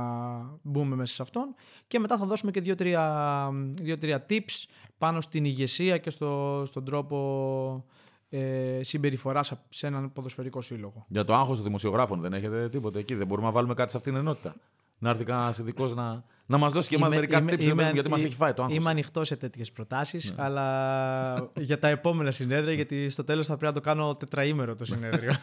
μπούμε 0.61 0.95
μέσα 0.95 1.13
σε 1.13 1.21
αυτόν. 1.21 1.55
Και 1.87 1.99
μετά 1.99 2.17
θα 2.17 2.25
δώσουμε 2.25 2.51
και 2.51 2.61
δύο-τρία 2.61 4.25
tips 4.29 4.65
πάνω 4.97 5.21
στην 5.21 5.45
ηγεσία 5.45 5.97
και 5.97 6.09
στο, 6.09 6.63
στον 6.65 6.85
τρόπο 6.85 7.85
ε, 8.29 8.79
συμπεριφοράς 8.83 9.53
σε 9.69 9.87
έναν 9.87 10.13
ποδοσφαιρικό 10.13 10.61
σύλλογο. 10.61 11.05
Για 11.07 11.23
το 11.23 11.33
άγχος 11.33 11.55
των 11.55 11.65
δημοσιογράφων 11.65 12.21
δεν 12.21 12.33
έχετε 12.33 12.69
τίποτα 12.69 12.99
εκεί. 12.99 13.15
Δεν 13.15 13.27
μπορούμε 13.27 13.47
να 13.47 13.53
βάλουμε 13.53 13.73
κάτι 13.73 13.91
σε 13.91 13.97
αυτήν 13.97 14.13
την 14.13 14.21
ενότητα 14.21 14.55
να 15.01 15.09
έρθει 15.09 15.23
κανένας 15.23 15.57
ειδικός 15.57 15.95
να, 15.95 16.23
να 16.45 16.57
μας 16.57 16.71
δώσει 16.71 16.89
και 16.89 16.95
εμάς 16.95 17.09
μερικά 17.09 17.37
είμαι, 17.37 17.53
tips 17.53 17.63
είμαι, 17.63 17.91
γιατί 17.93 18.09
μας 18.09 18.23
έχει 18.23 18.35
φάει 18.35 18.53
το 18.53 18.61
άγχος. 18.61 18.77
Είμαι 18.77 18.89
ανοιχτός 18.89 19.27
σε 19.27 19.35
τέτοιες 19.35 19.71
προτάσεις, 19.71 20.33
ναι. 20.35 20.43
αλλά 20.43 21.51
για 21.55 21.79
τα 21.79 21.87
επόμενα 21.87 22.31
συνέδρια, 22.31 22.73
γιατί 22.73 23.09
στο 23.09 23.23
τέλος 23.23 23.45
θα 23.45 23.57
πρέπει 23.57 23.73
να 23.73 23.81
το 23.81 23.89
κάνω 23.89 24.13
τετραήμερο 24.13 24.75
το 24.75 24.85
συνέδριο. 24.85 25.35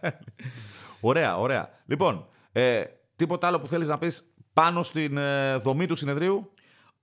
ωραία, 1.00 1.38
ωραία. 1.38 1.70
Λοιπόν, 1.86 2.26
ε, 2.52 2.82
τίποτα 3.16 3.46
άλλο 3.46 3.60
που 3.60 3.68
θέλεις 3.68 3.88
να 3.88 3.98
πεις 3.98 4.22
πάνω 4.52 4.82
στην 4.82 5.16
ε, 5.16 5.56
δομή 5.56 5.86
του 5.86 5.94
συνεδρίου; 5.94 6.50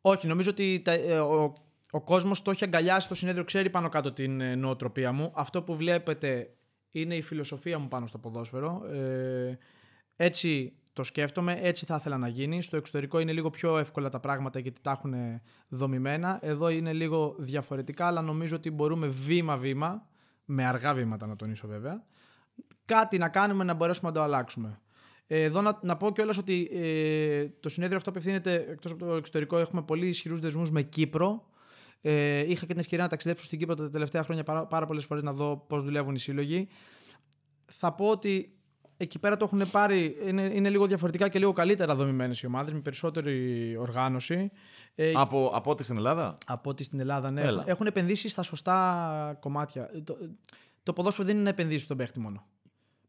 Όχι, 0.02 0.28
νομίζω 0.28 0.50
ότι 0.50 0.82
τα, 0.84 0.92
ε, 0.92 1.20
ο, 1.20 1.54
ο 1.92 2.02
κόσμος 2.02 2.42
το 2.42 2.52
έχει 2.52 2.64
αγκαλιάσει 2.64 3.08
το 3.08 3.16
συνέδριο, 3.16 3.44
ξέρει 3.44 3.70
πάνω 3.70 3.90
κάτω 3.90 4.12
την 4.12 4.42
ε, 4.42 4.56
νοοτροπία 4.56 5.12
μου. 5.12 5.32
Αυτό 5.36 5.62
που 5.62 5.76
βλέπετε 5.76 6.50
είναι 6.92 7.16
η 7.16 7.22
φιλοσοφία 7.22 7.80
μου 7.80 7.88
πάνω 7.88 8.06
στο 8.06 8.18
ποδόσφαιρο. 8.18 8.82
Ε, 8.94 9.58
έτσι 10.16 10.74
το 10.94 11.04
σκέφτομαι, 11.04 11.60
έτσι 11.62 11.86
θα 11.86 11.96
ήθελα 11.96 12.18
να 12.18 12.28
γίνει. 12.28 12.62
Στο 12.62 12.78
εξωτερικό 12.78 13.20
είναι 13.20 13.32
λίγο 13.32 13.50
πιο 13.50 13.78
εύκολα 13.78 14.10
τα 14.10 14.20
πράγματα 14.20 14.60
γιατί 14.60 14.82
τα 14.82 14.92
έχουν 14.92 15.14
δομημένα. 15.68 16.40
Εδώ 16.42 16.70
είναι 16.70 16.94
λίγο 16.94 17.36
διαφορετικά, 17.40 18.08
αλλά 18.08 18.22
νομίζω 18.22 18.56
ότι 18.56 18.72
μπορούμε 18.72 19.08
βήμα-βήμα, 19.08 20.08
με 20.46 20.66
αργά 20.66 20.94
βήματα 20.94 21.28
να 21.28 21.36
τονίσω 21.36 21.68
βέβαια, 21.68 22.04
κάτι 22.86 23.18
να 23.18 23.30
κάνουμε 23.30 23.64
να 23.64 23.74
μπορέσουμε 23.74 24.10
να 24.10 24.16
το 24.16 24.22
αλλάξουμε. 24.22 24.82
Εδώ 25.28 25.62
να, 25.62 25.80
να 25.82 25.98
πω 25.98 26.12
κιόλας 26.12 26.38
ότι 26.38 26.70
ε, 26.72 27.48
το 27.60 27.70
συνέδριο 27.70 27.98
αυτό 27.98 28.10
απευθύνεται 28.10 28.54
εκτός 28.70 28.92
από 28.92 29.06
το 29.06 29.14
εξωτερικό. 29.14 29.58
Έχουμε 29.58 29.82
πολύ 29.82 30.08
ισχυρούς 30.08 30.40
δεσμούς 30.40 30.72
με 30.72 30.82
Κύπρο. 30.82 31.48
Ε, 32.02 32.40
είχα 32.40 32.66
και 32.66 32.72
την 32.72 32.80
ευκαιρία 32.80 33.04
να 33.04 33.10
ταξιδέψω 33.10 33.44
στην 33.44 33.60
Κύπρο 33.60 33.76
τα 33.76 33.90
τελευταία 33.90 34.24
χρόνια 34.24 34.44
πάρα, 34.44 34.66
πάρα 34.66 34.86
πολλές 34.86 35.06
φορές 35.06 35.24
να 35.24 35.34
δω 35.34 35.66
πώς 35.68 35.84
δουλεύουν 35.84 36.16
οι 36.16 36.20
σύλλογοι. 36.20 36.68
Θα 37.66 37.94
πω 37.94 38.10
ότι 38.10 38.58
εκεί 39.04 39.20
πέρα 39.20 39.38
το 39.38 39.46
έχουν 39.46 39.72
πάρει. 39.72 40.18
Είναι, 40.28 40.42
είναι 40.42 40.70
λίγο 40.70 40.88
διαφορετικά 40.88 41.30
και 41.30 41.40
λίγο 41.40 41.54
καλύτερα 41.54 41.96
δομημένες 41.96 42.42
οι 42.42 42.46
ομάδες 42.46 42.74
με 42.74 42.80
περισσότερη 42.80 43.78
οργάνωση. 43.80 44.52
Ε, 44.96 45.12
από, 45.16 45.52
από 45.54 45.72
ό,τι 45.72 45.84
στην 45.84 45.98
Ελλάδα; 45.98 46.38
Από 46.46 46.70
ό,τι 46.70 46.84
στην 46.84 47.00
Ελλάδα, 47.00 47.32
ναι. 47.32 47.42
Έλα. 47.42 47.64
Έχουν 47.66 47.86
επενδύσει 47.86 48.30
στα 48.30 48.42
σωστά 48.42 49.38
κομμάτια. 49.40 49.90
Το, 50.04 50.18
το 50.84 50.94
ποδόσφαιρο 50.94 51.28
δεν 51.28 51.36
είναι 51.36 51.44
να 51.44 51.50
επενδύσει 51.50 51.84
στον 51.84 51.98
παίχτη 51.98 52.20
μόνο. 52.20 52.46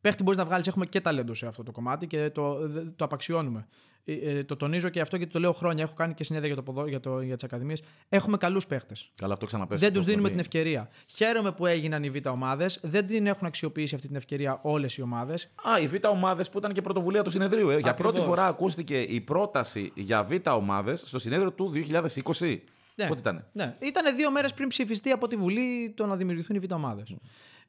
Παίχτη 0.04 0.22
μπορείς 0.22 0.38
να 0.38 0.44
βγάλεις, 0.44 0.66
έχουμε 0.66 0.86
και 0.86 1.00
ταλέντο 1.00 1.34
σε 1.34 1.46
αυτό 1.46 1.62
το 1.62 1.72
κομμάτι 1.72 2.06
και 2.06 2.30
το, 2.30 2.68
το 2.96 3.04
απαξιώνουμε. 3.04 3.66
Ε, 4.04 4.12
ε, 4.12 4.44
το 4.44 4.56
τονίζω 4.56 4.88
και 4.88 5.00
αυτό 5.00 5.16
γιατί 5.16 5.32
το 5.32 5.38
λέω 5.38 5.52
χρόνια. 5.52 5.82
Έχω 5.82 5.94
κάνει 5.94 6.14
και 6.14 6.24
συνέδρια 6.24 6.52
για, 6.52 6.62
το 6.62 6.72
ποδό, 6.72 6.86
για, 6.86 7.00
το, 7.00 7.20
για 7.20 7.34
τις 7.34 7.44
ακαδημίες. 7.44 7.82
Έχουμε 8.08 8.36
καλούς 8.36 8.66
παίχτες. 8.66 9.10
Καλά, 9.14 9.36
αυτό 9.40 9.46
Δεν 9.68 9.92
τους 9.92 10.04
δίνουμε 10.04 10.30
την 10.30 10.38
ευκαιρία. 10.38 10.88
Χαίρομαι 11.06 11.52
που 11.52 11.66
έγιναν 11.66 12.02
οι 12.02 12.10
β' 12.10 12.26
ομάδες. 12.26 12.78
Δεν 12.82 13.06
την 13.06 13.26
έχουν 13.26 13.46
αξιοποιήσει 13.46 13.94
αυτή 13.94 14.06
την 14.06 14.16
ευκαιρία 14.16 14.58
όλες 14.62 14.96
οι 14.96 15.02
ομάδες. 15.02 15.50
Α, 15.68 15.80
οι 15.80 15.86
β' 15.86 16.06
ομάδες 16.08 16.50
που 16.50 16.58
ήταν 16.58 16.72
και 16.72 16.80
πρωτοβουλία 16.80 17.22
του 17.22 17.30
συνεδρίου. 17.30 17.70
Ε. 17.70 17.78
Για 17.78 17.94
πρώτη 17.94 18.20
φορά 18.20 18.46
ακούστηκε 18.46 19.00
η 19.00 19.20
πρόταση 19.20 19.92
για 19.94 20.24
β' 20.24 20.48
ομάδες 20.48 21.00
στο 21.00 21.18
συνέδριο 21.18 21.52
του 21.52 21.72
2020. 21.74 22.62
Ναι, 22.94 23.06
Πότε 23.06 23.20
ήταν. 23.20 23.46
Ναι. 23.52 23.76
Ήταν 23.78 24.16
δύο 24.16 24.30
μέρες 24.30 24.54
πριν 24.54 24.68
ψηφιστεί 24.68 25.10
από 25.10 25.26
τη 25.26 25.36
Βουλή 25.36 25.92
το 25.96 26.06
να 26.06 26.16
δημιουργηθούν 26.16 26.56
οι 26.56 26.58
β' 26.58 26.72
ομάδες. 26.72 27.14
Mm. 27.14 27.16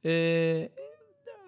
Ε, 0.02 0.66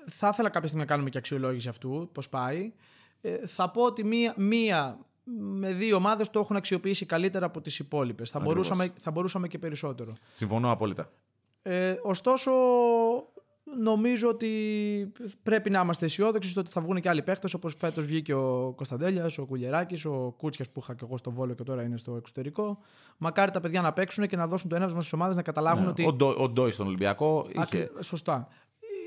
θα 0.09 0.27
ήθελα 0.31 0.49
κάποια 0.49 0.67
στιγμή 0.67 0.85
να 0.85 0.91
κάνουμε 0.91 1.09
και 1.09 1.17
αξιολόγηση 1.17 1.67
αυτού, 1.69 2.09
πώς 2.11 2.29
πάει. 2.29 2.73
Ε, 3.21 3.47
θα 3.47 3.69
πω 3.71 3.81
ότι 3.83 4.03
μία, 4.03 4.33
μία 4.37 4.99
με 5.35 5.71
δύο 5.71 5.95
ομάδες 5.95 6.29
το 6.29 6.39
έχουν 6.39 6.55
αξιοποιήσει 6.55 7.05
καλύτερα 7.05 7.45
από 7.45 7.61
τις 7.61 7.79
υπόλοιπες. 7.79 8.29
Θα 8.29 8.39
μπορούσαμε, 8.39 8.93
θα 8.97 9.11
μπορούσαμε 9.11 9.47
και 9.47 9.57
περισσότερο. 9.57 10.13
Συμφωνώ 10.31 10.71
απόλυτα. 10.71 11.11
Ε, 11.61 11.95
ωστόσο, 12.01 12.51
νομίζω 13.79 14.29
ότι 14.29 14.51
πρέπει 15.43 15.69
να 15.69 15.79
είμαστε 15.79 16.05
αισιόδοξοι 16.05 16.49
στο 16.49 16.59
ότι 16.59 16.71
θα 16.71 16.81
βγουν 16.81 17.01
και 17.01 17.09
άλλοι 17.09 17.21
παίχτες. 17.21 17.53
Όπως 17.53 17.75
φέτος 17.79 18.05
βγήκε 18.05 18.33
ο 18.33 18.73
Κωνσταντέλιας, 18.75 19.37
ο 19.37 19.45
Κουλιεράκη, 19.45 20.07
ο 20.07 20.33
Κούτσια 20.37 20.65
που 20.73 20.79
είχα 20.79 20.95
και 20.95 21.03
εγώ 21.03 21.17
στο 21.17 21.31
Βόλο 21.31 21.53
και 21.53 21.63
τώρα 21.63 21.83
είναι 21.83 21.97
στο 21.97 22.15
εξωτερικό. 22.15 22.79
Μακάρι 23.17 23.51
τα 23.51 23.59
παιδιά 23.59 23.81
να 23.81 23.93
παίξουν 23.93 24.27
και 24.27 24.35
να 24.35 24.47
δώσουν 24.47 24.69
το 24.69 24.75
έναυσμα 24.75 24.99
στις 24.99 25.13
ομάδες 25.13 25.35
να 25.35 25.41
καταλάβουν 25.41 25.83
ναι, 25.83 25.89
ότι. 25.89 26.05
Ο, 26.05 26.13
Ντό, 26.13 26.35
ο 26.37 26.49
Ντόι 26.49 26.71
στον 26.71 26.87
Ολυμπιακό. 26.87 27.47
Είχε... 27.61 27.91
Σωστά. 27.99 28.47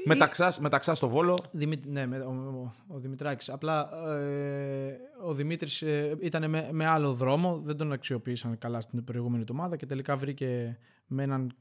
Μεταξά, 0.05 0.55
μεταξά 0.61 0.95
στο 0.95 1.09
Βόλο. 1.09 1.39
Δημη... 1.51 1.81
Ναι, 1.87 2.03
ο, 2.03 2.31
ο, 2.31 2.73
ο 2.95 2.99
Δημητράκης. 2.99 3.49
Απλά 3.49 3.91
ε, 4.09 4.97
ο 5.25 5.35
Δημήτρης 5.35 5.83
ε, 5.83 6.17
ήταν 6.21 6.51
με, 6.51 6.69
με, 6.73 6.87
άλλο 6.87 7.15
δρόμο, 7.15 7.61
δεν 7.65 7.77
τον 7.77 7.93
αξιοποίησαν 7.93 8.59
καλά 8.59 8.81
στην 8.81 9.05
προηγούμενη 9.05 9.43
εβδομάδα 9.43 9.77
και 9.77 9.87
τελικά 9.87 10.17
βρήκε 10.17 10.79
με 11.07 11.23
έναν 11.23 11.53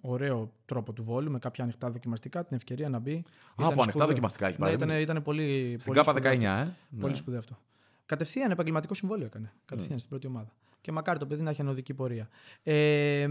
ωραίο 0.00 0.52
τρόπο 0.64 0.92
του 0.92 1.02
Βόλου, 1.02 1.30
με 1.30 1.38
κάποια 1.38 1.64
ανοιχτά 1.64 1.90
δοκιμαστικά, 1.90 2.44
την 2.44 2.56
ευκαιρία 2.56 2.88
να 2.88 2.98
μπει. 2.98 3.24
Α, 3.62 3.66
από 3.66 3.82
ανοιχτά 3.82 4.06
δοκιμαστικά 4.06 4.46
έχει 4.46 4.58
πάρει. 4.58 4.76
Ναι, 4.76 4.84
ήταν, 4.84 4.96
ήταν 4.96 5.22
πολύ. 5.22 5.76
Στην 5.80 5.92
ΚΑΠΑ 5.92 6.12
19, 6.12 6.22
ε; 6.22 6.66
Πολύ 7.00 7.12
ναι. 7.12 7.14
σπουδαίο 7.14 7.38
αυτό. 7.38 7.58
Κατευθείαν 8.06 8.50
επαγγελματικό 8.50 8.94
συμβόλαιο 8.94 9.26
έκανε. 9.26 9.52
Κατευθείαν 9.64 9.94
ναι. 9.94 9.98
στην 9.98 10.10
πρώτη 10.10 10.26
ομάδα. 10.26 10.52
Και 10.80 10.92
μακάρι 10.92 11.18
το 11.18 11.26
παιδί 11.26 11.42
να 11.42 11.50
έχει 11.50 11.60
ανωδική 11.60 11.94
πορεία. 11.94 12.28
Ε, 12.62 13.28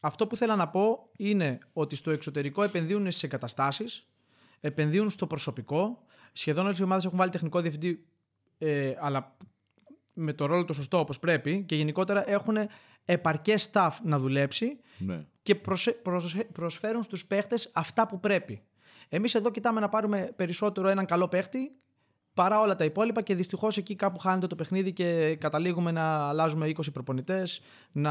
αυτό 0.00 0.26
που 0.26 0.36
θέλω 0.36 0.56
να 0.56 0.68
πω 0.68 1.10
είναι 1.16 1.58
ότι 1.72 1.96
στο 1.96 2.10
εξωτερικό 2.10 2.62
επενδύουν 2.62 3.10
στι 3.10 3.26
εγκαταστάσει, 3.26 3.84
επενδύουν 4.60 5.10
στο 5.10 5.26
προσωπικό. 5.26 6.04
Σχεδόν 6.32 6.64
όλες 6.64 6.78
οι 6.78 6.82
ομάδες 6.82 7.04
έχουν 7.04 7.18
βάλει 7.18 7.30
τεχνικό 7.30 7.60
διευθυντή, 7.60 8.06
ε, 8.58 8.94
αλλά 9.00 9.36
με 10.12 10.32
το 10.32 10.46
ρόλο 10.46 10.64
το 10.64 10.72
σωστό 10.72 10.98
όπως 10.98 11.18
πρέπει 11.18 11.62
και 11.62 11.76
γενικότερα 11.76 12.30
έχουν 12.30 12.56
επαρκές 13.04 13.70
staff 13.72 13.90
να 14.02 14.18
δουλέψει 14.18 14.78
ναι. 14.98 15.26
και 15.42 15.54
προσε, 15.54 15.92
προσφέρουν 16.52 17.02
στους 17.02 17.26
παίχτες 17.26 17.70
αυτά 17.74 18.06
που 18.06 18.20
πρέπει. 18.20 18.62
Εμείς 19.08 19.34
εδώ 19.34 19.50
κοιτάμε 19.50 19.80
να 19.80 19.88
πάρουμε 19.88 20.32
περισσότερο 20.36 20.88
έναν 20.88 21.06
καλό 21.06 21.28
παίχτη 21.28 21.76
παρά 22.36 22.60
όλα 22.60 22.76
τα 22.76 22.84
υπόλοιπα 22.84 23.22
και 23.22 23.34
δυστυχώς 23.34 23.76
εκεί 23.76 23.94
κάπου 23.94 24.18
χάνεται 24.18 24.46
το 24.46 24.54
παιχνίδι 24.54 24.92
και 24.92 25.36
καταλήγουμε 25.40 25.90
να 25.90 26.28
αλλάζουμε 26.28 26.66
20 26.66 26.92
προπονητές, 26.92 27.60
να 27.92 28.10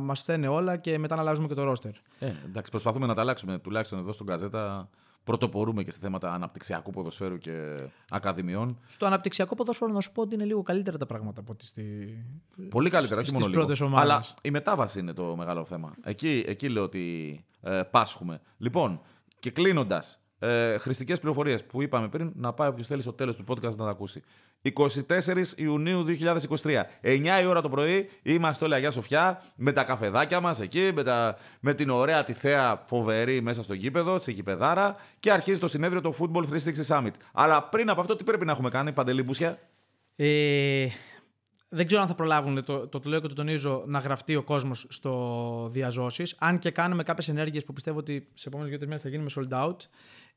μας 0.00 0.20
φταίνε 0.20 0.48
όλα 0.48 0.76
και 0.76 0.98
μετά 0.98 1.14
να 1.14 1.20
αλλάζουμε 1.20 1.48
και 1.48 1.54
το 1.54 1.64
ρόστερ. 1.64 1.92
Ε, 2.18 2.32
εντάξει, 2.44 2.70
προσπαθούμε 2.70 3.06
να 3.06 3.14
τα 3.14 3.20
αλλάξουμε. 3.20 3.58
Τουλάχιστον 3.58 3.98
εδώ 3.98 4.12
στον 4.12 4.26
Καζέτα 4.26 4.88
πρωτοπορούμε 5.24 5.82
και 5.82 5.90
σε 5.90 5.98
θέματα 5.98 6.32
αναπτυξιακού 6.32 6.90
ποδοσφαίρου 6.90 7.38
και 7.38 7.74
ακαδημιών. 8.10 8.78
Στο 8.86 9.06
αναπτυξιακό 9.06 9.54
ποδοσφαίρο 9.54 9.92
να 9.92 10.00
σου 10.00 10.12
πω 10.12 10.22
ότι 10.22 10.34
είναι 10.34 10.44
λίγο 10.44 10.62
καλύτερα 10.62 10.98
τα 10.98 11.06
πράγματα 11.06 11.40
από 11.40 11.52
ό,τι 11.52 11.66
στη... 11.66 11.84
Πολύ 12.70 12.90
καλύτερα, 12.90 13.20
όχι 13.20 13.32
μόνο 13.32 13.46
λίγο. 13.46 13.96
Αλλά 13.96 14.24
η 14.42 14.50
μετάβαση 14.50 14.98
είναι 14.98 15.12
το 15.12 15.36
μεγάλο 15.36 15.64
θέμα. 15.64 15.94
Εκεί, 16.04 16.44
εκεί 16.46 16.68
λέω 16.68 16.82
ότι 16.82 17.44
ε, 17.60 17.82
πάσχουμε. 17.90 18.40
Λοιπόν, 18.58 19.00
και 19.38 19.50
κλείνοντας, 19.50 20.18
ε, 20.44 20.78
χρηστικές 20.78 21.18
πληροφορίες 21.18 21.64
που 21.64 21.82
είπαμε 21.82 22.08
πριν, 22.08 22.32
να 22.34 22.52
πάει 22.52 22.68
όποιος 22.68 22.86
θέλει 22.86 23.02
στο 23.02 23.12
τέλος 23.12 23.36
του 23.36 23.44
podcast 23.48 23.76
να 23.76 23.84
τα 23.84 23.90
ακούσει. 23.90 24.22
24 24.62 25.56
Ιουνίου 25.56 26.04
2023. 26.04 26.86
9 27.02 27.42
η 27.42 27.46
ώρα 27.46 27.60
το 27.60 27.68
πρωί 27.68 28.08
είμαστε 28.22 28.64
όλοι 28.64 28.74
Αγία 28.74 28.90
Σοφιά 28.90 29.42
με 29.56 29.72
τα 29.72 29.84
καφεδάκια 29.84 30.40
μας 30.40 30.60
εκεί, 30.60 30.90
με, 30.94 31.02
τα, 31.02 31.36
με 31.60 31.74
την 31.74 31.90
ωραία 31.90 32.24
τη 32.24 32.32
θέα 32.32 32.82
φοβερή 32.86 33.40
μέσα 33.40 33.62
στο 33.62 33.74
γήπεδο, 33.74 34.18
τη 34.18 34.32
γηπεδάρα 34.32 34.96
και 35.20 35.32
αρχίζει 35.32 35.60
το 35.60 35.68
συνέδριο 35.68 36.00
το 36.00 36.14
Football 36.18 36.44
360 36.52 36.86
Summit. 36.86 37.12
Αλλά 37.32 37.62
πριν 37.68 37.90
από 37.90 38.00
αυτό, 38.00 38.16
τι 38.16 38.24
πρέπει 38.24 38.44
να 38.44 38.52
έχουμε 38.52 38.70
κάνει, 38.70 38.92
Παντελή 38.92 39.22
Μπούσια; 39.22 39.58
Ε, 40.16 40.86
δεν 41.68 41.86
ξέρω 41.86 42.02
αν 42.02 42.08
θα 42.08 42.14
προλάβουν, 42.14 42.64
το, 42.64 42.88
το, 42.88 43.00
το 43.00 43.08
λέω 43.10 43.20
και 43.20 43.28
το 43.28 43.34
τονίζω, 43.34 43.82
να 43.86 43.98
γραφτεί 43.98 44.36
ο 44.36 44.42
κόσμος 44.42 44.86
στο 44.88 45.68
διαζώσεις. 45.72 46.36
Αν 46.38 46.58
και 46.58 46.70
κάνουμε 46.70 47.02
κάποιες 47.02 47.28
ενέργειες 47.28 47.64
που 47.64 47.72
πιστεύω 47.72 47.98
ότι 47.98 48.28
σε 48.34 48.48
επόμενες 48.48 48.70
δύο-τρεις 48.70 48.88
μέρες 48.88 49.02
θα 49.02 49.08
γίνουμε 49.08 49.30
sold 49.36 49.64
out 49.64 49.76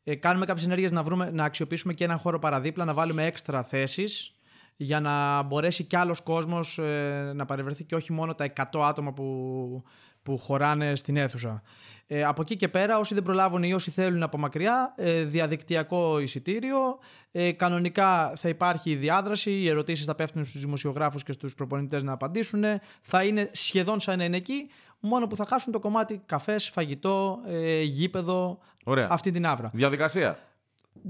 ε, 0.09 0.15
κάνουμε 0.15 0.45
κάποιες 0.45 0.65
ενέργειες 0.65 0.91
να, 0.91 1.31
να 1.31 1.43
αξιοποιήσουμε 1.43 1.93
και 1.93 2.03
έναν 2.03 2.17
χώρο 2.17 2.39
παραδίπλα, 2.39 2.85
να 2.85 2.93
βάλουμε 2.93 3.25
έξτρα 3.25 3.63
θέσεις 3.63 4.35
για 4.75 4.99
να 4.99 5.41
μπορέσει 5.41 5.83
κι 5.83 5.95
άλλος 5.95 6.21
κόσμος 6.21 6.77
ε, 6.77 7.31
να 7.35 7.45
παρευρεθεί 7.45 7.83
και 7.83 7.95
όχι 7.95 8.13
μόνο 8.13 8.35
τα 8.35 8.53
100 8.71 8.81
άτομα 8.81 9.13
που, 9.13 9.83
που 10.27 10.37
χωράνε 10.37 10.95
στην 10.95 11.17
αίθουσα. 11.17 11.61
Ε, 12.07 12.23
από 12.23 12.41
εκεί 12.41 12.55
και 12.55 12.67
πέρα, 12.67 12.99
όσοι 12.99 13.13
δεν 13.13 13.23
προλάβουν 13.23 13.63
ή 13.63 13.73
όσοι 13.73 13.91
θέλουν 13.91 14.23
από 14.23 14.37
μακριά, 14.37 14.93
ε, 14.97 15.23
διαδικτυακό 15.23 16.19
εισιτήριο. 16.19 16.77
Ε, 17.31 17.51
κανονικά 17.51 18.33
θα 18.35 18.49
υπάρχει 18.49 18.89
η 18.89 18.95
διάδραση, 18.95 19.51
οι 19.51 19.69
ερωτήσεις 19.69 20.05
θα 20.05 20.15
πέφτουν 20.15 20.45
στους 20.45 20.61
δημοσιογράφους 20.61 21.23
και 21.23 21.31
στους 21.31 21.55
προπονητές 21.55 22.03
να 22.03 22.11
απαντήσουν. 22.11 22.63
Θα 23.01 23.23
είναι 23.23 23.49
σχεδόν 23.53 23.99
σαν 23.99 24.17
να 24.17 24.23
είναι 24.23 24.37
εκεί, 24.37 24.69
μόνο 24.99 25.27
που 25.27 25.35
θα 25.35 25.45
χάσουν 25.45 25.71
το 25.71 25.79
κομμάτι 25.79 26.21
καφές, 26.25 26.69
φαγητό, 26.69 27.39
ε, 27.47 27.81
γήπεδο, 27.81 28.59
Ωραία. 28.83 29.07
αυτή 29.11 29.31
την 29.31 29.45
άβρα. 29.45 29.69
Διαδικασία. 29.73 30.39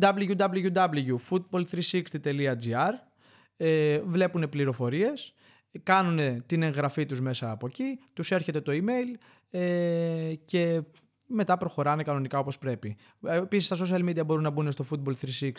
www.football360.gr 0.02 2.92
ε, 3.58 4.00
Βλέπουν 4.00 4.50
πληροφορίες, 4.50 5.34
κάνουν 5.84 6.46
την 6.46 6.64
εγγραφή 6.64 7.06
τους 7.06 7.22
μέσα 7.22 7.52
από 7.52 7.68
εκεί, 7.68 8.00
τους 8.14 8.32
έρχεται 8.32 8.62
το 8.62 8.72
email 8.72 9.20
ε, 9.50 10.34
και 10.46 10.82
μετά 11.28 11.58
προχωράνε 11.58 12.04
κανονικά 12.04 12.40
όπως 12.40 12.58
πρέπει. 12.58 12.96
Ε, 13.22 13.38
επίσης 13.38 13.66
στα 13.66 13.86
social 13.86 14.10
media 14.10 14.26
μπορούν 14.26 14.44
να 14.44 14.50
μπουν 14.50 14.72
στο 14.72 14.86
Football 14.90 15.14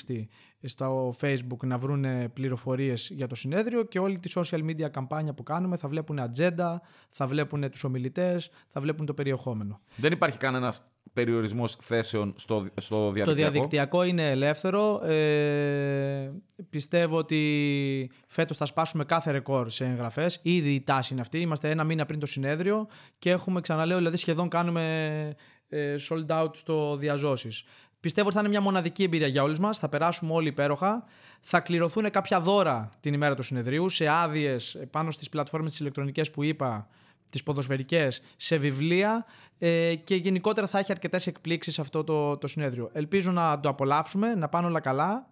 360, 0.09 0.25
στο 0.63 1.15
Facebook 1.21 1.65
να 1.65 1.79
βρουν 1.79 2.33
πληροφορίες 2.33 3.11
για 3.15 3.27
το 3.27 3.35
συνέδριο 3.35 3.85
και 3.85 3.99
όλη 3.99 4.19
τη 4.19 4.33
social 4.35 4.65
media 4.71 4.91
καμπάνια 4.91 5.35
που 5.35 5.43
κάνουμε 5.43 5.77
θα 5.77 5.89
βλέπουν 5.89 6.19
ατζέντα, 6.19 6.83
θα 7.11 7.27
βλέπουν 7.27 7.71
τους 7.71 7.85
ομιλητές, 7.85 8.51
θα 8.69 8.81
βλέπουν 8.81 9.07
το 9.07 9.15
περιεχόμενο. 9.15 9.81
Δεν 9.97 10.13
υπάρχει 10.13 10.39
κανένας 10.39 10.83
περιορισμός 11.13 11.77
θέσεων 11.77 12.35
στο, 12.37 12.67
στο 12.77 12.97
διαδικτυακό. 12.97 13.31
Το 13.31 13.35
διαδικτυακό 13.35 14.03
είναι 14.03 14.31
ελεύθερο. 14.31 15.01
Ε, 15.05 16.31
πιστεύω 16.71 17.17
ότι 17.17 18.11
φέτος 18.27 18.57
θα 18.57 18.65
σπάσουμε 18.65 19.05
κάθε 19.05 19.31
ρεκόρ 19.31 19.71
σε 19.71 19.85
εγγραφές. 19.85 20.41
Ήδη 20.43 20.75
η 20.75 20.81
τάση 20.81 21.13
είναι 21.13 21.21
αυτή. 21.21 21.41
Είμαστε 21.41 21.71
ένα 21.71 21.85
μήνα 21.85 22.07
πριν 22.07 22.21
το 22.21 22.27
συνέδριο 22.27 22.87
και 23.19 23.31
έχουμε, 23.31 23.61
ξαναλέω, 23.61 23.97
δηλαδή 23.97 24.17
σχεδόν 24.17 24.49
κάνουμε 24.49 25.35
ε, 25.69 25.95
sold 26.09 26.43
out 26.43 26.57
στο 26.57 26.97
διαζώσεις. 26.97 27.65
Πιστεύω 28.01 28.27
ότι 28.27 28.37
θα 28.37 28.43
είναι 28.43 28.51
μια 28.51 28.61
μοναδική 28.61 29.03
εμπειρία 29.03 29.27
για 29.27 29.43
όλους 29.43 29.59
μας. 29.59 29.79
Θα 29.79 29.89
περάσουμε 29.89 30.33
όλοι 30.33 30.49
υπέροχα. 30.49 31.05
Θα 31.41 31.61
κληρωθούν 31.61 32.11
κάποια 32.11 32.41
δώρα 32.41 32.91
την 33.01 33.15
ημέρα 33.15 33.35
του 33.35 33.43
συνεδρίου 33.43 33.89
σε 33.89 34.09
άδειες 34.09 34.87
πάνω 34.91 35.11
στις 35.11 35.29
πλατφόρμες 35.29 35.75
τη 35.75 35.79
ηλεκτρονικές 35.81 36.31
που 36.31 36.43
είπα 36.43 36.89
τις 37.31 37.43
ποδοσφαιρικές 37.43 38.23
σε 38.37 38.57
βιβλία 38.57 39.25
ε, 39.59 39.95
και 39.95 40.15
γενικότερα 40.15 40.67
θα 40.67 40.79
έχει 40.79 40.93
αρκετές 40.93 41.27
εκπλήξεις 41.27 41.79
αυτό 41.79 42.05
το, 42.05 42.37
το 42.37 42.47
συνέδριο. 42.47 42.91
Ελπίζω 42.93 43.31
να 43.31 43.61
το 43.61 43.69
απολαύσουμε, 43.69 44.35
να 44.35 44.49
πάνε 44.49 44.67
όλα 44.67 44.81
καλά, 44.81 45.29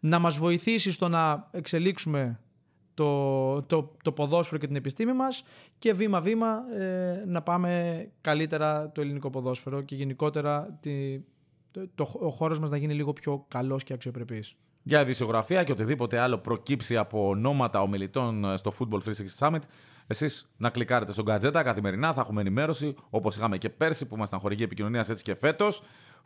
να 0.00 0.18
μας 0.18 0.38
βοηθήσει 0.38 0.90
στο 0.90 1.08
να 1.08 1.48
εξελίξουμε 1.52 2.40
το, 2.94 3.62
το, 3.62 3.92
το 4.02 4.12
ποδόσφαιρο 4.12 4.60
και 4.60 4.66
την 4.66 4.76
επιστήμη 4.76 5.12
μας 5.12 5.44
και 5.78 5.92
βήμα-βήμα 5.92 6.62
ε, 6.78 7.24
να 7.26 7.42
πάμε 7.42 8.08
καλύτερα 8.20 8.90
το 8.90 9.00
ελληνικό 9.00 9.30
ποδόσφαιρο 9.30 9.82
και 9.82 9.94
γενικότερα 9.94 10.78
τη, 10.80 11.20
το, 11.70 11.88
το, 11.94 12.08
ο 12.20 12.28
χώρος 12.30 12.58
μας 12.58 12.70
να 12.70 12.76
γίνει 12.76 12.94
λίγο 12.94 13.12
πιο 13.12 13.44
καλός 13.48 13.84
και 13.84 13.92
αξιοπρεπής. 13.92 14.56
Για 14.82 15.00
ειδησιογραφία 15.00 15.64
και 15.64 15.72
οτιδήποτε 15.72 16.18
άλλο 16.18 16.38
προκύψει 16.38 16.96
από 16.96 17.28
ονόματα 17.28 17.80
ομιλητών 17.82 18.44
ε, 18.44 18.56
στο 18.56 18.72
Football 18.78 18.98
360 18.98 19.38
Summit, 19.38 19.62
εσείς 20.12 20.50
να 20.56 20.70
κλικάρετε 20.70 21.12
στον 21.12 21.24
Γκατζέτα 21.24 21.62
καθημερινά. 21.62 22.12
Θα 22.12 22.20
έχουμε 22.20 22.40
ενημέρωση 22.40 22.94
όπως 23.10 23.36
είχαμε 23.36 23.58
και 23.58 23.70
πέρσι 23.70 24.06
που 24.06 24.14
ήμασταν 24.14 24.40
χορηγή 24.40 24.62
επικοινωνίας 24.62 25.08
έτσι 25.08 25.22
και 25.22 25.34
φέτος. 25.34 25.82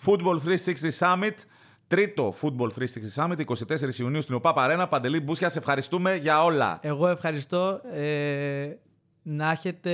Football 0.06 0.38
360 0.44 0.98
Summit. 0.98 1.34
Τρίτο 1.88 2.34
Football 2.42 2.68
360 2.78 2.84
Summit, 3.14 3.38
24 3.44 3.98
Ιουνίου 3.98 4.22
στην 4.22 4.34
ΟΠΑ 4.34 4.52
Παρένα. 4.52 4.88
Παντελή 4.88 5.20
Μπούσια, 5.20 5.48
σε 5.48 5.58
ευχαριστούμε 5.58 6.16
για 6.16 6.44
όλα. 6.44 6.78
Εγώ 6.82 7.08
ευχαριστώ. 7.08 7.80
Ε, 7.92 8.74
να 9.22 9.50
έχετε, 9.50 9.90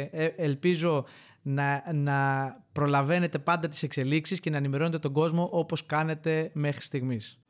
ε, 0.00 0.24
ελπίζω 0.36 1.04
να, 1.42 1.92
να 1.92 2.48
προλαβαίνετε 2.72 3.38
πάντα 3.38 3.68
τις 3.68 3.82
εξελίξεις 3.82 4.40
και 4.40 4.50
να 4.50 4.56
ενημερώνετε 4.56 4.98
τον 4.98 5.12
κόσμο 5.12 5.48
όπως 5.52 5.86
κάνετε 5.86 6.50
μέχρι 6.52 6.84
στιγμής. 6.84 7.43